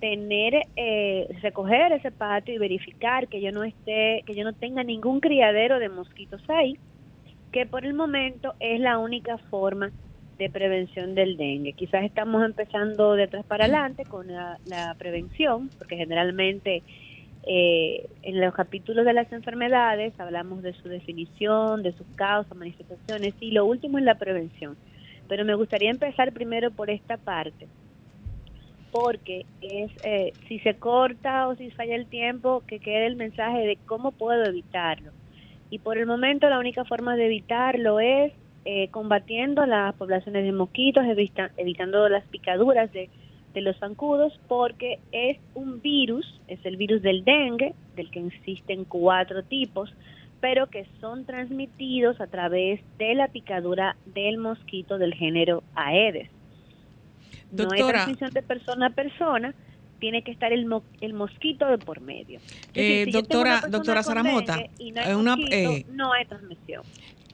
tener 0.00 0.66
eh, 0.76 1.28
recoger 1.42 1.92
ese 1.92 2.10
patio 2.10 2.54
y 2.54 2.58
verificar 2.58 3.28
que 3.28 3.40
yo 3.40 3.52
no 3.52 3.64
esté 3.64 4.22
que 4.26 4.34
yo 4.34 4.44
no 4.44 4.52
tenga 4.52 4.82
ningún 4.82 5.20
criadero 5.20 5.78
de 5.78 5.88
mosquitos 5.88 6.42
ahí, 6.48 6.76
que 7.52 7.66
por 7.66 7.84
el 7.86 7.94
momento 7.94 8.54
es 8.58 8.80
la 8.80 8.98
única 8.98 9.38
forma 9.38 9.92
de 10.38 10.50
prevención 10.50 11.14
del 11.14 11.36
dengue. 11.36 11.74
Quizás 11.74 12.04
estamos 12.04 12.44
empezando 12.44 13.14
de 13.14 13.24
atrás 13.24 13.46
para 13.46 13.64
adelante 13.64 14.04
con 14.04 14.26
la 14.26 14.96
prevención, 14.98 15.70
porque 15.78 15.96
generalmente 15.96 16.82
eh, 17.46 18.08
en 18.22 18.40
los 18.40 18.54
capítulos 18.54 19.04
de 19.04 19.12
las 19.12 19.30
enfermedades 19.32 20.18
hablamos 20.18 20.62
de 20.62 20.72
su 20.72 20.88
definición, 20.88 21.82
de 21.82 21.92
sus 21.92 22.06
causas, 22.16 22.56
manifestaciones 22.56 23.34
y 23.40 23.50
lo 23.50 23.66
último 23.66 23.98
es 23.98 24.04
la 24.04 24.14
prevención. 24.14 24.76
Pero 25.28 25.44
me 25.44 25.54
gustaría 25.54 25.90
empezar 25.90 26.32
primero 26.32 26.70
por 26.70 26.90
esta 26.90 27.16
parte, 27.18 27.66
porque 28.92 29.44
es 29.60 29.90
eh, 30.04 30.32
si 30.48 30.58
se 30.60 30.74
corta 30.74 31.48
o 31.48 31.56
si 31.56 31.70
falla 31.70 31.96
el 31.96 32.06
tiempo, 32.06 32.62
que 32.66 32.78
quede 32.78 33.06
el 33.06 33.16
mensaje 33.16 33.66
de 33.66 33.78
cómo 33.84 34.12
puedo 34.12 34.44
evitarlo. 34.44 35.12
Y 35.70 35.80
por 35.80 35.98
el 35.98 36.06
momento 36.06 36.48
la 36.48 36.58
única 36.58 36.84
forma 36.84 37.16
de 37.16 37.26
evitarlo 37.26 38.00
es 38.00 38.32
eh, 38.64 38.88
combatiendo 38.90 39.66
las 39.66 39.94
poblaciones 39.96 40.44
de 40.44 40.52
mosquitos, 40.52 41.04
evitando 41.56 42.08
las 42.08 42.24
picaduras 42.24 42.90
de, 42.92 43.10
de 43.54 43.60
los 43.60 43.78
zancudos, 43.78 44.38
porque 44.48 44.98
es 45.12 45.38
un 45.54 45.80
virus, 45.80 46.26
es 46.48 46.58
el 46.64 46.76
virus 46.76 47.00
del 47.02 47.24
dengue, 47.24 47.74
del 47.96 48.10
que 48.10 48.26
existen 48.26 48.84
cuatro 48.84 49.44
tipos, 49.44 49.94
pero 50.40 50.66
que 50.66 50.86
son 51.00 51.24
transmitidos 51.24 52.20
a 52.20 52.26
través 52.26 52.80
de 52.98 53.14
la 53.14 53.28
picadura 53.28 53.96
del 54.06 54.36
mosquito 54.38 54.98
del 54.98 55.14
género 55.14 55.62
Aedes. 55.74 56.28
no 57.52 57.68
hay 57.72 57.82
transmisión 57.82 58.30
de 58.32 58.42
persona 58.42 58.88
a 58.88 58.90
persona, 58.90 59.54
tiene 60.00 60.22
que 60.22 60.32
estar 60.32 60.52
el, 60.52 60.68
el 61.00 61.14
mosquito 61.14 61.66
de 61.66 61.78
por 61.78 62.00
medio. 62.00 62.40
Eh, 62.74 63.06
doctora, 63.10 63.62
doctora 63.70 64.02
Saramota, 64.02 64.56
no 64.56 65.36
eh, 65.50 65.86
no 65.90 66.12
hay 66.12 66.26
transmisión. 66.26 66.82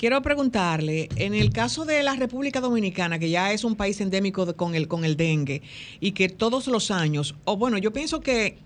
Quiero 0.00 0.22
preguntarle, 0.22 1.10
en 1.16 1.34
el 1.34 1.52
caso 1.52 1.84
de 1.84 2.02
la 2.02 2.14
República 2.16 2.62
Dominicana, 2.62 3.18
que 3.18 3.28
ya 3.28 3.52
es 3.52 3.64
un 3.64 3.76
país 3.76 4.00
endémico 4.00 4.56
con, 4.56 4.74
el, 4.74 4.88
con 4.88 5.04
el 5.04 5.14
dengue, 5.14 5.60
y 6.00 6.12
que 6.12 6.30
todos 6.30 6.68
los 6.68 6.90
años, 6.90 7.34
o 7.44 7.58
bueno, 7.58 7.76
yo 7.76 7.92
pienso 7.92 8.20
que 8.20 8.56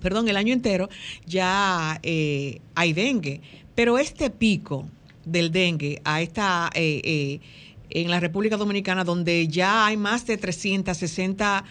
perdón, 0.00 0.26
el 0.26 0.36
año 0.36 0.52
entero 0.52 0.88
ya 1.26 2.00
eh, 2.02 2.60
hay 2.74 2.92
dengue. 2.92 3.40
Pero 3.76 3.98
este 3.98 4.30
pico 4.30 4.88
del 5.24 5.52
dengue 5.52 6.02
a 6.02 6.22
esta 6.22 6.70
eh, 6.74 7.02
eh, 7.04 7.40
en 7.90 8.10
la 8.10 8.18
República 8.18 8.56
Dominicana, 8.56 9.04
donde 9.04 9.46
ya 9.46 9.86
hay 9.86 9.96
más 9.96 10.26
de 10.26 10.38
360 10.38 11.64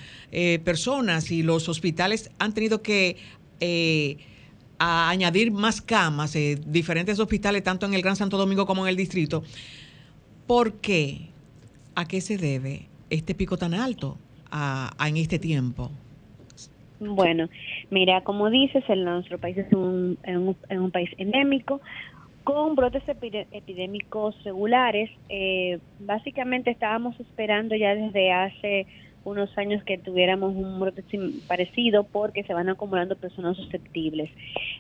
personas 0.64 1.30
y 1.30 1.44
los 1.44 1.68
hospitales 1.68 2.32
han 2.40 2.54
tenido 2.54 2.82
que 2.82 3.18
añadir 4.80 5.52
más 5.52 5.82
camas, 5.82 6.38
diferentes 6.66 7.20
hospitales, 7.20 7.64
tanto 7.64 7.86
en 7.86 7.94
el 7.94 8.02
Gran 8.02 8.16
Santo 8.16 8.38
Domingo 8.38 8.66
como 8.66 8.86
en 8.86 8.90
el 8.90 8.96
distrito. 8.96 9.44
¿Por 10.46 10.74
qué? 10.76 11.30
¿A 11.96 12.08
qué 12.08 12.22
se 12.22 12.38
debe 12.38 12.88
este 13.10 13.36
pico 13.36 13.58
tan 13.58 13.74
alto 13.74 14.18
en 15.06 15.18
este 15.18 15.40
tiempo? 15.40 15.92
Bueno, 17.00 17.48
mira, 17.92 18.22
como 18.22 18.50
dices, 18.50 18.84
el, 18.88 19.06
nuestro 19.06 19.38
país 19.38 19.58
es 19.58 19.72
un, 19.72 20.18
un, 20.70 20.92
país 20.92 21.10
endémico 21.18 21.80
con 22.44 22.76
brotes 22.76 23.04
epidémicos 23.08 24.42
regulares. 24.44 25.12
Eh, 25.30 25.80
básicamente 26.00 26.72
estábamos 26.72 27.20
esperando 27.20 27.76
ya 27.76 27.94
desde 27.94 28.32
hace 28.32 28.88
unos 29.28 29.56
años 29.58 29.84
que 29.84 29.98
tuviéramos 29.98 30.56
un 30.56 30.80
brote 30.80 31.04
parecido 31.48 32.06
porque 32.06 32.44
se 32.44 32.54
van 32.54 32.70
acumulando 32.70 33.18
personas 33.18 33.58
susceptibles. 33.58 34.30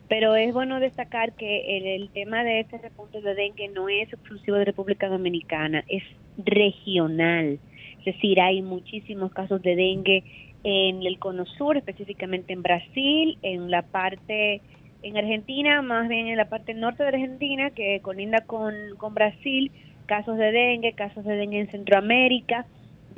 Pero 0.07 0.35
es 0.35 0.53
bueno 0.53 0.79
destacar 0.79 1.33
que 1.33 1.77
el, 1.77 2.01
el 2.01 2.09
tema 2.09 2.43
de 2.45 2.61
este 2.61 2.77
repunte 2.77 3.21
de 3.21 3.35
dengue 3.35 3.67
no 3.67 3.89
es 3.89 4.11
exclusivo 4.13 4.55
de 4.55 4.65
República 4.65 5.09
Dominicana, 5.09 5.83
es 5.89 6.03
regional. 6.37 7.59
Es 7.99 8.05
decir, 8.05 8.39
hay 8.39 8.61
muchísimos 8.61 9.33
casos 9.33 9.61
de 9.61 9.75
dengue 9.75 10.23
en 10.63 11.05
el 11.05 11.19
cono 11.19 11.45
sur, 11.45 11.75
específicamente 11.75 12.53
en 12.53 12.63
Brasil, 12.63 13.37
en 13.41 13.69
la 13.69 13.81
parte, 13.81 14.61
en 15.03 15.17
Argentina, 15.17 15.81
más 15.81 16.07
bien 16.07 16.27
en 16.27 16.37
la 16.37 16.47
parte 16.47 16.73
norte 16.73 17.03
de 17.03 17.09
Argentina, 17.09 17.71
que 17.71 17.99
colinda 18.01 18.41
con, 18.45 18.73
con 18.97 19.13
Brasil, 19.13 19.71
casos 20.05 20.37
de 20.37 20.53
dengue, 20.53 20.93
casos 20.93 21.25
de 21.25 21.35
dengue 21.35 21.59
en 21.59 21.71
Centroamérica. 21.71 22.65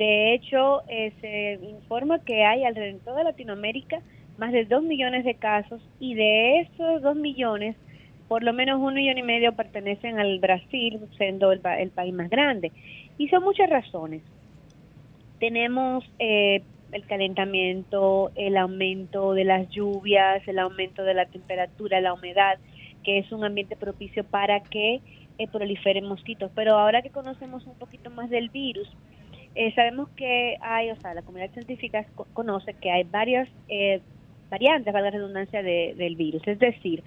De 0.00 0.32
hecho, 0.32 0.80
eh, 0.88 1.12
se 1.20 1.58
informa 1.62 2.24
que 2.24 2.42
hay 2.42 2.64
alrededor 2.64 3.16
de 3.16 3.24
Latinoamérica 3.24 4.00
más 4.38 4.50
de 4.50 4.64
dos 4.64 4.82
millones 4.82 5.26
de 5.26 5.34
casos 5.34 5.82
y 6.00 6.14
de 6.14 6.60
esos 6.60 7.02
dos 7.02 7.16
millones, 7.16 7.76
por 8.26 8.42
lo 8.42 8.54
menos 8.54 8.80
un 8.80 8.94
millón 8.94 9.18
y 9.18 9.22
medio 9.22 9.52
pertenecen 9.52 10.18
al 10.18 10.38
Brasil, 10.38 11.00
siendo 11.18 11.52
el, 11.52 11.60
el 11.78 11.90
país 11.90 12.14
más 12.14 12.30
grande. 12.30 12.72
Y 13.18 13.28
son 13.28 13.42
muchas 13.42 13.68
razones. 13.68 14.22
Tenemos 15.38 16.02
eh, 16.18 16.62
el 16.92 17.04
calentamiento, 17.04 18.30
el 18.36 18.56
aumento 18.56 19.34
de 19.34 19.44
las 19.44 19.68
lluvias, 19.68 20.48
el 20.48 20.60
aumento 20.60 21.04
de 21.04 21.12
la 21.12 21.26
temperatura, 21.26 22.00
la 22.00 22.14
humedad, 22.14 22.58
que 23.04 23.18
es 23.18 23.30
un 23.32 23.44
ambiente 23.44 23.76
propicio 23.76 24.24
para 24.24 24.60
que 24.60 25.02
eh, 25.36 25.48
proliferen 25.52 26.06
mosquitos. 26.06 26.50
Pero 26.54 26.78
ahora 26.78 27.02
que 27.02 27.10
conocemos 27.10 27.66
un 27.66 27.74
poquito 27.74 28.08
más 28.08 28.30
del 28.30 28.48
virus, 28.48 28.88
eh, 29.54 29.74
sabemos 29.74 30.08
que 30.10 30.56
hay, 30.60 30.90
o 30.90 30.96
sea, 30.96 31.14
la 31.14 31.22
comunidad 31.22 31.50
científica 31.52 32.06
conoce 32.34 32.74
que 32.74 32.90
hay 32.90 33.04
varias 33.04 33.48
eh, 33.68 34.00
variantes, 34.48 34.92
para 34.92 35.04
la 35.04 35.10
redundancia, 35.10 35.62
del 35.62 36.16
virus. 36.16 36.42
Es 36.46 36.58
decir, 36.58 37.02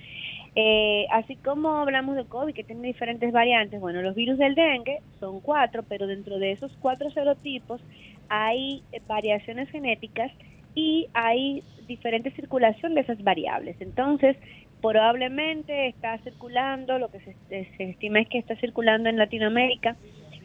eh, 0.55 1.05
así 1.11 1.35
como 1.37 1.77
hablamos 1.77 2.15
de 2.15 2.25
COVID, 2.25 2.53
que 2.53 2.63
tiene 2.63 2.87
diferentes 2.87 3.31
variantes, 3.31 3.79
bueno, 3.81 4.01
los 4.01 4.15
virus 4.15 4.37
del 4.37 4.55
dengue 4.55 4.99
son 5.19 5.41
cuatro, 5.41 5.83
pero 5.83 6.07
dentro 6.07 6.39
de 6.39 6.51
esos 6.51 6.71
cuatro 6.79 7.11
serotipos 7.11 7.81
hay 8.29 8.81
variaciones 9.07 9.69
genéticas 9.69 10.31
y 10.75 11.07
hay 11.13 11.63
diferente 11.87 12.31
circulación 12.31 12.93
de 12.93 13.01
esas 13.01 13.21
variables. 13.23 13.75
Entonces, 13.81 14.37
probablemente 14.81 15.87
está 15.87 16.17
circulando, 16.19 16.97
lo 16.97 17.09
que 17.09 17.19
se, 17.19 17.35
se 17.77 17.83
estima 17.83 18.21
es 18.21 18.29
que 18.29 18.37
está 18.37 18.55
circulando 18.55 19.09
en 19.09 19.17
Latinoamérica, 19.17 19.95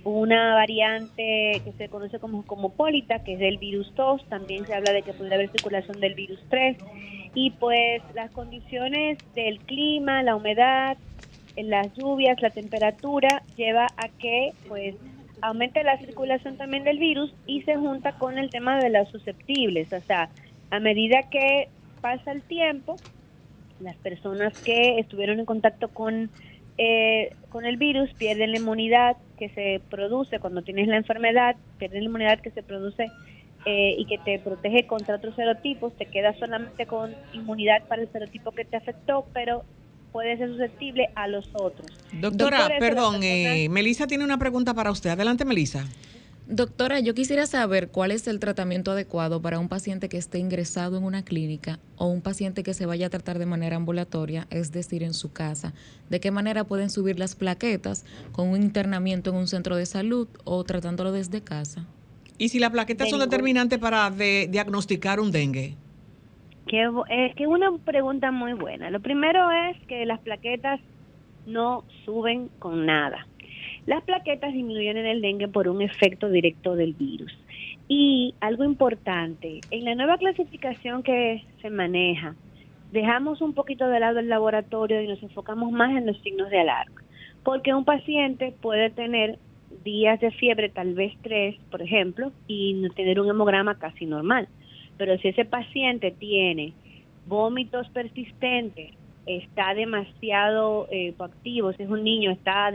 una 0.09 0.55
variante 0.55 1.61
que 1.65 1.73
se 1.77 1.89
conoce 1.89 2.19
como 2.19 2.45
cosmopolita, 2.45 3.23
que 3.25 3.35
es 3.35 3.39
del 3.39 3.59
virus 3.59 3.93
2, 3.95 4.29
también 4.29 4.67
se 4.67 4.75
habla 4.75 4.93
de 4.93 5.03
que 5.03 5.13
podría 5.13 5.37
haber 5.37 5.51
circulación 5.51 6.01
del 6.01 6.15
virus 6.15 6.41
3, 6.49 6.77
y 7.35 7.51
pues 7.53 8.03
las 8.15 8.31
condiciones 8.31 9.19
del 9.35 9.61
clima, 9.61 10.23
la 10.23 10.37
humedad, 10.37 10.97
las 11.57 11.93
lluvias, 11.95 12.41
la 12.41 12.51
temperatura, 12.51 13.43
lleva 13.57 13.87
a 13.97 14.09
que 14.09 14.53
pues 14.69 14.95
aumente 15.41 15.83
la 15.85 15.99
circulación 15.99 16.57
también 16.57 16.85
del 16.85 16.99
virus 16.99 17.33
y 17.47 17.63
se 17.63 17.77
junta 17.77 18.13
con 18.13 18.39
el 18.39 18.51
tema 18.51 18.79
de 18.83 18.91
los 18.91 19.09
susceptibles, 19.11 19.93
o 19.93 20.01
sea, 20.01 20.31
a 20.71 20.81
medida 20.81 21.29
que 21.31 21.69
pasa 22.01 22.33
el 22.33 22.43
tiempo, 22.43 22.97
las 23.81 23.97
personas 23.97 24.53
que 24.63 24.99
estuvieron 24.99 25.39
en 25.39 25.47
contacto 25.47 25.89
con 25.89 26.31
eh, 26.81 27.35
con 27.49 27.65
el 27.65 27.77
virus 27.77 28.13
pierden 28.15 28.53
la 28.53 28.59
inmunidad 28.59 29.17
que 29.39 29.49
se 29.51 29.81
produce 29.91 30.41
cuando 30.41 30.63
tienes 30.63 30.89
la 30.89 30.97
enfermedad, 30.97 31.57
pierden 31.79 32.01
la 32.01 32.07
inmunidad 32.07 32.41
que 32.41 32.51
se 32.51 32.63
produce 32.63 33.11
eh, 33.65 33.95
y 33.99 34.07
que 34.07 34.19
te 34.19 34.39
protege 34.39 34.87
contra 34.87 35.17
otros 35.17 35.35
serotipos, 35.35 35.97
te 35.97 36.07
quedas 36.07 36.39
solamente 36.39 36.87
con 36.87 37.15
inmunidad 37.33 37.83
para 37.89 38.03
el 38.03 38.13
serotipo 38.13 38.53
que 38.53 38.65
te 38.65 38.77
afectó, 38.77 39.27
pero 39.33 39.65
puede 40.13 40.37
ser 40.39 40.49
susceptible 40.49 41.11
a 41.15 41.29
los 41.29 41.49
otros. 41.55 41.87
Doctora, 42.13 42.69
perdón, 42.79 43.23
eh, 43.23 43.69
Melissa 43.69 44.07
tiene 44.07 44.25
una 44.25 44.39
pregunta 44.39 44.75
para 44.75 44.91
usted. 44.91 45.11
Adelante, 45.11 45.45
Melissa. 45.45 45.87
Doctora, 46.51 46.99
yo 47.01 47.13
quisiera 47.13 47.45
saber 47.45 47.91
cuál 47.91 48.11
es 48.11 48.27
el 48.27 48.41
tratamiento 48.41 48.93
adecuado 48.93 49.43
para 49.43 49.59
un 49.59 49.69
paciente 49.69 50.09
que 50.09 50.17
esté 50.17 50.39
ingresado 50.39 50.97
en 50.97 51.05
una 51.05 51.23
clínica 51.23 51.79
o 51.99 52.07
un 52.07 52.23
paciente 52.23 52.63
que 52.63 52.73
se 52.73 52.87
vaya 52.87 53.09
a 53.09 53.11
tratar 53.11 53.39
de 53.39 53.45
manera 53.45 53.77
ambulatoria, 53.77 54.47
es 54.49 54.73
decir, 54.73 55.03
en 55.03 55.13
su 55.13 55.31
casa. 55.31 55.75
¿De 56.09 56.21
qué 56.21 56.31
manera 56.31 56.65
pueden 56.65 56.89
subir 56.89 57.19
las 57.19 57.35
plaquetas 57.35 58.07
con 58.33 58.49
un 58.49 58.63
internamiento 58.63 59.29
en 59.29 59.37
un 59.37 59.47
centro 59.47 59.77
de 59.77 59.85
salud 59.85 60.27
o 60.45 60.65
tratándolo 60.65 61.13
desde 61.13 61.43
casa? 61.43 61.85
¿Y 62.39 62.49
si 62.49 62.59
las 62.59 62.71
plaquetas 62.71 63.11
son 63.11 63.21
determinantes 63.21 63.79
para 63.79 64.11
diagnosticar 64.11 65.21
un 65.21 65.31
dengue? 65.31 65.75
Que, 66.67 66.89
es 67.11 67.35
que 67.35 67.47
una 67.47 67.77
pregunta 67.77 68.31
muy 68.31 68.55
buena. 68.55 68.89
Lo 68.89 69.01
primero 69.01 69.51
es 69.51 69.77
que 69.87 70.07
las 70.07 70.21
plaquetas 70.21 70.81
no 71.47 71.85
suben 72.07 72.49
con 72.59 72.87
nada. 72.87 73.28
Las 73.89 74.03
plaquetas 74.03 74.53
disminuyen 74.53 74.99
en 74.99 75.07
el 75.07 75.23
dengue 75.23 75.49
por 75.49 75.67
un 75.67 75.81
efecto 75.81 76.29
directo 76.29 76.77
del 76.77 76.93
virus. 76.93 77.33
Y 77.89 78.35
algo 78.39 78.63
importante, 78.65 79.63
en 79.71 79.87
la 79.87 79.95
nueva 79.95 80.19
clasificación 80.19 81.03
que 81.03 81.43
se 81.63 81.71
maneja, 81.71 82.35
dejamos 82.93 83.41
un 83.41 83.55
poquito 83.55 83.89
de 83.89 83.99
lado 83.99 84.19
el 84.19 84.29
laboratorio 84.29 85.01
y 85.01 85.09
nos 85.09 85.23
enfocamos 85.23 85.73
más 85.73 85.97
en 85.97 86.05
los 86.05 86.21
signos 86.21 86.51
de 86.51 86.61
alarma. 86.61 87.01
Porque 87.43 87.73
un 87.73 87.87
paciente 87.87 88.55
puede 88.61 88.91
tener 88.91 89.39
días 89.85 90.21
de 90.21 90.33
fiebre, 90.33 90.69
tal 90.69 90.93
vez 90.93 91.15
tres, 91.23 91.57
por 91.71 91.81
ejemplo, 91.81 92.31
y 92.47 92.87
tener 92.95 93.19
un 93.19 93.31
hemograma 93.31 93.79
casi 93.79 94.05
normal. 94.05 94.49
Pero 94.99 95.17
si 95.17 95.29
ese 95.29 95.47
paciente 95.47 96.11
tiene 96.11 96.75
vómitos 97.27 97.89
persistentes, 97.89 98.91
está 99.29 99.75
demasiado 99.75 100.89
eh, 100.91 101.15
activo, 101.19 101.73
si 101.75 101.83
es 101.83 101.91
un 101.91 102.03
niño 102.03 102.31
está 102.31 102.73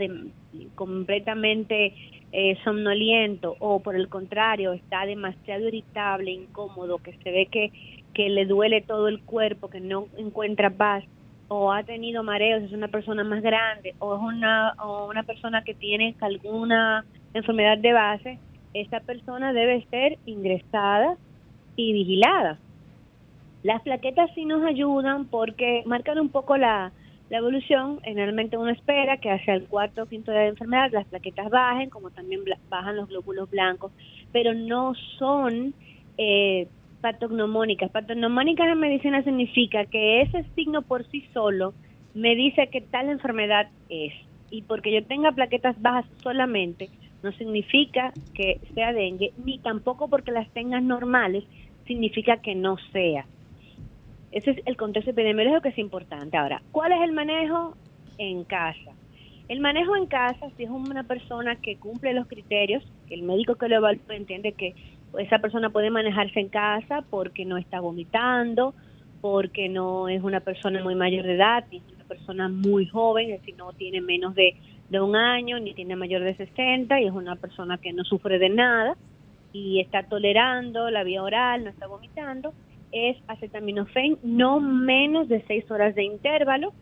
completamente 0.76 1.94
eh, 2.30 2.56
somnoliento 2.62 3.56
o 3.58 3.80
por 3.80 3.96
el 3.96 4.08
contrario 4.08 4.72
está 4.72 5.04
demasiado 5.04 5.66
irritable, 5.66 6.30
incómodo, 6.30 6.98
que 6.98 7.12
se 7.24 7.30
ve 7.30 7.46
que, 7.46 7.72
que 8.14 8.28
le 8.28 8.46
duele 8.46 8.82
todo 8.82 9.08
el 9.08 9.20
cuerpo, 9.20 9.68
que 9.68 9.80
no 9.80 10.06
encuentra 10.16 10.70
paz 10.70 11.04
o 11.48 11.72
ha 11.72 11.82
tenido 11.82 12.22
mareos, 12.22 12.62
es 12.62 12.72
una 12.72 12.88
persona 12.88 13.24
más 13.24 13.42
grande 13.42 13.94
o 13.98 14.14
es 14.14 14.22
una, 14.22 14.74
o 14.82 15.08
una 15.08 15.24
persona 15.24 15.64
que 15.64 15.74
tiene 15.74 16.14
alguna 16.20 17.04
enfermedad 17.34 17.78
de 17.78 17.92
base, 17.92 18.38
esta 18.74 19.00
persona 19.00 19.52
debe 19.52 19.84
ser 19.90 20.18
ingresada 20.24 21.16
y 21.76 21.92
vigilada. 21.92 22.58
Las 23.64 23.80
plaquetas 23.80 24.30
sí 24.34 24.44
nos 24.44 24.62
ayudan 24.62 25.24
porque 25.24 25.82
marcan 25.86 26.18
un 26.18 26.28
poco 26.28 26.58
la, 26.58 26.92
la 27.30 27.38
evolución. 27.38 27.98
Generalmente 28.04 28.58
uno 28.58 28.68
espera 28.68 29.16
que 29.16 29.30
hacia 29.30 29.54
el 29.54 29.66
cuarto 29.68 30.02
o 30.02 30.06
quinto 30.06 30.30
día 30.32 30.42
de 30.42 30.48
enfermedad 30.48 30.90
las 30.92 31.06
plaquetas 31.06 31.48
bajen, 31.48 31.88
como 31.88 32.10
también 32.10 32.42
bajan 32.68 32.96
los 32.96 33.08
glóbulos 33.08 33.48
blancos, 33.48 33.90
pero 34.32 34.52
no 34.52 34.92
son 35.18 35.72
eh, 36.18 36.68
patognomónicas. 37.00 37.90
Patognomónicas 37.90 38.68
en 38.68 38.80
medicina 38.80 39.24
significa 39.24 39.86
que 39.86 40.20
ese 40.20 40.44
signo 40.54 40.82
por 40.82 41.08
sí 41.08 41.24
solo 41.32 41.72
me 42.12 42.36
dice 42.36 42.68
que 42.68 42.82
tal 42.82 43.08
enfermedad 43.08 43.70
es. 43.88 44.12
Y 44.50 44.60
porque 44.64 44.92
yo 44.92 45.06
tenga 45.06 45.32
plaquetas 45.32 45.80
bajas 45.80 46.04
solamente, 46.22 46.90
no 47.22 47.32
significa 47.32 48.12
que 48.34 48.60
sea 48.74 48.92
dengue, 48.92 49.32
ni 49.42 49.58
tampoco 49.58 50.08
porque 50.08 50.32
las 50.32 50.52
tengas 50.52 50.82
normales, 50.82 51.44
significa 51.86 52.42
que 52.42 52.54
no 52.54 52.76
sea. 52.92 53.26
Ese 54.34 54.50
es 54.50 54.58
el 54.66 54.76
contexto 54.76 55.12
epidemiológico 55.12 55.62
que 55.62 55.68
es 55.68 55.78
importante. 55.78 56.36
Ahora, 56.36 56.60
¿cuál 56.72 56.90
es 56.90 57.00
el 57.02 57.12
manejo 57.12 57.76
en 58.18 58.42
casa? 58.42 58.90
El 59.46 59.60
manejo 59.60 59.94
en 59.94 60.06
casa, 60.06 60.50
si 60.56 60.64
es 60.64 60.70
una 60.70 61.04
persona 61.04 61.54
que 61.54 61.76
cumple 61.76 62.12
los 62.14 62.26
criterios, 62.26 62.82
que 63.06 63.14
el 63.14 63.22
médico 63.22 63.54
que 63.54 63.68
lo 63.68 63.76
evalúa 63.76 64.16
entiende 64.16 64.50
que 64.50 64.74
esa 65.20 65.38
persona 65.38 65.70
puede 65.70 65.90
manejarse 65.90 66.40
en 66.40 66.48
casa 66.48 67.04
porque 67.10 67.44
no 67.44 67.58
está 67.58 67.78
vomitando, 67.78 68.74
porque 69.20 69.68
no 69.68 70.08
es 70.08 70.20
una 70.24 70.40
persona 70.40 70.82
muy 70.82 70.96
mayor 70.96 71.24
de 71.24 71.36
edad, 71.36 71.64
ni 71.70 71.76
es 71.76 71.84
una 71.94 72.04
persona 72.04 72.48
muy 72.48 72.88
joven, 72.88 73.30
es 73.30 73.40
decir, 73.40 73.54
no 73.56 73.72
tiene 73.72 74.00
menos 74.00 74.34
de, 74.34 74.56
de 74.90 75.00
un 75.00 75.14
año, 75.14 75.60
ni 75.60 75.74
tiene 75.74 75.94
mayor 75.94 76.22
de 76.22 76.34
60, 76.34 77.00
y 77.00 77.06
es 77.06 77.12
una 77.12 77.36
persona 77.36 77.78
que 77.78 77.92
no 77.92 78.02
sufre 78.02 78.40
de 78.40 78.48
nada 78.48 78.96
y 79.52 79.78
está 79.78 80.02
tolerando 80.02 80.90
la 80.90 81.04
vía 81.04 81.22
oral, 81.22 81.62
no 81.62 81.70
está 81.70 81.86
vomitando 81.86 82.52
es 82.94 83.16
acetaminofén 83.26 84.18
no 84.22 84.60
menos 84.60 85.28
de 85.28 85.42
seis 85.46 85.68
horas 85.70 85.94
de 85.94 86.04
intervalo, 86.04 86.72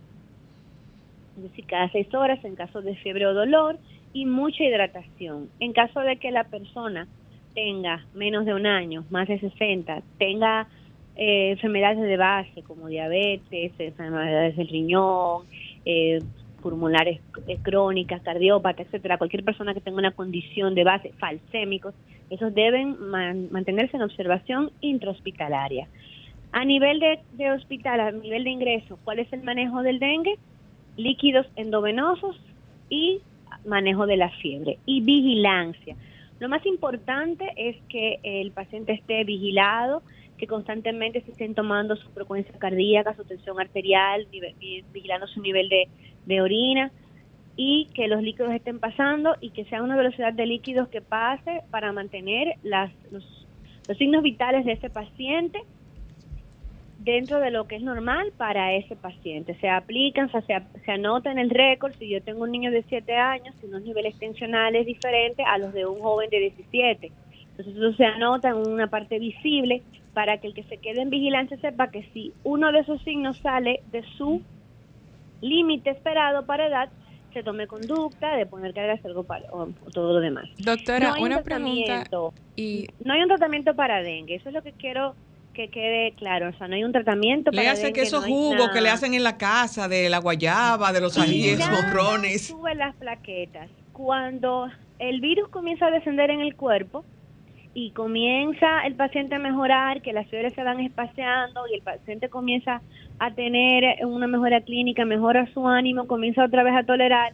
es 1.37 1.45
decir, 1.45 1.65
cada 1.67 1.91
seis 1.91 2.13
horas 2.15 2.45
en 2.45 2.55
caso 2.55 2.83
de 2.83 2.95
fiebre 2.97 3.27
o 3.27 3.35
dolor, 3.35 3.79
y 4.13 4.27
mucha 4.27 4.63
hidratación. 4.63 5.49
En 5.59 5.73
caso 5.73 6.01
de 6.01 6.17
que 6.17 6.31
la 6.31 6.45
persona 6.45 7.09
tenga 7.55 8.05
menos 8.15 8.45
de 8.45 8.55
un 8.55 8.67
año, 8.67 9.05
más 9.11 9.27
de 9.29 9.41
60, 9.41 10.03
tenga 10.19 10.69
eh, 11.17 11.53
enfermedades 11.53 12.01
de 12.01 12.17
base 12.17 12.63
como 12.63 12.89
diabetes, 12.89 13.73
enfermedades 13.79 14.57
del 14.57 14.69
riñón, 14.69 15.47
eh, 15.85 16.21
pulmonares 16.63 17.21
eh, 17.47 17.59
crónicas, 17.63 18.23
cardiópatas, 18.23 18.87
etcétera, 18.87 19.19
cualquier 19.19 19.45
persona 19.45 19.75
que 19.75 19.81
tenga 19.81 19.99
una 19.99 20.13
condición 20.13 20.75
de 20.75 20.85
base, 20.85 21.13
falsémicos, 21.19 21.95
esos 22.31 22.55
deben 22.55 22.97
mantenerse 23.51 23.97
en 23.97 24.03
observación 24.03 24.71
intrahospitalaria. 24.81 25.89
A 26.53 26.65
nivel 26.65 27.01
de, 27.01 27.51
hospital, 27.51 28.01
a 28.01 28.11
nivel 28.11 28.45
de 28.45 28.51
ingreso, 28.51 28.99
¿cuál 29.05 29.19
es 29.19 29.33
el 29.33 29.43
manejo 29.43 29.83
del 29.83 29.99
dengue? 29.99 30.39
Líquidos 30.97 31.47
endovenosos 31.57 32.41
y 32.89 33.21
manejo 33.67 34.07
de 34.07 34.17
la 34.17 34.31
fiebre 34.31 34.79
y 34.87 35.03
vigilancia. 35.03 35.97
Lo 36.41 36.49
más 36.49 36.65
importante 36.67 37.53
es 37.57 37.77
que 37.89 38.19
el 38.23 38.51
paciente 38.51 38.93
esté 38.93 39.25
vigilado, 39.25 40.03
que 40.43 40.49
constantemente 40.49 41.21
se 41.21 41.31
estén 41.31 41.55
tomando 41.55 41.95
su 41.95 42.09
frecuencia 42.09 42.53
cardíaca, 42.59 43.15
su 43.15 43.23
tensión 43.23 43.61
arterial, 43.61 44.27
vigilando 44.93 45.29
su 45.29 45.41
nivel 45.41 45.69
de, 45.69 46.41
orina 46.41 46.91
y 47.55 47.87
que 47.95 48.09
los 48.09 48.21
líquidos 48.21 48.53
estén 48.53 48.81
pasando 48.81 49.37
y 49.41 49.51
que 49.51 49.65
sea 49.67 49.85
una 49.85 49.97
velocidad 49.97 50.33
de 50.33 50.47
líquidos 50.47 50.89
que 50.89 51.01
pase 51.01 51.63
para 51.71 51.93
mantener 51.93 52.57
las, 52.65 52.91
los, 53.13 53.25
signos 53.97 54.25
vitales 54.25 54.65
de 54.65 54.73
ese 54.73 54.91
paciente 54.91 55.61
dentro 56.99 57.39
de 57.39 57.53
lo 57.53 57.69
que 57.69 57.77
es 57.77 57.83
normal 57.83 58.33
para 58.37 58.75
ese 58.75 58.97
paciente. 58.97 59.55
Se 59.61 59.69
aplican, 59.69 60.29
se, 60.33 60.41
se 60.85 60.91
anota 60.91 61.31
en 61.31 61.39
el 61.39 61.51
récord, 61.51 61.93
si 62.01 62.09
yo 62.09 62.21
tengo 62.21 62.43
un 62.43 62.51
niño 62.51 62.73
de 62.73 62.83
7 62.89 63.15
años, 63.15 63.55
tiene 63.61 63.77
unos 63.77 63.87
niveles 63.87 64.19
tensionales 64.19 64.87
diferentes 64.87 65.47
a 65.47 65.59
los 65.59 65.73
de 65.73 65.87
un 65.87 66.01
joven 66.01 66.29
de 66.31 66.41
17. 66.41 67.13
Entonces 67.51 67.77
eso 67.77 67.93
se 67.93 68.07
anota 68.07 68.49
en 68.49 68.57
una 68.57 68.89
parte 68.89 69.21
visible 69.21 69.83
para 70.15 70.39
que 70.39 70.49
el 70.49 70.55
que 70.55 70.65
se 70.65 70.79
quede 70.79 71.03
en 71.03 71.11
vigilancia 71.11 71.57
sepa 71.59 71.91
que 71.91 72.03
si 72.13 72.33
uno 72.45 72.73
de 72.73 72.81
esos 72.81 73.03
signos 73.03 73.39
sale 73.39 73.83
de 73.91 74.03
su 74.17 74.43
límite 75.41 75.91
esperado 75.91 76.45
para 76.47 76.67
edad, 76.67 76.89
se 77.33 77.43
tome 77.43 77.67
conducta 77.67 78.37
de 78.37 78.47
poner 78.47 78.75
cargas 78.75 79.03
algo 79.05 79.25
para 79.25 79.51
o, 79.53 79.69
todo 79.93 80.15
lo 80.15 80.21
demás. 80.21 80.49
Doctora, 80.59 81.15
una 81.19 81.43
pregunta 81.43 82.05
y 82.57 82.87
no 83.05 83.15
hay 83.15 83.23
un 83.23 83.29
tratamiento 83.29 83.75
para 83.75 84.03
dengue, 84.03 84.37
eso 84.37 84.51
es 84.51 84.55
lo 84.55 84.63
que 84.63 84.73
quiero 84.73 85.15
que 85.55 85.69
quede 85.69 86.13
claro, 86.13 86.49
o 86.49 86.53
sea, 86.55 86.67
no 86.67 86.77
hay 86.77 86.85
un 86.85 86.93
tratamiento 86.93 87.51
le 87.51 87.69
hace 87.69 87.93
que 87.93 88.03
esos 88.03 88.25
jugos 88.25 88.71
que 88.71 88.81
le 88.81 88.89
hacen 88.89 89.13
en 89.15 89.23
la 89.23 89.37
casa 89.37 89.87
de 89.87 90.09
la 90.09 90.19
guayaba, 90.19 90.93
de 90.93 91.01
los 91.01 91.19
ajíes, 91.19 91.61
morrones. 91.71 92.49
Sube 92.49 92.75
las 92.75 92.95
plaquetas. 92.97 93.69
Cuando 93.93 94.71
el 94.99 95.21
virus 95.21 95.49
comienza 95.51 95.87
a 95.87 95.91
descender 95.91 96.31
en 96.31 96.41
el 96.41 96.57
cuerpo 96.57 97.05
y 97.75 97.91
comienza 97.91 98.87
el 98.87 98.95
paciente 98.95 99.35
a 99.35 99.39
mejorar, 99.39 100.03
que 100.03 100.13
las 100.13 100.29
fiebres 100.29 100.53
se 100.55 100.63
van 100.63 100.81
espaciando 100.81 101.63
y 101.71 101.75
el 101.75 101.83
paciente 101.83 102.29
comienza 102.29 102.83
a 103.19 103.31
tener 103.31 104.05
una 104.05 104.27
mejora 104.27 104.61
clínica, 104.61 105.05
mejora 105.05 105.47
su 105.55 105.67
ánimo, 105.67 106.07
comienza 106.07 106.45
otra 106.45 106.63
vez 106.63 106.75
a 106.75 106.85
tolerar 106.85 107.33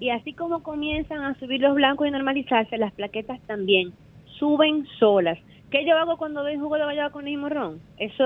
y 0.00 0.10
así 0.10 0.32
como 0.32 0.62
comienzan 0.62 1.22
a 1.22 1.38
subir 1.38 1.60
los 1.60 1.74
blancos 1.74 2.08
y 2.08 2.10
normalizarse, 2.10 2.78
las 2.78 2.92
plaquetas 2.92 3.40
también 3.42 3.92
suben 4.38 4.86
solas. 4.98 5.38
¿Qué 5.70 5.84
yo 5.84 5.96
hago 5.96 6.16
cuando 6.16 6.42
doy 6.42 6.56
jugo 6.56 6.76
de 6.76 6.84
guayaba 6.84 7.10
con 7.10 7.28
el 7.28 7.38
morrón? 7.38 7.80
Eso 7.98 8.24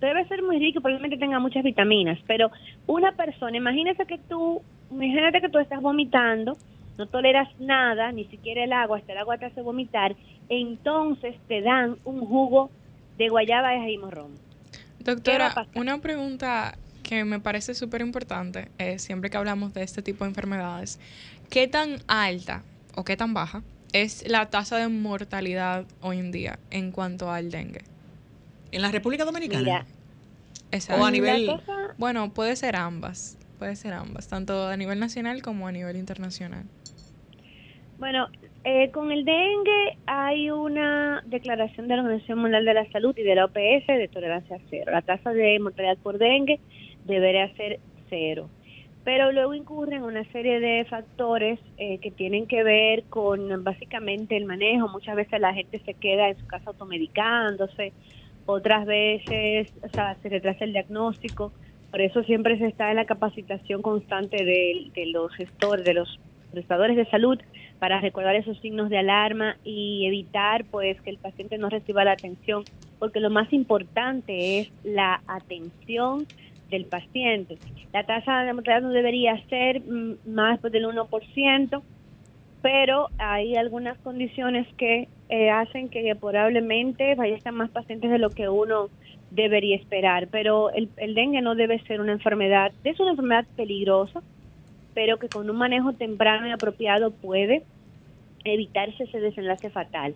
debe 0.00 0.26
ser 0.26 0.42
muy 0.42 0.58
rico, 0.58 0.80
probablemente 0.80 1.16
tenga 1.16 1.38
muchas 1.38 1.62
vitaminas, 1.62 2.18
pero 2.26 2.50
una 2.86 3.12
persona, 3.12 3.56
imagínese 3.56 4.04
que 4.04 4.18
tú, 4.18 4.60
imagínate 4.90 5.40
que 5.40 5.48
tú 5.48 5.58
estás 5.58 5.80
vomitando, 5.80 6.56
no 6.98 7.06
toleras 7.06 7.48
nada, 7.58 8.12
ni 8.12 8.24
siquiera 8.26 8.64
el 8.64 8.72
agua, 8.72 8.98
hasta 8.98 9.12
el 9.12 9.18
agua 9.18 9.38
te 9.38 9.46
hace 9.46 9.62
vomitar, 9.62 10.14
entonces 10.48 11.36
te 11.48 11.62
dan 11.62 11.98
un 12.04 12.20
jugo 12.26 12.70
de 13.18 13.28
guayaba 13.28 13.74
y 13.88 13.98
morrón. 13.98 14.32
Doctora, 15.00 15.66
una 15.74 15.98
pregunta 15.98 16.76
que 17.02 17.24
me 17.24 17.40
parece 17.40 17.74
súper 17.74 18.00
importante, 18.00 18.68
eh, 18.78 18.98
siempre 18.98 19.30
que 19.30 19.36
hablamos 19.36 19.74
de 19.74 19.82
este 19.82 20.02
tipo 20.02 20.24
de 20.24 20.30
enfermedades, 20.30 21.00
¿qué 21.50 21.66
tan 21.68 21.96
alta 22.06 22.62
o 22.94 23.04
qué 23.04 23.16
tan 23.16 23.34
baja 23.34 23.62
es 23.92 24.28
la 24.28 24.48
tasa 24.50 24.76
de 24.76 24.88
mortalidad 24.88 25.86
hoy 26.00 26.18
en 26.18 26.32
día 26.32 26.58
en 26.70 26.92
cuanto 26.92 27.30
al 27.30 27.50
dengue? 27.50 27.82
¿En 28.70 28.82
la 28.82 28.90
República 28.90 29.24
Dominicana? 29.24 29.84
o 30.98 31.04
a 31.04 31.10
nivel... 31.10 31.50
Bueno, 31.98 32.32
puede 32.32 32.56
ser 32.56 32.76
ambas, 32.76 33.36
puede 33.62 33.76
ser 33.76 33.92
ambas, 33.92 34.26
tanto 34.28 34.66
a 34.66 34.76
nivel 34.76 34.98
nacional 34.98 35.40
como 35.40 35.68
a 35.68 35.72
nivel 35.72 35.96
internacional. 35.96 36.64
Bueno, 37.96 38.26
eh, 38.64 38.90
con 38.90 39.12
el 39.12 39.24
dengue 39.24 39.98
hay 40.04 40.50
una 40.50 41.22
declaración 41.26 41.86
de 41.86 41.94
la 41.94 42.02
Organización 42.02 42.40
Mundial 42.40 42.64
de 42.64 42.74
la 42.74 42.90
Salud 42.90 43.16
y 43.16 43.22
de 43.22 43.36
la 43.36 43.44
OPS 43.44 43.86
de 43.86 44.08
tolerancia 44.12 44.58
cero. 44.68 44.90
La 44.90 45.02
tasa 45.02 45.30
de 45.30 45.60
mortalidad 45.60 45.96
por 45.98 46.18
dengue 46.18 46.58
debería 47.04 47.54
ser 47.54 47.78
cero 48.10 48.50
pero 49.04 49.32
luego 49.32 49.54
incurren 49.54 50.02
una 50.02 50.24
serie 50.30 50.60
de 50.60 50.84
factores 50.84 51.58
eh, 51.76 51.98
que 51.98 52.12
tienen 52.12 52.46
que 52.46 52.62
ver 52.62 53.02
con 53.04 53.64
básicamente 53.64 54.36
el 54.36 54.44
manejo. 54.44 54.88
Muchas 54.88 55.16
veces 55.16 55.40
la 55.40 55.52
gente 55.54 55.80
se 55.84 55.94
queda 55.94 56.28
en 56.28 56.38
su 56.38 56.46
casa 56.46 56.70
automedicándose, 56.70 57.92
otras 58.46 58.86
veces 58.86 59.72
o 59.82 59.88
sea, 59.88 60.16
se 60.22 60.28
retrasa 60.28 60.64
el 60.64 60.72
diagnóstico. 60.72 61.52
Por 61.92 62.00
eso 62.00 62.24
siempre 62.24 62.58
se 62.58 62.66
está 62.66 62.90
en 62.90 62.96
la 62.96 63.04
capacitación 63.04 63.82
constante 63.82 64.44
de, 64.44 64.90
de 64.94 65.06
los 65.06 65.32
gestores, 65.34 65.84
de 65.84 65.94
los 65.94 66.18
prestadores 66.50 66.96
de 66.96 67.04
salud, 67.06 67.38
para 67.78 68.00
recordar 68.00 68.34
esos 68.34 68.58
signos 68.60 68.88
de 68.88 68.98
alarma 68.98 69.56
y 69.62 70.06
evitar 70.06 70.64
pues 70.64 71.00
que 71.02 71.10
el 71.10 71.18
paciente 71.18 71.58
no 71.58 71.68
reciba 71.68 72.02
la 72.02 72.12
atención, 72.12 72.64
porque 72.98 73.20
lo 73.20 73.28
más 73.28 73.52
importante 73.52 74.58
es 74.58 74.72
la 74.82 75.22
atención 75.26 76.26
del 76.70 76.86
paciente. 76.86 77.58
La 77.92 78.04
tasa 78.04 78.42
de 78.44 78.54
mortalidad 78.54 78.82
no 78.88 78.94
debería 78.94 79.36
ser 79.48 79.82
mm, 79.82 80.14
más 80.26 80.62
del 80.62 80.86
1%, 80.86 81.82
pero 82.62 83.08
hay 83.18 83.56
algunas 83.56 83.98
condiciones 83.98 84.66
que 84.78 85.08
eh, 85.28 85.50
hacen 85.50 85.88
que 85.90 86.14
probablemente 86.16 87.16
fallecen 87.16 87.54
más 87.54 87.70
pacientes 87.70 88.10
de 88.10 88.18
lo 88.18 88.30
que 88.30 88.48
uno 88.48 88.88
debería 89.34 89.76
esperar. 89.76 90.28
Pero 90.28 90.70
el, 90.70 90.88
el 90.96 91.14
dengue 91.14 91.42
no 91.42 91.54
debe 91.54 91.78
ser 91.80 92.00
una 92.00 92.12
enfermedad, 92.12 92.72
es 92.84 92.98
una 93.00 93.10
enfermedad 93.10 93.46
peligrosa, 93.56 94.22
pero 94.94 95.18
que 95.18 95.28
con 95.28 95.48
un 95.48 95.56
manejo 95.56 95.92
temprano 95.92 96.46
y 96.46 96.50
apropiado 96.50 97.10
puede 97.10 97.62
evitarse 98.44 99.04
ese 99.04 99.20
desenlace 99.20 99.70
fatal. 99.70 100.14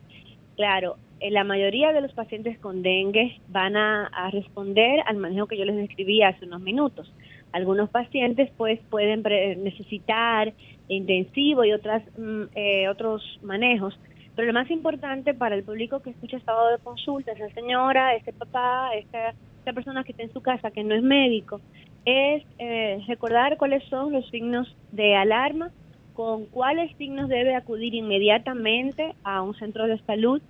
Claro, 0.56 0.96
eh, 1.20 1.30
la 1.30 1.44
mayoría 1.44 1.92
de 1.92 2.00
los 2.00 2.12
pacientes 2.12 2.58
con 2.58 2.82
dengue 2.82 3.40
van 3.48 3.76
a, 3.76 4.30
responder 4.32 5.00
al 5.06 5.16
manejo 5.16 5.46
que 5.46 5.56
yo 5.56 5.64
les 5.64 5.76
describí 5.76 6.22
hace 6.22 6.44
unos 6.44 6.60
minutos. 6.60 7.12
Algunos 7.52 7.88
pacientes 7.88 8.50
pues 8.56 8.80
pueden 8.90 9.22
necesitar 9.62 10.52
intensivo 10.88 11.64
y 11.64 11.72
otras 11.72 12.02
mm, 12.18 12.42
eh, 12.54 12.88
otros 12.88 13.22
manejos, 13.42 13.98
Pero 14.36 14.48
lo 14.48 14.52
más 14.52 14.70
importante 14.70 15.32
para 15.32 15.54
el 15.54 15.64
público 15.64 16.00
que 16.00 16.10
escucha 16.10 16.36
estado 16.36 16.68
de 16.68 16.78
consulta, 16.78 17.32
esa 17.32 17.48
señora, 17.54 18.14
este 18.14 18.34
papá, 18.34 18.90
esta, 18.94 19.32
persona 19.72 20.04
que 20.04 20.12
está 20.12 20.22
en 20.22 20.32
su 20.32 20.42
casa, 20.42 20.70
que 20.70 20.84
no 20.84 20.94
es 20.94 21.02
médico, 21.02 21.60
es 22.04 22.44
eh, 22.58 23.02
recordar 23.08 23.56
cuáles 23.56 23.82
son 23.84 24.12
los 24.12 24.28
signos 24.28 24.76
de 24.92 25.16
alarma, 25.16 25.70
con 26.14 26.46
cuáles 26.46 26.94
signos 26.98 27.28
debe 27.28 27.56
acudir 27.56 27.94
inmediatamente 27.94 29.14
a 29.24 29.42
un 29.42 29.54
centro 29.54 29.86
de 29.86 29.98
salud 30.00 30.40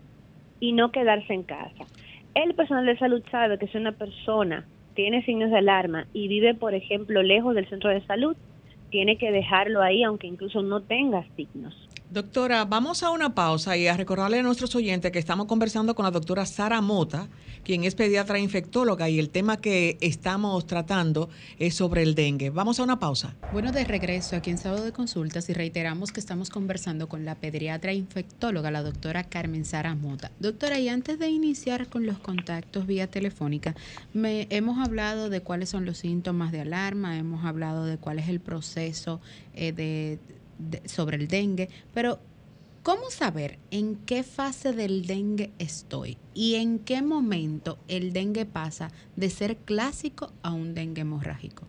y 0.60 0.72
no 0.72 0.90
quedarse 0.90 1.32
en 1.32 1.44
casa. 1.44 1.86
El 2.34 2.54
personal 2.54 2.84
de 2.84 2.98
salud 2.98 3.22
sabe 3.30 3.56
que 3.58 3.68
si 3.68 3.78
una 3.78 3.92
persona 3.92 4.66
tiene 4.94 5.24
signos 5.24 5.50
de 5.50 5.58
alarma 5.58 6.06
y 6.12 6.28
vive, 6.28 6.54
por 6.54 6.74
ejemplo, 6.74 7.22
lejos 7.22 7.54
del 7.54 7.68
centro 7.68 7.90
de 7.90 8.04
salud, 8.04 8.36
tiene 8.90 9.16
que 9.16 9.30
dejarlo 9.30 9.80
ahí 9.80 10.02
aunque 10.02 10.26
incluso 10.26 10.62
no 10.62 10.82
tenga 10.82 11.24
signos. 11.36 11.85
Doctora, 12.08 12.64
vamos 12.64 13.02
a 13.02 13.10
una 13.10 13.34
pausa 13.34 13.76
y 13.76 13.88
a 13.88 13.96
recordarle 13.96 14.38
a 14.38 14.42
nuestros 14.42 14.76
oyentes 14.76 15.10
que 15.10 15.18
estamos 15.18 15.46
conversando 15.46 15.96
con 15.96 16.04
la 16.04 16.12
doctora 16.12 16.46
Sara 16.46 16.80
Mota, 16.80 17.28
quien 17.64 17.82
es 17.82 17.96
pediatra 17.96 18.38
infectóloga 18.38 19.08
y 19.08 19.18
el 19.18 19.28
tema 19.28 19.60
que 19.60 19.98
estamos 20.00 20.68
tratando 20.68 21.28
es 21.58 21.74
sobre 21.74 22.04
el 22.04 22.14
dengue. 22.14 22.50
Vamos 22.50 22.78
a 22.78 22.84
una 22.84 23.00
pausa. 23.00 23.34
Bueno, 23.52 23.72
de 23.72 23.84
regreso 23.84 24.36
aquí 24.36 24.50
en 24.50 24.58
Sábado 24.58 24.84
de 24.84 24.92
Consultas 24.92 25.48
y 25.50 25.52
reiteramos 25.52 26.12
que 26.12 26.20
estamos 26.20 26.48
conversando 26.48 27.08
con 27.08 27.24
la 27.24 27.34
pediatra 27.34 27.92
infectóloga, 27.92 28.70
la 28.70 28.84
doctora 28.84 29.24
Carmen 29.24 29.64
Sara 29.64 29.96
Mota. 29.96 30.30
Doctora, 30.38 30.78
y 30.78 30.88
antes 30.88 31.18
de 31.18 31.28
iniciar 31.28 31.88
con 31.88 32.06
los 32.06 32.20
contactos 32.20 32.86
vía 32.86 33.08
telefónica, 33.08 33.74
me, 34.14 34.46
hemos 34.50 34.78
hablado 34.78 35.28
de 35.28 35.40
cuáles 35.40 35.70
son 35.70 35.84
los 35.84 35.98
síntomas 35.98 36.52
de 36.52 36.60
alarma, 36.60 37.18
hemos 37.18 37.44
hablado 37.44 37.84
de 37.84 37.98
cuál 37.98 38.20
es 38.20 38.28
el 38.28 38.38
proceso 38.38 39.20
eh, 39.54 39.72
de 39.72 40.20
sobre 40.84 41.16
el 41.16 41.28
dengue, 41.28 41.68
pero 41.94 42.18
¿cómo 42.82 43.10
saber 43.10 43.58
en 43.70 43.96
qué 44.06 44.22
fase 44.22 44.72
del 44.72 45.06
dengue 45.06 45.50
estoy 45.58 46.16
y 46.34 46.56
en 46.56 46.78
qué 46.78 47.02
momento 47.02 47.78
el 47.88 48.12
dengue 48.12 48.46
pasa 48.46 48.90
de 49.16 49.30
ser 49.30 49.56
clásico 49.56 50.32
a 50.42 50.52
un 50.52 50.74
dengue 50.74 51.02
hemorrágico? 51.02 51.66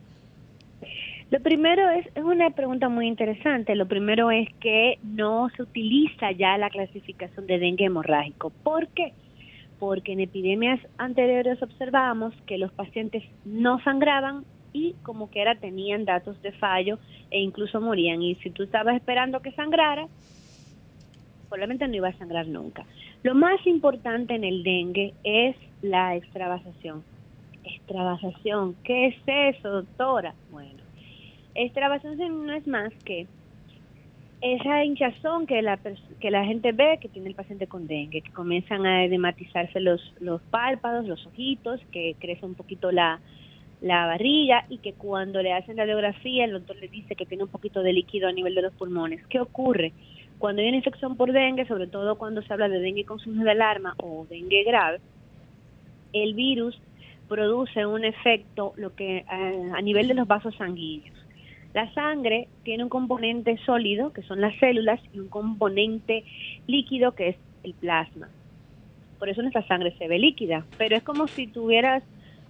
Lo 1.30 1.42
primero 1.42 1.90
es, 1.90 2.06
es 2.16 2.24
una 2.24 2.50
pregunta 2.52 2.88
muy 2.88 3.06
interesante. 3.08 3.76
Lo 3.76 3.86
primero 3.86 4.32
es 4.32 4.48
que 4.62 4.98
no 5.04 5.50
se 5.56 5.64
utiliza 5.64 6.32
ya 6.32 6.58
la 6.58 6.70
clasificación 6.70 7.48
de 7.48 7.60
dengue 7.60 7.86
hemorrágico. 7.86 8.52
¿Por 8.64 8.88
qué? 8.90 9.12
Porque 9.78 10.14
en 10.14 10.22
epidemias 10.22 10.80
anteriores 10.98 11.62
observábamos 11.62 12.34
que 12.46 12.58
los 12.58 12.72
pacientes 12.72 13.24
no 13.44 13.84
sangraban 13.84 14.46
y 14.78 14.96
como 15.04 15.30
que 15.30 15.42
era 15.42 15.56
tenían 15.56 16.06
datos 16.06 16.42
de 16.42 16.52
fallo 16.52 17.00
e 17.32 17.40
incluso 17.40 17.82
morían. 17.82 18.22
Y 18.22 18.36
si 18.36 18.50
tú 18.52 18.64
estabas 18.64 18.96
esperando 18.96 19.42
que 19.42 19.52
sangrara, 19.52 20.08
probablemente 21.50 21.88
no 21.88 21.96
iba 21.96 22.10
a 22.10 22.18
sangrar 22.18 22.48
nunca. 22.48 22.86
Lo 23.24 23.34
más 23.34 23.66
importante 23.66 24.36
en 24.36 24.44
el 24.44 24.64
dengue 24.64 25.14
es 25.24 25.56
la 25.82 26.16
extravasación. 26.16 27.04
Extravasación, 27.64 28.76
¿qué 28.84 29.08
es 29.08 29.16
eso, 29.26 29.70
doctora? 29.70 30.34
Bueno, 30.52 30.84
extravasación 31.56 32.46
no 32.46 32.54
es 32.54 32.68
más 32.68 32.94
que 33.04 33.28
esa 34.40 34.84
hinchazón 34.84 35.48
que 35.48 35.62
la, 35.62 35.80
que 36.20 36.30
la 36.30 36.46
gente 36.46 36.72
ve 36.72 37.00
que 37.02 37.10
tiene 37.10 37.30
el 37.30 37.36
paciente 37.36 37.66
con 37.68 37.88
dengue, 37.88 38.22
que 38.22 38.32
comienzan 38.32 38.86
a 38.86 39.04
edematizarse 39.04 39.80
los, 39.80 40.14
los 40.20 40.42
párpados, 40.44 41.08
los 41.08 41.26
ojitos, 41.26 41.82
que 41.92 42.16
crece 42.20 42.46
un 42.46 42.54
poquito 42.54 42.92
la, 42.92 43.20
la 43.82 44.08
barriga 44.08 44.66
y 44.70 44.80
que 44.80 44.94
cuando 44.94 45.42
le 45.42 45.54
hacen 45.54 45.76
la 45.76 45.84
radiografía 45.84 46.46
el 46.46 46.52
doctor 46.52 46.78
le 46.78 46.88
dice 46.88 47.16
que 47.16 47.26
tiene 47.26 47.44
un 47.44 47.50
poquito 47.50 47.84
de 47.84 47.94
líquido 47.94 48.28
a 48.28 48.32
nivel 48.32 48.56
de 48.56 48.64
los 48.64 48.74
pulmones. 48.74 49.26
¿Qué 49.28 49.40
ocurre? 49.40 49.94
Cuando 50.40 50.62
hay 50.62 50.68
una 50.68 50.78
infección 50.78 51.16
por 51.16 51.32
dengue, 51.32 51.66
sobre 51.68 51.88
todo 51.88 52.18
cuando 52.18 52.42
se 52.42 52.54
habla 52.54 52.70
de 52.70 52.80
dengue 52.80 53.06
con 53.06 53.20
signos 53.20 53.44
de 53.44 53.52
alarma 53.52 53.96
o 53.98 54.26
dengue 54.30 54.64
grave, 54.64 55.00
el 56.14 56.34
virus 56.34 56.80
produce 57.28 57.86
un 57.86 58.06
efecto 58.06 58.74
lo 58.78 58.96
que 58.96 59.18
eh, 59.18 59.72
a 59.74 59.82
nivel 59.82 60.08
de 60.08 60.14
los 60.14 60.28
vasos 60.28 60.56
sanguíneos. 60.56 61.16
La 61.74 61.94
sangre 61.94 62.48
tiene 62.64 62.84
un 62.84 62.90
componente 62.90 63.58
sólido, 63.66 64.14
que 64.14 64.24
son 64.24 64.42
las 64.42 64.58
células, 64.58 65.00
y 65.14 65.20
un 65.20 65.28
componente 65.28 66.24
líquido, 66.66 67.14
que 67.14 67.30
es 67.30 67.36
el 67.64 67.74
plasma. 67.74 68.30
Por 69.20 69.30
eso 69.30 69.42
nuestra 69.42 69.68
sangre 69.68 69.94
se 69.98 70.08
ve 70.08 70.18
líquida, 70.18 70.66
pero 70.78 70.96
es 70.96 71.04
como 71.04 71.28
si 71.28 71.48
tuvieras 71.48 72.04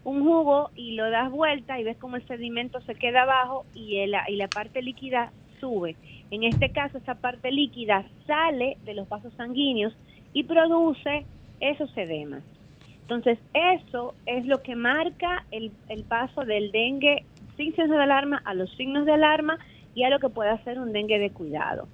un 0.08 0.24
jugo 0.24 0.70
y 0.74 0.94
lo 0.94 1.10
das 1.10 1.30
vuelta 1.30 1.78
y 1.78 1.84
ves 1.84 1.98
como 1.98 2.16
el 2.16 2.26
sedimento 2.28 2.80
se 2.82 2.96
queda 2.96 3.24
abajo 3.24 3.66
y, 3.76 3.98
el, 3.98 4.16
y 4.30 4.38
la 4.38 4.48
parte 4.48 4.82
líquida 4.82 5.34
sube. 5.60 5.98
En 6.32 6.44
este 6.44 6.72
caso, 6.72 6.98
esa 6.98 7.16
parte 7.16 7.52
líquida 7.52 8.06
sale 8.26 8.78
de 8.86 8.94
los 8.94 9.10
vasos 9.10 9.34
sanguíneos 9.34 9.94
y 10.32 10.44
produce 10.44 11.26
esos 11.60 11.96
edemas. 11.98 12.42
Entonces, 13.02 13.38
eso 13.54 14.14
es 14.26 14.46
lo 14.46 14.62
que 14.64 14.78
marca 14.78 15.46
el, 15.52 15.74
el 15.90 16.06
paso 16.06 16.46
del 16.46 16.72
dengue 16.72 17.26
sin 17.58 17.76
signos 17.76 17.98
de 17.98 18.04
alarma 18.04 18.42
a 18.46 18.54
los 18.54 18.72
signos 18.78 19.06
de 19.06 19.12
alarma 19.12 19.60
y 19.94 20.04
a 20.04 20.10
lo 20.10 20.20
que 20.20 20.30
puede 20.30 20.52
hacer 20.52 20.80
un 20.80 20.94
dengue 20.94 21.20
de 21.20 21.32
cuidado. 21.32 21.90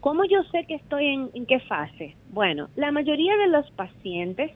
¿Cómo 0.00 0.24
yo 0.24 0.42
sé 0.50 0.64
que 0.66 0.74
estoy 0.74 1.06
en 1.06 1.46
qué 1.46 1.60
fase? 1.60 2.16
Bueno, 2.30 2.68
la 2.74 2.90
mayoría 2.90 3.36
de 3.36 3.48
los 3.48 3.70
pacientes 3.72 4.50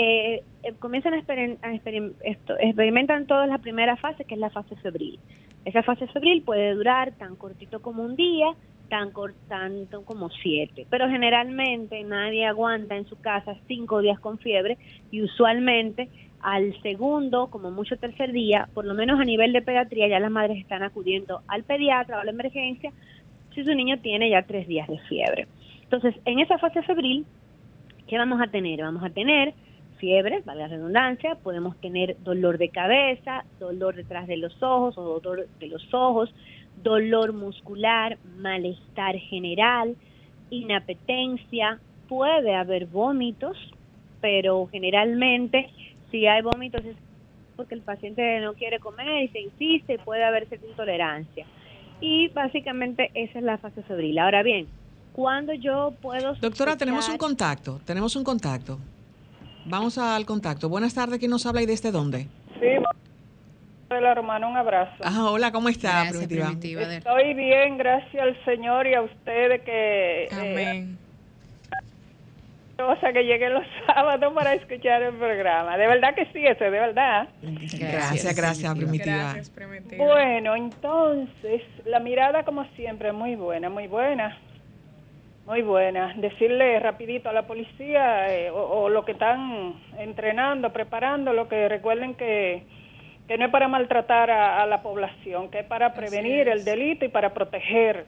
eh, 0.00 0.44
comienzan 0.78 1.14
a, 1.14 1.18
experimentan 1.18 3.26
todas 3.26 3.48
la 3.48 3.58
primera 3.58 3.96
fase, 3.96 4.24
que 4.24 4.34
es 4.34 4.40
la 4.40 4.50
fase 4.50 4.76
febril. 4.76 5.18
Esa 5.64 5.82
fase 5.82 6.06
febril 6.06 6.42
puede 6.42 6.74
durar 6.74 7.12
tan 7.18 7.34
cortito 7.34 7.82
como 7.82 8.04
un 8.04 8.14
día, 8.14 8.46
tan 8.88 9.10
tanto 9.48 10.04
como 10.04 10.30
siete, 10.30 10.86
pero 10.88 11.08
generalmente 11.08 12.04
nadie 12.04 12.46
aguanta 12.46 12.96
en 12.96 13.06
su 13.06 13.20
casa 13.20 13.56
cinco 13.66 14.00
días 14.00 14.20
con 14.20 14.38
fiebre 14.38 14.78
y 15.10 15.22
usualmente 15.22 16.08
al 16.40 16.80
segundo, 16.82 17.50
como 17.50 17.72
mucho 17.72 17.96
tercer 17.96 18.30
día, 18.30 18.68
por 18.74 18.84
lo 18.84 18.94
menos 18.94 19.18
a 19.18 19.24
nivel 19.24 19.52
de 19.52 19.62
pediatría, 19.62 20.06
ya 20.06 20.20
las 20.20 20.30
madres 20.30 20.58
están 20.58 20.84
acudiendo 20.84 21.42
al 21.48 21.64
pediatra 21.64 22.18
o 22.18 22.20
a 22.20 22.24
la 22.24 22.30
emergencia 22.30 22.92
si 23.52 23.64
su 23.64 23.74
niño 23.74 23.98
tiene 23.98 24.30
ya 24.30 24.42
tres 24.42 24.68
días 24.68 24.86
de 24.86 25.00
fiebre. 25.08 25.48
Entonces, 25.82 26.14
en 26.24 26.38
esa 26.38 26.56
fase 26.58 26.82
febril, 26.82 27.26
¿qué 28.06 28.16
vamos 28.16 28.40
a 28.40 28.46
tener? 28.46 28.80
Vamos 28.80 29.02
a 29.02 29.10
tener 29.10 29.54
fiebre, 29.98 30.42
vale 30.44 30.62
la 30.62 30.68
redundancia, 30.68 31.36
podemos 31.36 31.76
tener 31.80 32.16
dolor 32.24 32.58
de 32.58 32.70
cabeza, 32.70 33.44
dolor 33.60 33.94
detrás 33.94 34.26
de 34.26 34.36
los 34.36 34.62
ojos 34.62 34.96
o 34.96 35.20
dolor 35.20 35.46
de 35.60 35.66
los 35.66 35.82
ojos, 35.92 36.32
dolor 36.82 37.32
muscular, 37.32 38.18
malestar 38.38 39.16
general, 39.16 39.96
inapetencia, 40.50 41.78
puede 42.08 42.54
haber 42.54 42.86
vómitos, 42.86 43.56
pero 44.20 44.68
generalmente 44.72 45.70
si 46.10 46.26
hay 46.26 46.42
vómitos 46.42 46.84
es 46.84 46.96
porque 47.56 47.74
el 47.74 47.82
paciente 47.82 48.40
no 48.40 48.54
quiere 48.54 48.78
comer 48.78 49.24
y 49.24 49.28
se 49.28 49.40
insiste, 49.40 49.98
puede 49.98 50.24
haber 50.24 50.46
cierta 50.48 50.66
intolerancia. 50.66 51.44
Y 52.00 52.28
básicamente 52.28 53.10
esa 53.14 53.40
es 53.40 53.44
la 53.44 53.58
fase 53.58 53.82
febril. 53.82 54.16
Ahora 54.20 54.44
bien, 54.44 54.68
cuando 55.12 55.52
yo 55.52 55.92
puedo... 56.00 56.34
Doctora, 56.34 56.76
tenemos 56.76 57.08
un 57.08 57.18
contacto, 57.18 57.80
tenemos 57.84 58.14
un 58.14 58.22
contacto. 58.22 58.78
Vamos 59.68 59.98
al 59.98 60.24
contacto. 60.24 60.68
Buenas 60.70 60.94
tardes, 60.94 61.18
¿quién 61.18 61.30
nos 61.30 61.44
habla 61.44 61.60
y 61.60 61.66
desde 61.66 61.92
dónde? 61.92 62.26
Sí, 62.58 62.66
hola 63.90 64.12
hermano, 64.12 64.48
un 64.48 64.56
abrazo. 64.56 64.94
Ajá, 65.02 65.30
hola, 65.30 65.52
¿cómo 65.52 65.68
está? 65.68 66.08
Estoy 66.08 67.34
bien, 67.34 67.76
gracias 67.76 68.22
al 68.22 68.44
Señor 68.46 68.86
y 68.86 68.94
a 68.94 69.02
ustedes 69.02 69.60
que... 69.62 70.24
Eh, 70.24 70.28
Amén. 70.32 70.98
o 72.78 72.96
sea, 73.00 73.12
que 73.12 73.24
lleguen 73.24 73.52
los 73.52 73.64
sábados 73.86 74.32
para 74.32 74.54
escuchar 74.54 75.02
el 75.02 75.14
programa. 75.14 75.76
De 75.76 75.86
verdad 75.86 76.14
que 76.14 76.24
sí, 76.32 76.46
eso 76.46 76.64
de 76.64 76.70
verdad. 76.70 77.28
Gracias, 77.42 78.34
gracias, 78.34 78.74
Primitiva. 78.74 79.16
Gracias, 79.16 79.50
Primitiva. 79.50 80.02
Bueno, 80.02 80.56
entonces, 80.56 81.62
la 81.84 82.00
mirada 82.00 82.42
como 82.44 82.64
siempre, 82.74 83.12
muy 83.12 83.36
buena, 83.36 83.68
muy 83.68 83.86
buena. 83.86 84.38
Muy 85.48 85.62
buena. 85.62 86.12
Decirle 86.14 86.78
rapidito 86.78 87.30
a 87.30 87.32
la 87.32 87.46
policía 87.46 88.30
eh, 88.36 88.50
o, 88.50 88.90
lo 88.90 89.06
que 89.06 89.12
están 89.12 89.76
entrenando, 89.96 90.74
preparando, 90.74 91.32
lo 91.32 91.48
que 91.48 91.70
recuerden 91.70 92.16
que, 92.16 92.64
que 93.26 93.38
no 93.38 93.46
es 93.46 93.50
para 93.50 93.66
maltratar 93.66 94.30
a, 94.30 94.66
la 94.66 94.82
población, 94.82 95.50
que 95.50 95.60
es 95.60 95.64
para 95.64 95.94
prevenir 95.94 96.48
el 96.48 96.66
delito 96.66 97.06
y 97.06 97.08
para 97.08 97.32
proteger 97.32 98.04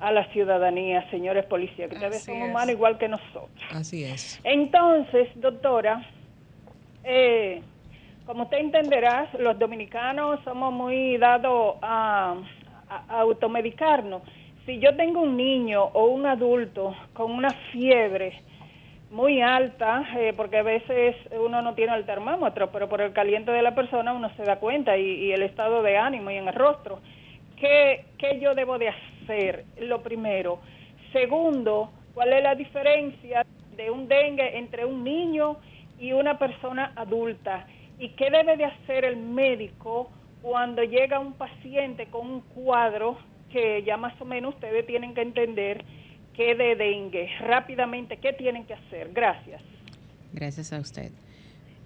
a 0.00 0.10
la 0.10 0.24
ciudadanía, 0.32 1.08
señores 1.10 1.44
policías, 1.44 1.88
que 1.88 1.94
ustedes 1.94 2.24
son 2.24 2.42
humanos 2.42 2.70
igual 2.70 2.98
que 2.98 3.06
nosotros. 3.06 3.48
Así 3.70 4.02
es. 4.02 4.40
Entonces, 4.42 5.28
doctora, 5.36 6.04
eh, 7.04 7.62
como 8.26 8.42
usted 8.42 8.58
entenderá, 8.58 9.30
los 9.38 9.56
dominicanos 9.56 10.40
somos 10.42 10.72
muy 10.72 11.16
dados 11.16 11.76
a, 11.80 12.34
a 12.88 13.20
automedicarnos 13.20 14.22
si 14.66 14.78
yo 14.78 14.94
tengo 14.96 15.20
un 15.20 15.36
niño 15.36 15.82
o 15.82 16.06
un 16.06 16.26
adulto 16.26 16.94
con 17.12 17.32
una 17.32 17.50
fiebre 17.72 18.40
muy 19.10 19.42
alta, 19.42 20.08
eh, 20.16 20.32
porque 20.36 20.58
a 20.58 20.62
veces 20.62 21.16
uno 21.32 21.60
no 21.60 21.74
tiene 21.74 21.94
el 21.96 22.06
termómetro, 22.06 22.70
pero 22.70 22.88
por 22.88 23.00
el 23.00 23.12
caliente 23.12 23.50
de 23.50 23.62
la 23.62 23.74
persona 23.74 24.12
uno 24.12 24.30
se 24.36 24.44
da 24.44 24.56
cuenta 24.56 24.96
y, 24.96 25.32
el 25.32 25.42
estado 25.42 25.82
de 25.82 25.98
ánimo 25.98 26.30
y 26.30 26.36
en 26.36 26.48
el 26.48 26.54
rostro. 26.54 27.00
¿Qué, 27.56 28.06
¿Qué 28.18 28.40
yo 28.40 28.54
debo 28.54 28.78
de 28.78 28.88
hacer? 28.88 29.64
Lo 29.78 30.02
primero. 30.02 30.60
Segundo, 31.12 31.90
¿Cuál 32.14 32.34
es 32.34 32.42
la 32.42 32.54
diferencia 32.54 33.46
de 33.74 33.90
un 33.90 34.06
dengue 34.06 34.58
entre 34.58 34.84
un 34.84 35.02
niño 35.02 35.56
y 35.98 36.12
una 36.12 36.38
persona 36.38 36.92
adulta? 36.94 37.66
¿Y 37.98 38.10
qué 38.10 38.30
debe 38.30 38.56
de 38.58 38.66
hacer 38.66 39.06
el 39.06 39.16
médico 39.16 40.10
cuando 40.42 40.82
llega 40.82 41.18
un 41.18 41.32
paciente 41.32 42.06
con 42.06 42.30
un 42.30 42.40
cuadro 42.40 43.16
que 43.52 43.82
ya 43.84 43.96
más 43.96 44.18
o 44.20 44.24
menos 44.24 44.54
ustedes 44.54 44.86
tienen 44.86 45.14
que 45.14 45.22
entender 45.22 45.84
que 46.34 46.54
de 46.54 46.74
dengue? 46.76 47.28
Rápidamente, 47.40 48.16
¿qué 48.16 48.32
tienen 48.32 48.64
que 48.64 48.74
hacer? 48.74 49.10
Gracias. 49.12 49.60
Gracias 50.32 50.72
a 50.72 50.80
usted. 50.80 51.12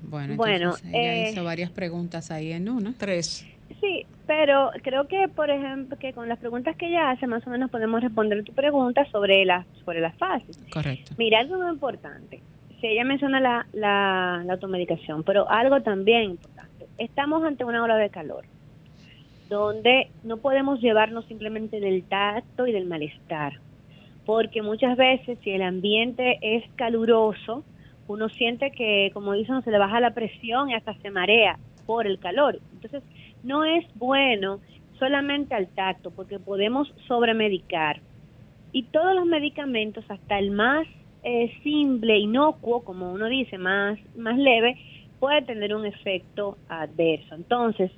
Bueno, 0.03 0.37
Bueno, 0.37 0.55
entonces 0.77 0.89
ella 0.95 1.15
eh, 1.15 1.31
hizo 1.31 1.45
varias 1.45 1.71
preguntas 1.71 2.31
ahí 2.31 2.53
en 2.53 2.69
una. 2.69 2.95
Tres. 2.97 3.47
Sí, 3.81 4.07
pero 4.27 4.71
creo 4.83 5.09
que, 5.09 5.27
por 5.29 5.51
ejemplo, 5.51 5.99
que 5.99 6.13
con 6.13 6.29
las 6.29 6.39
preguntas 6.39 6.77
que 6.77 6.87
ella 6.87 7.11
hace, 7.11 7.27
más 7.27 7.45
o 7.47 7.51
menos 7.51 7.71
podemos 7.71 8.01
responder 8.03 8.45
tu 8.45 8.53
pregunta 8.53 9.05
sobre 9.11 9.45
las 9.45 9.67
sobre 9.85 10.01
las 10.01 10.17
fases. 10.17 10.59
Correcto. 10.73 11.13
Mira, 11.19 11.41
algo 11.41 11.59
muy 11.59 11.73
importante. 11.73 12.41
Si 12.81 12.87
ella 12.87 13.05
menciona 13.05 13.41
la, 13.41 13.67
la, 13.73 14.43
la 14.45 14.53
automedicación, 14.53 15.25
pero 15.25 15.49
algo 15.51 15.81
también 15.83 16.23
importante. 16.31 16.87
Estamos 16.99 17.43
ante 17.43 17.65
una 17.65 17.83
ola 17.83 17.97
de 17.97 18.11
calor, 18.11 18.45
donde 19.49 20.09
no 20.23 20.39
podemos 20.39 20.81
llevarnos 20.81 21.25
simplemente 21.27 21.81
del 21.81 22.03
tacto 22.05 22.67
y 22.67 22.73
del 22.73 22.87
malestar, 22.87 23.61
porque 24.25 24.63
muchas 24.63 24.97
veces 24.97 25.39
si 25.43 25.51
el 25.51 25.63
ambiente 25.63 26.39
es 26.43 26.65
caluroso, 26.75 27.65
uno 28.09 28.29
siente 28.29 28.71
que, 28.71 29.11
como 29.13 29.33
dicen, 29.33 29.63
se 29.63 29.71
le 29.71 29.79
baja 29.79 30.01
la 30.01 30.15
presión 30.15 30.71
y 30.71 30.75
hasta 30.75 30.95
se 30.95 31.11
marea 31.11 31.59
por 31.87 32.07
el 32.07 32.19
calor. 32.19 32.61
Entonces, 32.75 33.03
no 33.43 33.65
es 33.65 33.85
bueno 33.95 34.61
solamente 34.99 35.55
al 35.55 35.69
tacto, 35.69 36.11
porque 36.11 36.39
podemos 36.39 36.93
sobremedicar. 37.07 38.01
Y 38.73 38.85
todos 38.85 39.15
los 39.15 39.27
medicamentos, 39.27 40.05
hasta 40.09 40.39
el 40.39 40.51
más 40.51 40.87
eh, 41.23 41.53
simple, 41.63 42.19
inocuo, 42.19 42.85
como 42.85 43.13
uno 43.13 43.27
dice, 43.27 43.59
más, 43.59 43.99
más 44.17 44.39
leve, 44.39 44.77
puede 45.19 45.43
tener 45.43 45.75
un 45.75 45.87
efecto 45.87 46.57
adverso. 46.69 47.35
Entonces, 47.35 47.91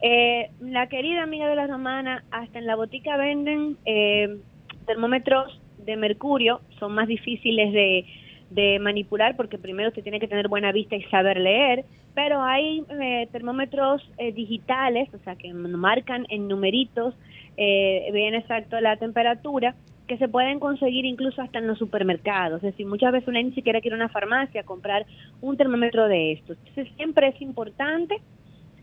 eh, 0.00 0.50
la 0.60 0.88
querida 0.88 1.22
amiga 1.22 1.48
de 1.48 1.56
la 1.56 1.66
romana, 1.66 2.24
hasta 2.30 2.58
en 2.58 2.66
la 2.66 2.76
botica 2.76 3.16
venden 3.16 3.76
eh, 3.84 4.38
termómetros 4.86 5.60
de 5.78 5.96
mercurio, 5.96 6.60
son 6.78 6.94
más 6.94 7.08
difíciles 7.08 7.72
de, 7.72 8.04
de 8.50 8.78
manipular 8.78 9.36
porque 9.36 9.58
primero 9.58 9.88
usted 9.88 10.02
tiene 10.02 10.20
que 10.20 10.28
tener 10.28 10.48
buena 10.48 10.72
vista 10.72 10.96
y 10.96 11.02
saber 11.04 11.38
leer, 11.38 11.84
pero 12.14 12.42
hay 12.42 12.82
eh, 13.00 13.28
termómetros 13.32 14.02
eh, 14.18 14.32
digitales, 14.32 15.08
o 15.14 15.18
sea, 15.18 15.36
que 15.36 15.52
marcan 15.52 16.26
en 16.28 16.48
numeritos 16.48 17.14
eh, 17.56 18.08
bien 18.12 18.34
exacto 18.34 18.80
la 18.80 18.96
temperatura, 18.96 19.74
que 20.06 20.18
se 20.18 20.28
pueden 20.28 20.60
conseguir 20.60 21.04
incluso 21.04 21.42
hasta 21.42 21.58
en 21.58 21.66
los 21.66 21.78
supermercados. 21.78 22.58
Es 22.58 22.70
decir, 22.70 22.86
muchas 22.86 23.12
veces 23.12 23.28
uno 23.28 23.42
ni 23.42 23.52
siquiera 23.52 23.80
quiere 23.80 23.96
una 23.96 24.08
farmacia 24.08 24.60
a 24.60 24.64
comprar 24.64 25.04
un 25.40 25.56
termómetro 25.56 26.06
de 26.06 26.32
estos. 26.32 26.56
Entonces, 26.58 26.94
siempre 26.96 27.28
es 27.28 27.42
importante, 27.42 28.16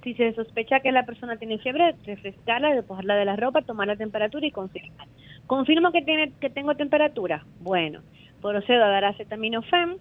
si 0.04 0.14
se 0.16 0.34
sospecha 0.34 0.82
que 0.82 0.92
la 0.92 1.06
persona 1.06 1.38
tiene 1.38 1.60
fiebre, 1.60 1.96
refrescarla, 2.06 2.76
despojarla 2.76 3.16
de 3.16 3.26
la 3.26 3.36
ropa, 3.36 3.62
tomar 3.62 3.88
la 3.88 3.96
temperatura 3.96 4.46
y 4.46 4.52
confirmar. 4.52 5.08
¿Confirmo 5.48 5.92
que, 5.92 6.02
tiene, 6.02 6.34
que 6.40 6.50
tengo 6.50 6.76
temperatura? 6.76 7.46
Bueno, 7.62 8.02
procedo 8.42 8.84
a 8.84 8.90
dar 8.90 9.06
acetaminofén. 9.06 9.98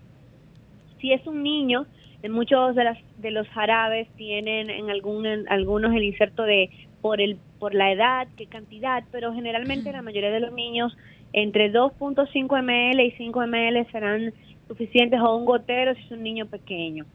Si 1.00 1.12
es 1.12 1.26
un 1.26 1.42
niño, 1.42 1.86
en 2.22 2.32
muchos 2.32 2.74
de, 2.74 2.84
las, 2.84 2.98
de 3.18 3.30
los 3.30 3.48
jarabes 3.48 4.08
tienen 4.16 4.70
en, 4.70 4.90
algún, 4.90 5.26
en 5.26 5.48
algunos 5.48 5.94
el 5.94 6.04
inserto 6.04 6.42
de 6.44 6.70
por 7.00 7.20
el 7.20 7.36
por 7.58 7.74
la 7.74 7.92
edad, 7.92 8.26
qué 8.36 8.46
cantidad, 8.46 9.04
pero 9.12 9.32
generalmente 9.32 9.92
la 9.92 10.02
mayoría 10.02 10.30
de 10.30 10.40
los 10.40 10.52
niños 10.52 10.96
entre 11.32 11.72
2.5 11.72 12.62
ml 12.62 13.00
y 13.00 13.10
5 13.12 13.40
ml 13.46 13.86
serán 13.92 14.32
suficientes 14.66 15.20
o 15.20 15.36
un 15.36 15.44
gotero 15.44 15.94
si 15.94 16.00
es 16.02 16.10
un 16.10 16.22
niño 16.24 16.46
pequeño. 16.46 17.06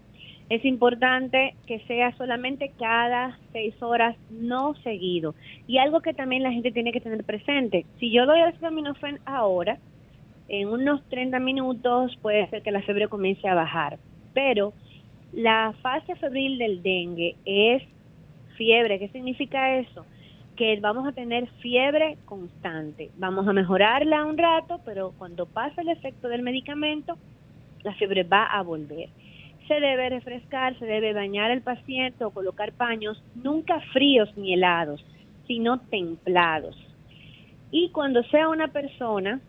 Es 0.49 0.63
importante 0.63 1.55
que 1.65 1.79
sea 1.87 2.15
solamente 2.15 2.71
cada 2.79 3.37
seis 3.51 3.75
horas, 3.81 4.15
no 4.29 4.75
seguido. 4.75 5.35
Y 5.67 5.77
algo 5.77 5.99
que 5.99 6.13
también 6.13 6.43
la 6.43 6.53
gente 6.53 6.71
tiene 6.71 6.93
que 6.93 7.01
tener 7.01 7.23
presente, 7.25 7.85
si 7.99 8.11
yo 8.11 8.25
doy 8.25 8.39
acetaminofén 8.39 9.19
ahora, 9.25 9.77
en 10.47 10.69
unos 10.69 11.03
30 11.09 11.39
minutos 11.39 12.17
puede 12.21 12.49
ser 12.49 12.61
que 12.61 12.71
la 12.71 12.81
fiebre 12.81 13.09
comience 13.09 13.47
a 13.47 13.55
bajar. 13.55 13.99
Pero 14.33 14.71
la 15.33 15.73
fase 15.81 16.15
febril 16.15 16.57
del 16.57 16.81
dengue 16.81 17.35
es 17.43 17.83
fiebre. 18.55 18.99
¿Qué 18.99 19.09
significa 19.09 19.75
eso? 19.77 20.05
Que 20.55 20.79
vamos 20.79 21.05
a 21.05 21.11
tener 21.11 21.47
fiebre 21.61 22.17
constante. 22.23 23.11
Vamos 23.17 23.47
a 23.47 23.53
mejorarla 23.53 24.25
un 24.25 24.37
rato, 24.37 24.79
pero 24.85 25.13
cuando 25.17 25.45
pasa 25.45 25.81
el 25.81 25.89
efecto 25.89 26.29
del 26.29 26.41
medicamento, 26.41 27.17
la 27.83 27.93
fiebre 27.95 28.23
va 28.23 28.45
a 28.45 28.63
volver. 28.63 29.09
Se 29.67 29.79
debe 29.79 30.09
refrescar, 30.09 30.77
se 30.79 30.85
debe 30.85 31.13
bañar 31.13 31.51
al 31.51 31.61
paciente 31.61 32.23
o 32.23 32.31
colocar 32.31 32.71
paños, 32.73 33.21
nunca 33.35 33.79
fríos 33.93 34.29
ni 34.37 34.53
helados, 34.53 35.03
sino 35.45 35.79
templados. 35.79 36.77
Y 37.71 37.89
cuando 37.89 38.23
sea 38.23 38.47
una 38.49 38.69
persona 38.69 39.41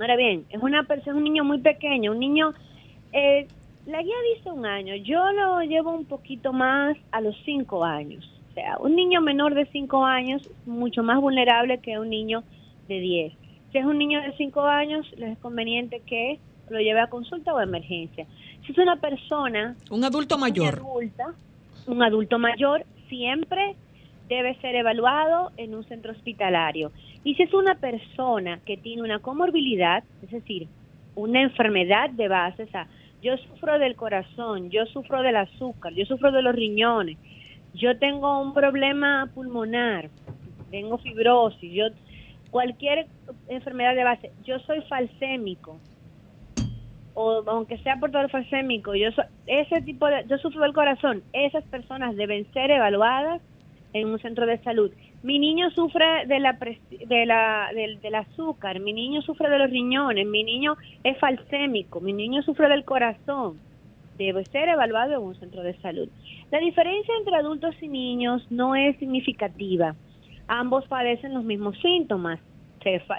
Ahora 0.00 0.14
bien, 0.14 0.44
es 0.50 0.62
una 0.62 0.84
persona, 0.84 1.16
un 1.16 1.24
niño 1.24 1.42
muy 1.42 1.58
pequeño, 1.58 2.12
un 2.12 2.20
niño, 2.20 2.54
eh, 3.12 3.48
la 3.86 4.00
guía 4.00 4.14
dice 4.36 4.50
un 4.50 4.64
año, 4.64 4.94
yo 4.94 5.32
lo 5.32 5.60
llevo 5.62 5.92
un 5.92 6.04
poquito 6.04 6.52
más 6.52 6.96
a 7.10 7.20
los 7.20 7.36
cinco 7.44 7.84
años. 7.84 8.24
O 8.50 8.54
sea, 8.54 8.78
un 8.78 8.94
niño 8.94 9.20
menor 9.20 9.54
de 9.54 9.66
cinco 9.66 10.04
años 10.04 10.42
es 10.42 10.66
mucho 10.66 11.02
más 11.02 11.20
vulnerable 11.20 11.78
que 11.78 11.98
un 11.98 12.10
niño 12.10 12.44
de 12.86 13.00
diez. 13.00 13.32
Si 13.72 13.78
es 13.78 13.84
un 13.84 13.98
niño 13.98 14.22
de 14.22 14.36
cinco 14.36 14.62
años, 14.62 15.04
es 15.16 15.36
conveniente 15.38 16.00
que 16.06 16.38
lo 16.70 16.78
lleve 16.78 17.00
a 17.00 17.08
consulta 17.08 17.52
o 17.52 17.58
a 17.58 17.64
emergencia. 17.64 18.26
Si 18.68 18.72
es 18.72 18.78
una 18.78 18.96
persona... 18.96 19.74
Un 19.90 20.04
adulto 20.04 20.36
mayor. 20.36 20.74
Adulta, 20.74 21.32
un 21.86 22.02
adulto 22.02 22.38
mayor 22.38 22.84
siempre 23.08 23.76
debe 24.28 24.56
ser 24.56 24.74
evaluado 24.74 25.52
en 25.56 25.74
un 25.74 25.84
centro 25.84 26.12
hospitalario. 26.12 26.92
Y 27.24 27.34
si 27.36 27.44
es 27.44 27.54
una 27.54 27.76
persona 27.76 28.60
que 28.66 28.76
tiene 28.76 29.00
una 29.00 29.20
comorbilidad, 29.20 30.04
es 30.22 30.30
decir, 30.30 30.68
una 31.14 31.40
enfermedad 31.40 32.10
de 32.10 32.28
base, 32.28 32.64
o 32.64 32.68
sea, 32.68 32.88
yo 33.22 33.38
sufro 33.38 33.78
del 33.78 33.96
corazón, 33.96 34.68
yo 34.68 34.84
sufro 34.84 35.22
del 35.22 35.36
azúcar, 35.36 35.94
yo 35.94 36.04
sufro 36.04 36.30
de 36.30 36.42
los 36.42 36.54
riñones, 36.54 37.16
yo 37.72 37.98
tengo 37.98 38.38
un 38.38 38.52
problema 38.52 39.30
pulmonar, 39.34 40.10
tengo 40.70 40.98
fibrosis, 40.98 41.72
yo 41.72 41.84
cualquier 42.50 43.06
enfermedad 43.48 43.94
de 43.94 44.04
base, 44.04 44.32
yo 44.44 44.58
soy 44.58 44.82
falsémico 44.82 45.80
o 47.20 47.42
aunque 47.50 47.78
sea 47.78 47.96
portador 47.96 48.30
falsémico, 48.30 48.94
yo 48.94 49.10
soy, 49.10 49.24
ese 49.48 49.82
tipo 49.82 50.06
de 50.06 50.24
yo 50.28 50.38
sufro 50.38 50.62
del 50.62 50.72
corazón, 50.72 51.24
esas 51.32 51.64
personas 51.64 52.14
deben 52.14 52.46
ser 52.52 52.70
evaluadas 52.70 53.42
en 53.92 54.06
un 54.06 54.20
centro 54.20 54.46
de 54.46 54.58
salud. 54.58 54.92
Mi 55.24 55.40
niño 55.40 55.68
sufre 55.70 56.26
de 56.28 56.38
la, 56.38 56.52
de 56.52 57.26
la 57.26 57.70
del, 57.74 58.00
del, 58.00 58.14
azúcar, 58.14 58.78
mi 58.78 58.92
niño 58.92 59.20
sufre 59.22 59.50
de 59.50 59.58
los 59.58 59.68
riñones, 59.68 60.28
mi 60.28 60.44
niño 60.44 60.76
es 61.02 61.18
falsémico, 61.18 62.00
mi 62.00 62.12
niño 62.12 62.42
sufre 62.42 62.68
del 62.68 62.84
corazón. 62.84 63.58
Debe 64.16 64.44
ser 64.44 64.68
evaluado 64.68 65.14
en 65.14 65.20
un 65.20 65.34
centro 65.34 65.64
de 65.64 65.74
salud. 65.80 66.08
La 66.52 66.60
diferencia 66.60 67.14
entre 67.18 67.34
adultos 67.34 67.74
y 67.82 67.88
niños 67.88 68.46
no 68.48 68.76
es 68.76 68.96
significativa. 68.98 69.96
Ambos 70.46 70.86
padecen 70.86 71.34
los 71.34 71.42
mismos 71.42 71.76
síntomas, 71.80 72.38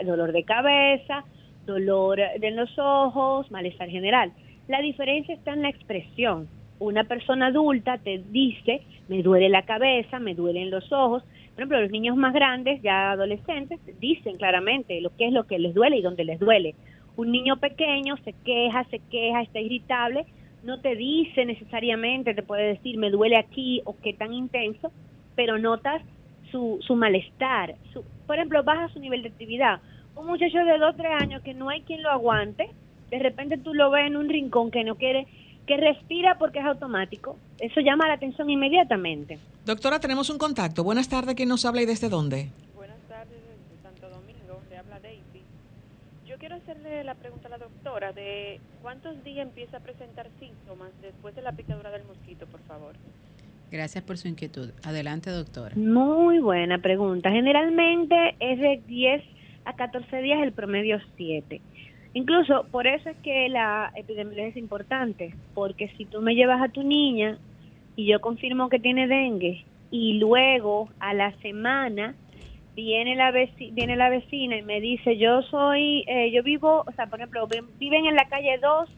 dolor 0.05 0.31
de 0.31 0.43
cabeza, 0.45 1.25
dolor 1.65 2.19
de 2.39 2.51
los 2.51 2.69
ojos, 2.77 3.49
malestar 3.51 3.89
general. 3.89 4.31
La 4.67 4.81
diferencia 4.81 5.35
está 5.35 5.53
en 5.53 5.63
la 5.63 5.69
expresión 5.69 6.47
una 6.79 7.03
persona 7.03 7.47
adulta 7.47 7.97
te 7.97 8.23
dice, 8.29 8.81
me 9.09 9.21
duele 9.21 9.49
la 9.49 9.63
cabeza, 9.63 10.19
me 10.19 10.33
duelen 10.33 10.71
los 10.71 10.91
ojos. 10.91 11.23
Por 11.23 11.63
ejemplo, 11.63 11.81
los 11.81 11.91
niños 11.91 12.15
más 12.15 12.33
grandes, 12.33 12.81
ya 12.81 13.11
adolescentes, 13.11 13.79
dicen 13.99 14.37
claramente 14.37 15.01
lo 15.01 15.15
que 15.15 15.27
es 15.27 15.33
lo 15.33 15.45
que 15.45 15.59
les 15.59 15.73
duele 15.73 15.97
y 15.97 16.01
dónde 16.01 16.23
les 16.23 16.39
duele. 16.39 16.75
Un 17.17 17.31
niño 17.31 17.57
pequeño 17.57 18.15
se 18.23 18.33
queja, 18.45 18.85
se 18.85 18.99
queja, 19.11 19.41
está 19.41 19.59
irritable, 19.59 20.25
no 20.63 20.79
te 20.79 20.95
dice 20.95 21.45
necesariamente, 21.45 22.33
te 22.33 22.43
puede 22.43 22.69
decir, 22.69 22.97
me 22.97 23.11
duele 23.11 23.35
aquí 23.35 23.81
o 23.83 23.97
qué 24.01 24.13
tan 24.13 24.33
intenso, 24.33 24.91
pero 25.35 25.59
notas 25.59 26.01
su, 26.49 26.79
su 26.81 26.95
malestar. 26.95 27.75
Su, 27.91 28.05
por 28.25 28.37
ejemplo, 28.37 28.63
baja 28.63 28.87
su 28.89 28.99
nivel 28.99 29.21
de 29.21 29.29
actividad. 29.29 29.81
Un 30.19 30.27
muchacho 30.27 30.57
de 30.57 30.77
2 30.77 30.95
3 30.97 31.11
años 31.21 31.41
que 31.43 31.53
no 31.53 31.69
hay 31.69 31.79
quien 31.81 32.03
lo 32.03 32.09
aguante, 32.09 32.69
de 33.09 33.19
repente 33.19 33.57
tú 33.57 33.73
lo 33.73 33.89
ves 33.89 34.05
en 34.05 34.17
un 34.17 34.27
rincón 34.27 34.69
que 34.69 34.83
no 34.83 34.95
quiere 34.95 35.27
que 35.65 35.77
respira 35.77 36.37
porque 36.37 36.59
es 36.59 36.65
automático. 36.65 37.37
Eso 37.57 37.79
llama 37.79 38.05
la 38.05 38.15
atención 38.15 38.49
inmediatamente. 38.49 39.39
Doctora, 39.65 39.99
tenemos 39.99 40.29
un 40.29 40.37
contacto. 40.37 40.83
Buenas 40.83 41.07
tardes, 41.07 41.35
¿quién 41.35 41.47
nos 41.47 41.63
habla 41.63 41.83
y 41.83 41.85
desde 41.85 42.09
dónde? 42.09 42.49
Buenas 42.75 42.99
tardes, 43.07 43.37
desde 43.47 43.81
Santo 43.81 44.09
Domingo, 44.09 44.59
le 44.69 44.77
habla 44.77 44.99
Daisy. 44.99 45.41
Yo 46.27 46.37
quiero 46.37 46.55
hacerle 46.55 47.03
la 47.05 47.15
pregunta 47.15 47.47
a 47.47 47.51
la 47.51 47.57
doctora 47.57 48.11
de 48.11 48.59
cuántos 48.81 49.23
días 49.23 49.47
empieza 49.47 49.77
a 49.77 49.79
presentar 49.79 50.27
síntomas 50.37 50.89
después 51.01 51.33
de 51.33 51.43
la 51.43 51.53
picadura 51.53 51.91
del 51.91 52.03
mosquito, 52.03 52.45
por 52.47 52.59
favor. 52.61 52.93
Gracias 53.71 54.03
por 54.03 54.17
su 54.17 54.27
inquietud. 54.27 54.71
Adelante, 54.83 55.29
doctora. 55.29 55.75
Muy 55.77 56.39
buena 56.39 56.79
pregunta. 56.79 57.31
Generalmente 57.31 58.35
es 58.39 58.59
de 58.59 58.81
10 58.85 59.38
a 59.69 59.73
14 59.73 60.21
días 60.21 60.41
el 60.41 60.51
promedio 60.51 60.99
7. 61.15 61.61
Incluso 62.13 62.65
por 62.71 62.87
eso 62.87 63.09
es 63.09 63.17
que 63.17 63.49
la 63.49 63.91
epidemiología 63.95 64.47
es 64.47 64.57
importante, 64.57 65.33
porque 65.53 65.89
si 65.95 66.05
tú 66.05 66.21
me 66.21 66.33
llevas 66.33 66.61
a 66.61 66.69
tu 66.69 66.81
niña 66.81 67.37
y 67.95 68.07
yo 68.07 68.19
confirmo 68.19 68.69
que 68.69 68.79
tiene 68.79 69.07
dengue 69.07 69.63
y 69.91 70.13
luego 70.13 70.89
a 70.99 71.13
la 71.13 71.31
semana 71.37 72.15
viene 72.75 73.15
la 73.15 73.31
viene 73.31 73.95
la 73.95 74.09
vecina 74.09 74.57
y 74.57 74.61
me 74.61 74.79
dice 74.79 75.17
yo 75.17 75.41
soy 75.41 76.05
eh, 76.07 76.31
yo 76.31 76.43
vivo 76.43 76.83
o 76.85 76.91
sea 76.93 77.07
por 77.07 77.19
ejemplo 77.19 77.47
viven 77.77 78.05
en 78.05 78.15
la 78.15 78.25
calle 78.29 78.57
2 78.61 78.89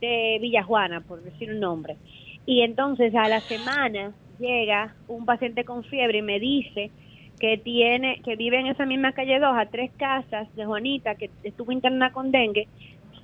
de 0.00 0.38
Villajuana 0.40 1.00
por 1.00 1.22
decir 1.22 1.50
un 1.50 1.60
nombre 1.60 1.96
y 2.44 2.60
entonces 2.60 3.14
a 3.14 3.28
la 3.28 3.40
semana 3.40 4.12
llega 4.38 4.94
un 5.08 5.24
paciente 5.24 5.64
con 5.64 5.82
fiebre 5.84 6.18
y 6.18 6.22
me 6.22 6.38
dice 6.38 6.90
que 7.38 7.58
tiene 7.58 8.20
que 8.24 8.36
vive 8.36 8.58
en 8.58 8.66
esa 8.66 8.86
misma 8.86 9.12
calle 9.12 9.38
2 9.38 9.50
a 9.56 9.66
tres 9.66 9.90
casas 9.96 10.48
de 10.56 10.64
Juanita 10.64 11.14
que 11.16 11.30
estuvo 11.42 11.72
interna 11.72 12.12
con 12.12 12.30
dengue 12.30 12.68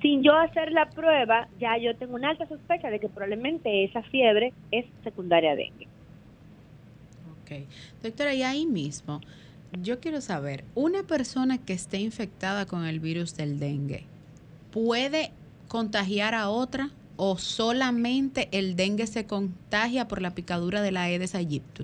sin 0.01 0.21
yo 0.21 0.35
hacer 0.35 0.71
la 0.71 0.89
prueba 0.89 1.47
ya 1.59 1.77
yo 1.77 1.95
tengo 1.95 2.15
una 2.15 2.29
alta 2.29 2.47
sospecha 2.47 2.89
de 2.89 2.99
que 2.99 3.09
probablemente 3.09 3.83
esa 3.85 4.03
fiebre 4.03 4.53
es 4.71 4.85
secundaria 5.03 5.55
dengue 5.55 5.87
Ok. 7.43 7.67
Doctora, 8.01 8.33
y 8.33 8.43
ahí 8.43 8.65
mismo, 8.65 9.19
yo 9.81 9.99
quiero 9.99 10.21
saber, 10.21 10.63
una 10.75 11.03
persona 11.03 11.57
que 11.57 11.73
esté 11.73 11.97
infectada 11.99 12.65
con 12.65 12.85
el 12.85 12.99
virus 12.99 13.35
del 13.35 13.59
dengue, 13.59 14.05
¿puede 14.71 15.31
contagiar 15.67 16.35
a 16.35 16.49
otra 16.49 16.91
o 17.17 17.37
solamente 17.37 18.47
el 18.51 18.75
dengue 18.75 19.07
se 19.07 19.25
contagia 19.25 20.07
por 20.07 20.21
la 20.21 20.33
picadura 20.33 20.81
de 20.81 20.91
la 20.91 21.03
Aedes 21.03 21.35
aegypti? 21.35 21.83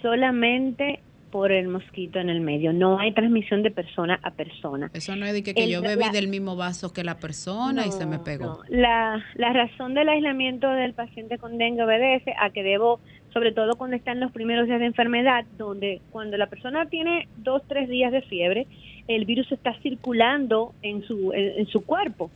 Solamente 0.00 1.00
por 1.34 1.50
el 1.50 1.66
mosquito 1.66 2.20
en 2.20 2.30
el 2.30 2.40
medio. 2.40 2.72
No 2.72 3.00
hay 3.00 3.10
transmisión 3.10 3.64
de 3.64 3.72
persona 3.72 4.20
a 4.22 4.30
persona. 4.30 4.88
Eso 4.94 5.16
no 5.16 5.26
es 5.26 5.32
de 5.32 5.42
que, 5.42 5.68
yo 5.68 5.82
bebí 5.82 6.04
del 6.12 6.28
mismo 6.28 6.54
vaso 6.54 6.92
que 6.92 7.02
la 7.02 7.16
persona 7.16 7.84
y 7.84 7.90
se 7.90 8.06
me 8.06 8.20
pegó. 8.20 8.60
La, 8.68 9.20
la 9.34 9.52
razón 9.52 9.94
del 9.94 10.10
aislamiento 10.10 10.70
del 10.70 10.94
paciente 10.94 11.38
con 11.38 11.58
dengue 11.58 11.82
obedece 11.82 12.34
a 12.40 12.50
que 12.50 12.62
debo 12.62 13.00
sobre 13.32 13.50
todo 13.50 13.74
cuando 13.74 13.96
están 13.96 14.20
los 14.20 14.30
primeros 14.30 14.68
días 14.68 14.78
de 14.78 14.86
enfermedad, 14.86 15.44
donde 15.58 16.00
cuando 16.12 16.36
la 16.36 16.46
persona 16.46 16.86
tiene 16.86 17.26
dos, 17.38 17.62
tres 17.66 17.88
días 17.88 18.12
de 18.12 18.22
fiebre, 18.22 18.68
el 19.08 19.24
virus 19.24 19.50
está 19.50 19.74
circulando 19.82 20.72
en 20.82 21.02
su, 21.02 21.32
en, 21.32 21.66
su 21.66 21.84
cuerpo. 21.84 22.30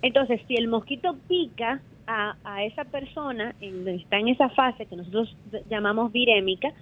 Entonces, 0.00 0.40
si 0.48 0.56
el 0.56 0.68
mosquito 0.68 1.18
pica 1.28 1.82
a, 2.06 2.36
a 2.44 2.64
esa 2.64 2.84
persona, 2.84 3.54
en, 3.60 3.86
está 3.88 4.16
en 4.16 4.28
esa 4.28 4.48
fase 4.48 4.86
que 4.86 4.96
nosotros 4.96 5.36
llamamos 5.68 6.12
virémica, 6.12 6.72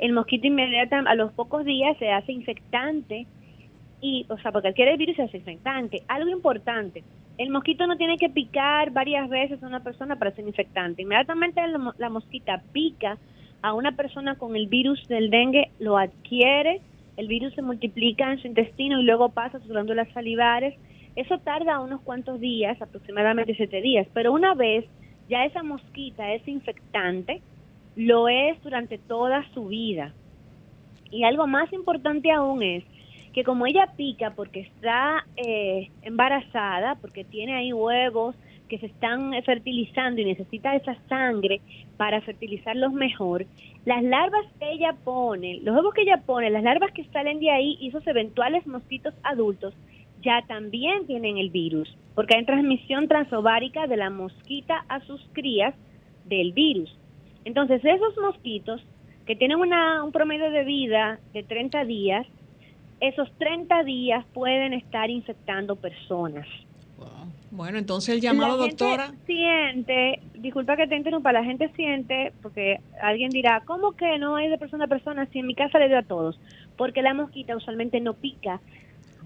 el 0.00 0.12
mosquito 0.12 0.46
inmediatamente, 0.46 1.10
a 1.10 1.14
los 1.14 1.32
pocos 1.32 1.64
días, 1.64 1.96
se 1.98 2.10
hace 2.10 2.32
infectante 2.32 3.26
y, 4.00 4.26
o 4.28 4.38
sea, 4.38 4.50
porque 4.50 4.68
adquiere 4.68 4.92
el 4.92 4.98
virus 4.98 5.16
se 5.16 5.22
hace 5.22 5.38
infectante. 5.38 6.02
Algo 6.08 6.30
importante, 6.30 7.04
el 7.38 7.50
mosquito 7.50 7.86
no 7.86 7.96
tiene 7.96 8.16
que 8.16 8.30
picar 8.30 8.90
varias 8.90 9.28
veces 9.28 9.62
a 9.62 9.66
una 9.66 9.80
persona 9.82 10.16
para 10.16 10.30
ser 10.32 10.46
infectante. 10.46 11.02
Inmediatamente 11.02 11.60
la, 11.98 12.08
mosquita 12.08 12.62
pica 12.72 13.18
a 13.62 13.74
una 13.74 13.92
persona 13.92 14.36
con 14.36 14.56
el 14.56 14.66
virus 14.66 15.06
del 15.08 15.30
dengue, 15.30 15.70
lo 15.78 15.98
adquiere, 15.98 16.80
el 17.16 17.28
virus 17.28 17.54
se 17.54 17.62
multiplica 17.62 18.32
en 18.32 18.40
su 18.40 18.46
intestino 18.46 19.00
y 19.00 19.04
luego 19.04 19.30
pasa 19.30 19.58
a 19.58 19.60
sus 19.60 19.70
glándulas 19.70 20.08
salivares. 20.12 20.74
Eso 21.16 21.38
tarda 21.38 21.80
unos 21.80 22.00
cuantos 22.02 22.40
días, 22.40 22.80
aproximadamente 22.80 23.54
siete 23.54 23.82
días, 23.82 24.06
pero 24.14 24.32
una 24.32 24.54
vez 24.54 24.86
ya 25.28 25.44
esa 25.44 25.62
mosquita 25.62 26.32
es 26.32 26.46
infectante, 26.48 27.42
lo 27.96 28.28
es 28.28 28.62
durante 28.62 28.98
toda 28.98 29.44
su 29.52 29.66
vida. 29.66 30.14
Y 31.10 31.24
algo 31.24 31.46
más 31.46 31.72
importante 31.72 32.30
aún 32.30 32.62
es 32.62 32.84
que 33.32 33.44
como 33.44 33.66
ella 33.66 33.92
pica 33.96 34.32
porque 34.34 34.60
está 34.60 35.24
eh, 35.36 35.90
embarazada, 36.02 36.96
porque 36.96 37.24
tiene 37.24 37.54
ahí 37.54 37.72
huevos 37.72 38.34
que 38.68 38.78
se 38.78 38.86
están 38.86 39.32
fertilizando 39.44 40.20
y 40.20 40.24
necesita 40.24 40.76
esa 40.76 40.96
sangre 41.08 41.60
para 41.96 42.20
fertilizarlos 42.20 42.92
mejor, 42.92 43.46
las 43.84 44.02
larvas 44.02 44.46
que 44.58 44.70
ella 44.70 44.94
pone, 45.04 45.60
los 45.62 45.74
huevos 45.74 45.92
que 45.92 46.02
ella 46.02 46.22
pone, 46.24 46.50
las 46.50 46.62
larvas 46.62 46.92
que 46.92 47.04
salen 47.06 47.40
de 47.40 47.50
ahí 47.50 47.76
y 47.80 47.88
esos 47.88 48.06
eventuales 48.06 48.66
mosquitos 48.66 49.12
adultos 49.24 49.74
ya 50.22 50.42
también 50.46 51.06
tienen 51.06 51.38
el 51.38 51.50
virus, 51.50 51.96
porque 52.14 52.36
hay 52.36 52.44
transmisión 52.44 53.08
transovárica 53.08 53.86
de 53.86 53.96
la 53.96 54.10
mosquita 54.10 54.84
a 54.88 55.00
sus 55.00 55.20
crías 55.32 55.74
del 56.26 56.52
virus. 56.52 56.96
Entonces, 57.44 57.84
esos 57.84 58.16
mosquitos 58.18 58.82
que 59.26 59.36
tienen 59.36 59.58
una, 59.58 60.02
un 60.04 60.12
promedio 60.12 60.50
de 60.50 60.64
vida 60.64 61.20
de 61.32 61.42
30 61.42 61.84
días, 61.84 62.26
esos 63.00 63.30
30 63.38 63.84
días 63.84 64.24
pueden 64.32 64.72
estar 64.72 65.10
infectando 65.10 65.76
personas. 65.76 66.46
Bueno, 67.50 67.78
entonces 67.78 68.14
el 68.14 68.20
llamado, 68.20 68.56
la 68.56 68.66
doctora. 68.68 69.12
Siente, 69.26 70.20
disculpa 70.34 70.76
que 70.76 70.86
te 70.86 70.96
interrumpa, 70.96 71.32
la 71.32 71.42
gente 71.42 71.68
siente, 71.74 72.32
porque 72.42 72.78
alguien 73.02 73.30
dirá, 73.30 73.62
¿cómo 73.66 73.92
que 73.92 74.18
no 74.18 74.36
hay 74.36 74.48
de 74.48 74.58
persona 74.58 74.84
a 74.84 74.88
persona 74.88 75.26
si 75.26 75.40
en 75.40 75.46
mi 75.46 75.56
casa 75.56 75.78
le 75.80 75.88
dio 75.88 75.98
a 75.98 76.02
todos? 76.02 76.38
Porque 76.76 77.02
la 77.02 77.12
mosquita 77.12 77.56
usualmente 77.56 78.00
no 78.00 78.14
pica 78.14 78.60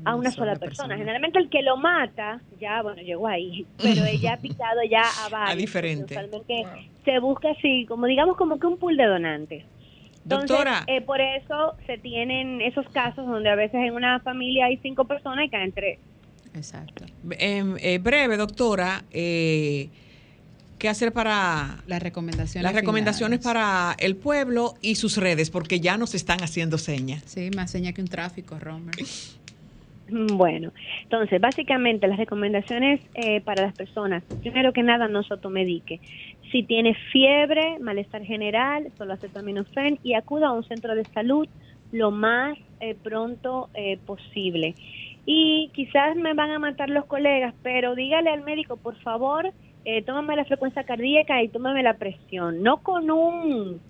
a 0.04 0.14
una, 0.14 0.30
sola, 0.30 0.56
persona. 0.56 0.96
Generalmente 0.96 1.38
el 1.38 1.48
que 1.48 1.62
lo 1.62 1.76
mata, 1.76 2.40
ya, 2.60 2.82
bueno, 2.82 3.02
llegó 3.02 3.26
ahí, 3.26 3.66
pero 3.82 4.04
ella 4.04 4.34
ha 4.34 4.36
picado 4.38 4.80
ya 4.88 5.02
a 5.02 5.28
varios. 5.28 5.52
A 5.52 5.56
diferente. 5.56 6.14
Usualmente 6.14 6.66
se 7.04 7.18
busca 7.18 7.50
así, 7.50 7.86
como 7.86 8.06
digamos, 8.06 8.36
como 8.36 8.58
que 8.58 8.66
un 8.66 8.78
pool 8.78 8.96
de 8.96 9.04
donantes. 9.04 9.64
Doctora. 10.24 10.84
Eh, 10.86 11.02
por 11.02 11.20
eso 11.20 11.74
se 11.86 11.98
tienen 11.98 12.62
esos 12.62 12.88
casos 12.88 13.26
donde 13.26 13.50
a 13.50 13.54
veces 13.54 13.80
en 13.84 13.94
una 13.94 14.20
familia 14.20 14.66
hay 14.66 14.78
cinco 14.78 15.04
personas 15.04 15.46
y 15.46 15.50
caen 15.50 15.72
tres. 15.72 15.98
Exacto. 16.54 17.04
Eh, 17.30 17.98
breve, 18.02 18.36
doctora. 18.36 19.04
Eh, 19.10 19.90
¿Qué 20.78 20.88
hacer 20.88 21.12
para 21.12 21.82
las 21.86 22.02
recomendaciones? 22.02 22.62
Las 22.62 22.74
recomendaciones 22.74 23.40
para 23.40 23.94
el 23.98 24.16
pueblo 24.16 24.74
y 24.82 24.96
sus 24.96 25.16
redes, 25.16 25.50
porque 25.50 25.80
ya 25.80 25.96
nos 25.96 26.14
están 26.14 26.42
haciendo 26.42 26.78
señas. 26.78 27.22
Sí, 27.26 27.50
más 27.54 27.70
señas 27.70 27.94
que 27.94 28.02
un 28.02 28.08
tráfico, 28.08 28.58
Romer. 28.58 28.94
Mm, 30.14 30.36
bueno, 30.38 30.72
entonces, 31.04 31.40
básicamente 31.40 32.06
las 32.06 32.18
recomendaciones 32.18 33.00
para 33.44 33.62
las 33.62 33.74
personas, 33.74 34.22
primero 34.40 34.72
que 34.72 34.82
nada, 34.84 35.08
no 35.08 35.22
se 35.24 35.34
automedique. 35.34 36.00
Si 36.52 36.62
tiene 36.64 36.94
fiebre, 37.12 37.78
malestar 37.80 38.22
general, 38.24 38.92
solo 38.96 39.14
acetaminofén 39.14 39.98
y 40.04 40.14
acuda 40.14 40.48
a 40.48 40.52
un 40.52 40.62
centro 40.64 40.94
de 40.94 41.04
salud 41.06 41.48
lo 41.90 42.10
más 42.12 42.56
eh, 42.80 42.94
pronto 43.02 43.70
eh, 43.74 43.98
posible. 44.04 44.76
Y 45.26 45.72
quizás 45.74 46.14
me 46.16 46.34
van 46.34 46.50
a 46.52 46.58
matar 46.60 46.90
los 46.90 47.06
colegas, 47.06 47.54
pero 47.62 47.94
dígale 47.96 48.30
al 48.30 48.42
médico, 48.42 48.76
por 48.76 48.96
favor, 48.98 49.52
eh, 49.84 50.02
tómame 50.04 50.36
la 50.36 50.44
frecuencia 50.44 50.84
cardíaca 50.84 51.42
y 51.42 51.48
tómame 51.48 51.82
la 51.82 51.98
presión. 51.98 52.62
No 52.62 52.82
con 52.82 53.10
un, 53.10 53.82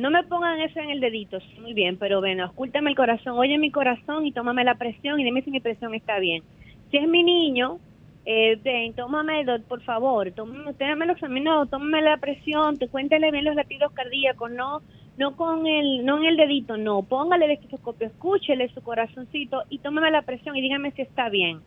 no 0.00 0.10
me 0.10 0.24
pongan 0.24 0.60
eso 0.60 0.80
en 0.80 0.90
el 0.90 1.00
dedito, 1.00 1.38
muy 1.60 1.74
bien, 1.74 1.96
pero 1.98 2.20
bueno, 2.20 2.46
ocúltame 2.46 2.90
el 2.90 2.96
corazón, 2.96 3.38
oye 3.38 3.58
mi 3.58 3.70
corazón 3.70 4.26
y 4.26 4.32
tómame 4.32 4.64
la 4.64 4.76
presión 4.76 5.20
y 5.20 5.24
dime 5.24 5.42
si 5.42 5.50
mi 5.50 5.60
presión 5.60 5.94
está 5.94 6.18
bien. 6.18 6.42
Si 6.90 6.96
es 6.96 7.06
mi 7.06 7.22
niño, 7.22 7.78
eh, 8.24 8.58
ven, 8.62 8.94
tómame, 8.94 9.44
por 9.68 9.82
favor, 9.82 10.32
tómame, 10.32 10.70
usted 10.70 10.96
me 10.96 11.06
lo 11.06 11.12
examinó, 11.12 11.66
tómame 11.66 12.02
la 12.02 12.16
presión, 12.16 12.78
te 12.78 12.88
cuéntele 12.88 13.30
bien 13.30 13.44
los 13.44 13.54
latidos 13.54 13.92
cardíacos, 13.92 14.50
no 14.50 14.80
no 15.18 15.36
con 15.36 15.66
el 15.66 16.06
no 16.06 16.16
en 16.16 16.24
el 16.24 16.36
dedito, 16.38 16.78
no, 16.78 17.02
póngale 17.02 17.44
el 17.44 17.50
estetoscopio, 17.50 18.06
escúchele 18.06 18.72
su 18.72 18.80
corazoncito 18.80 19.64
y 19.68 19.78
tómame 19.78 20.10
la 20.10 20.22
presión 20.22 20.56
y 20.56 20.62
dígame 20.62 20.92
si 20.92 21.02
está 21.02 21.28
bien. 21.28 21.60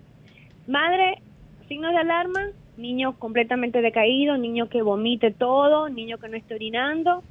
Madre, 0.65 1.21
signos 1.67 1.91
de 1.91 1.99
alarma, 1.99 2.47
niño 2.77 3.13
completamente 3.19 3.81
decaído, 3.81 4.37
niño 4.37 4.69
que 4.69 4.81
vomite 4.81 5.29
todo, 5.29 5.87
niño 5.89 6.17
que 6.17 6.29
no 6.29 6.37
esté 6.37 6.55
orinando, 6.55 7.23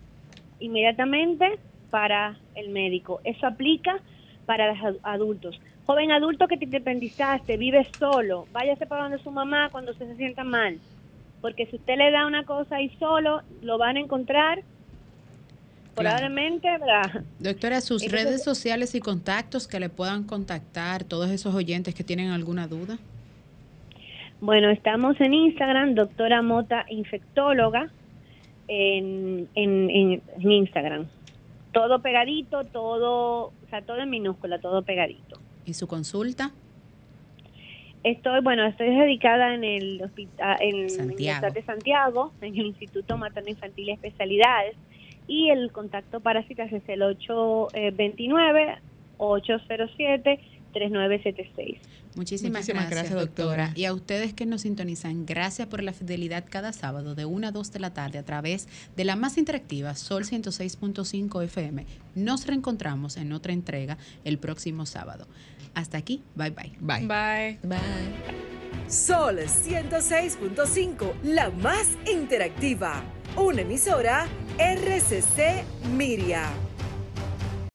inmediatamente 0.62 1.58
para 1.90 2.38
el 2.54 2.70
médico. 2.70 3.20
Eso 3.24 3.46
aplica 3.46 4.00
para 4.46 4.72
los 4.72 4.96
adultos. 5.02 5.60
Joven 5.84 6.12
adulto 6.12 6.46
que 6.48 6.56
te 6.56 6.64
independizaste, 6.64 7.56
vive 7.56 7.86
solo, 7.98 8.46
váyase 8.52 8.86
para 8.86 9.02
donde 9.02 9.18
su 9.18 9.30
mamá 9.30 9.68
cuando 9.70 9.92
usted 9.92 10.06
se 10.08 10.16
sienta 10.16 10.44
mal. 10.44 10.78
Porque 11.40 11.66
si 11.66 11.76
usted 11.76 11.96
le 11.96 12.10
da 12.10 12.26
una 12.26 12.44
cosa 12.44 12.76
ahí 12.76 12.88
solo, 12.98 13.42
lo 13.62 13.76
van 13.78 13.96
a 13.96 14.00
encontrar 14.00 14.62
probablemente, 15.94 16.68
¿verdad? 16.70 17.24
Doctora, 17.38 17.80
sus 17.80 18.10
redes 18.10 18.42
sociales 18.42 18.94
y 18.94 19.00
contactos 19.00 19.68
que 19.68 19.80
le 19.80 19.88
puedan 19.88 20.24
contactar, 20.24 21.04
todos 21.04 21.30
esos 21.30 21.54
oyentes 21.54 21.94
que 21.94 22.04
tienen 22.04 22.30
alguna 22.30 22.66
duda. 22.66 22.98
Bueno, 24.40 24.70
estamos 24.70 25.20
en 25.20 25.34
Instagram, 25.34 25.94
doctora 25.94 26.42
Mota 26.42 26.84
Infectóloga, 26.88 27.90
en, 28.68 29.48
en, 29.54 29.90
en 29.90 30.22
Instagram. 30.50 31.06
Todo 31.72 32.02
pegadito, 32.02 32.64
todo, 32.64 33.46
o 33.46 33.52
sea, 33.70 33.82
todo 33.82 33.98
en 33.98 34.10
minúscula, 34.10 34.60
todo 34.60 34.82
pegadito. 34.82 35.38
¿Y 35.64 35.74
su 35.74 35.86
consulta? 35.86 36.52
Estoy, 38.04 38.40
bueno, 38.42 38.66
estoy 38.66 38.90
dedicada 38.94 39.54
en 39.54 39.62
el 39.62 40.02
hospital, 40.02 40.56
en 40.60 40.90
Santiago. 40.90 41.50
de 41.50 41.62
Santiago, 41.62 42.32
en 42.40 42.54
el 42.54 42.66
Instituto 42.66 43.16
Materno 43.16 43.50
Infantil 43.50 43.88
y 43.88 43.92
Especialidades, 43.92 44.76
y 45.28 45.50
el 45.50 45.70
contacto 45.70 46.18
para 46.20 46.42
citas 46.42 46.72
es 46.72 46.82
el 46.88 47.02
829 47.02 48.78
807 49.18 50.40
3976. 50.72 51.78
Muchísimas, 52.14 52.60
Muchísimas 52.60 52.66
gracias, 52.66 52.90
gracias, 52.90 53.20
doctora. 53.20 53.66
doctora. 53.66 53.72
Y 53.74 53.84
a 53.86 53.94
ustedes 53.94 54.34
que 54.34 54.44
nos 54.46 54.62
sintonizan, 54.62 55.24
gracias 55.24 55.68
por 55.68 55.82
la 55.82 55.92
fidelidad 55.92 56.44
cada 56.48 56.72
sábado 56.72 57.14
de 57.14 57.24
1 57.24 57.46
a 57.46 57.52
2 57.52 57.72
de 57.72 57.78
la 57.80 57.94
tarde 57.94 58.18
a 58.18 58.24
través 58.24 58.68
de 58.96 59.04
la 59.04 59.16
más 59.16 59.38
interactiva 59.38 59.94
Sol 59.94 60.24
106.5 60.24 61.44
FM. 61.44 61.86
Nos 62.14 62.46
reencontramos 62.46 63.16
en 63.16 63.32
otra 63.32 63.52
entrega 63.52 63.96
el 64.24 64.38
próximo 64.38 64.86
sábado. 64.86 65.26
Hasta 65.74 65.98
aquí, 65.98 66.22
bye 66.34 66.50
bye. 66.50 66.72
Bye. 66.80 67.06
Bye. 67.06 67.58
Bye. 67.62 67.78
Sol 68.88 69.38
106.5, 69.38 71.12
la 71.22 71.50
más 71.50 71.96
interactiva. 72.10 73.02
Una 73.36 73.62
emisora 73.62 74.26
RCC 74.58 75.64
Miria. 75.96 76.50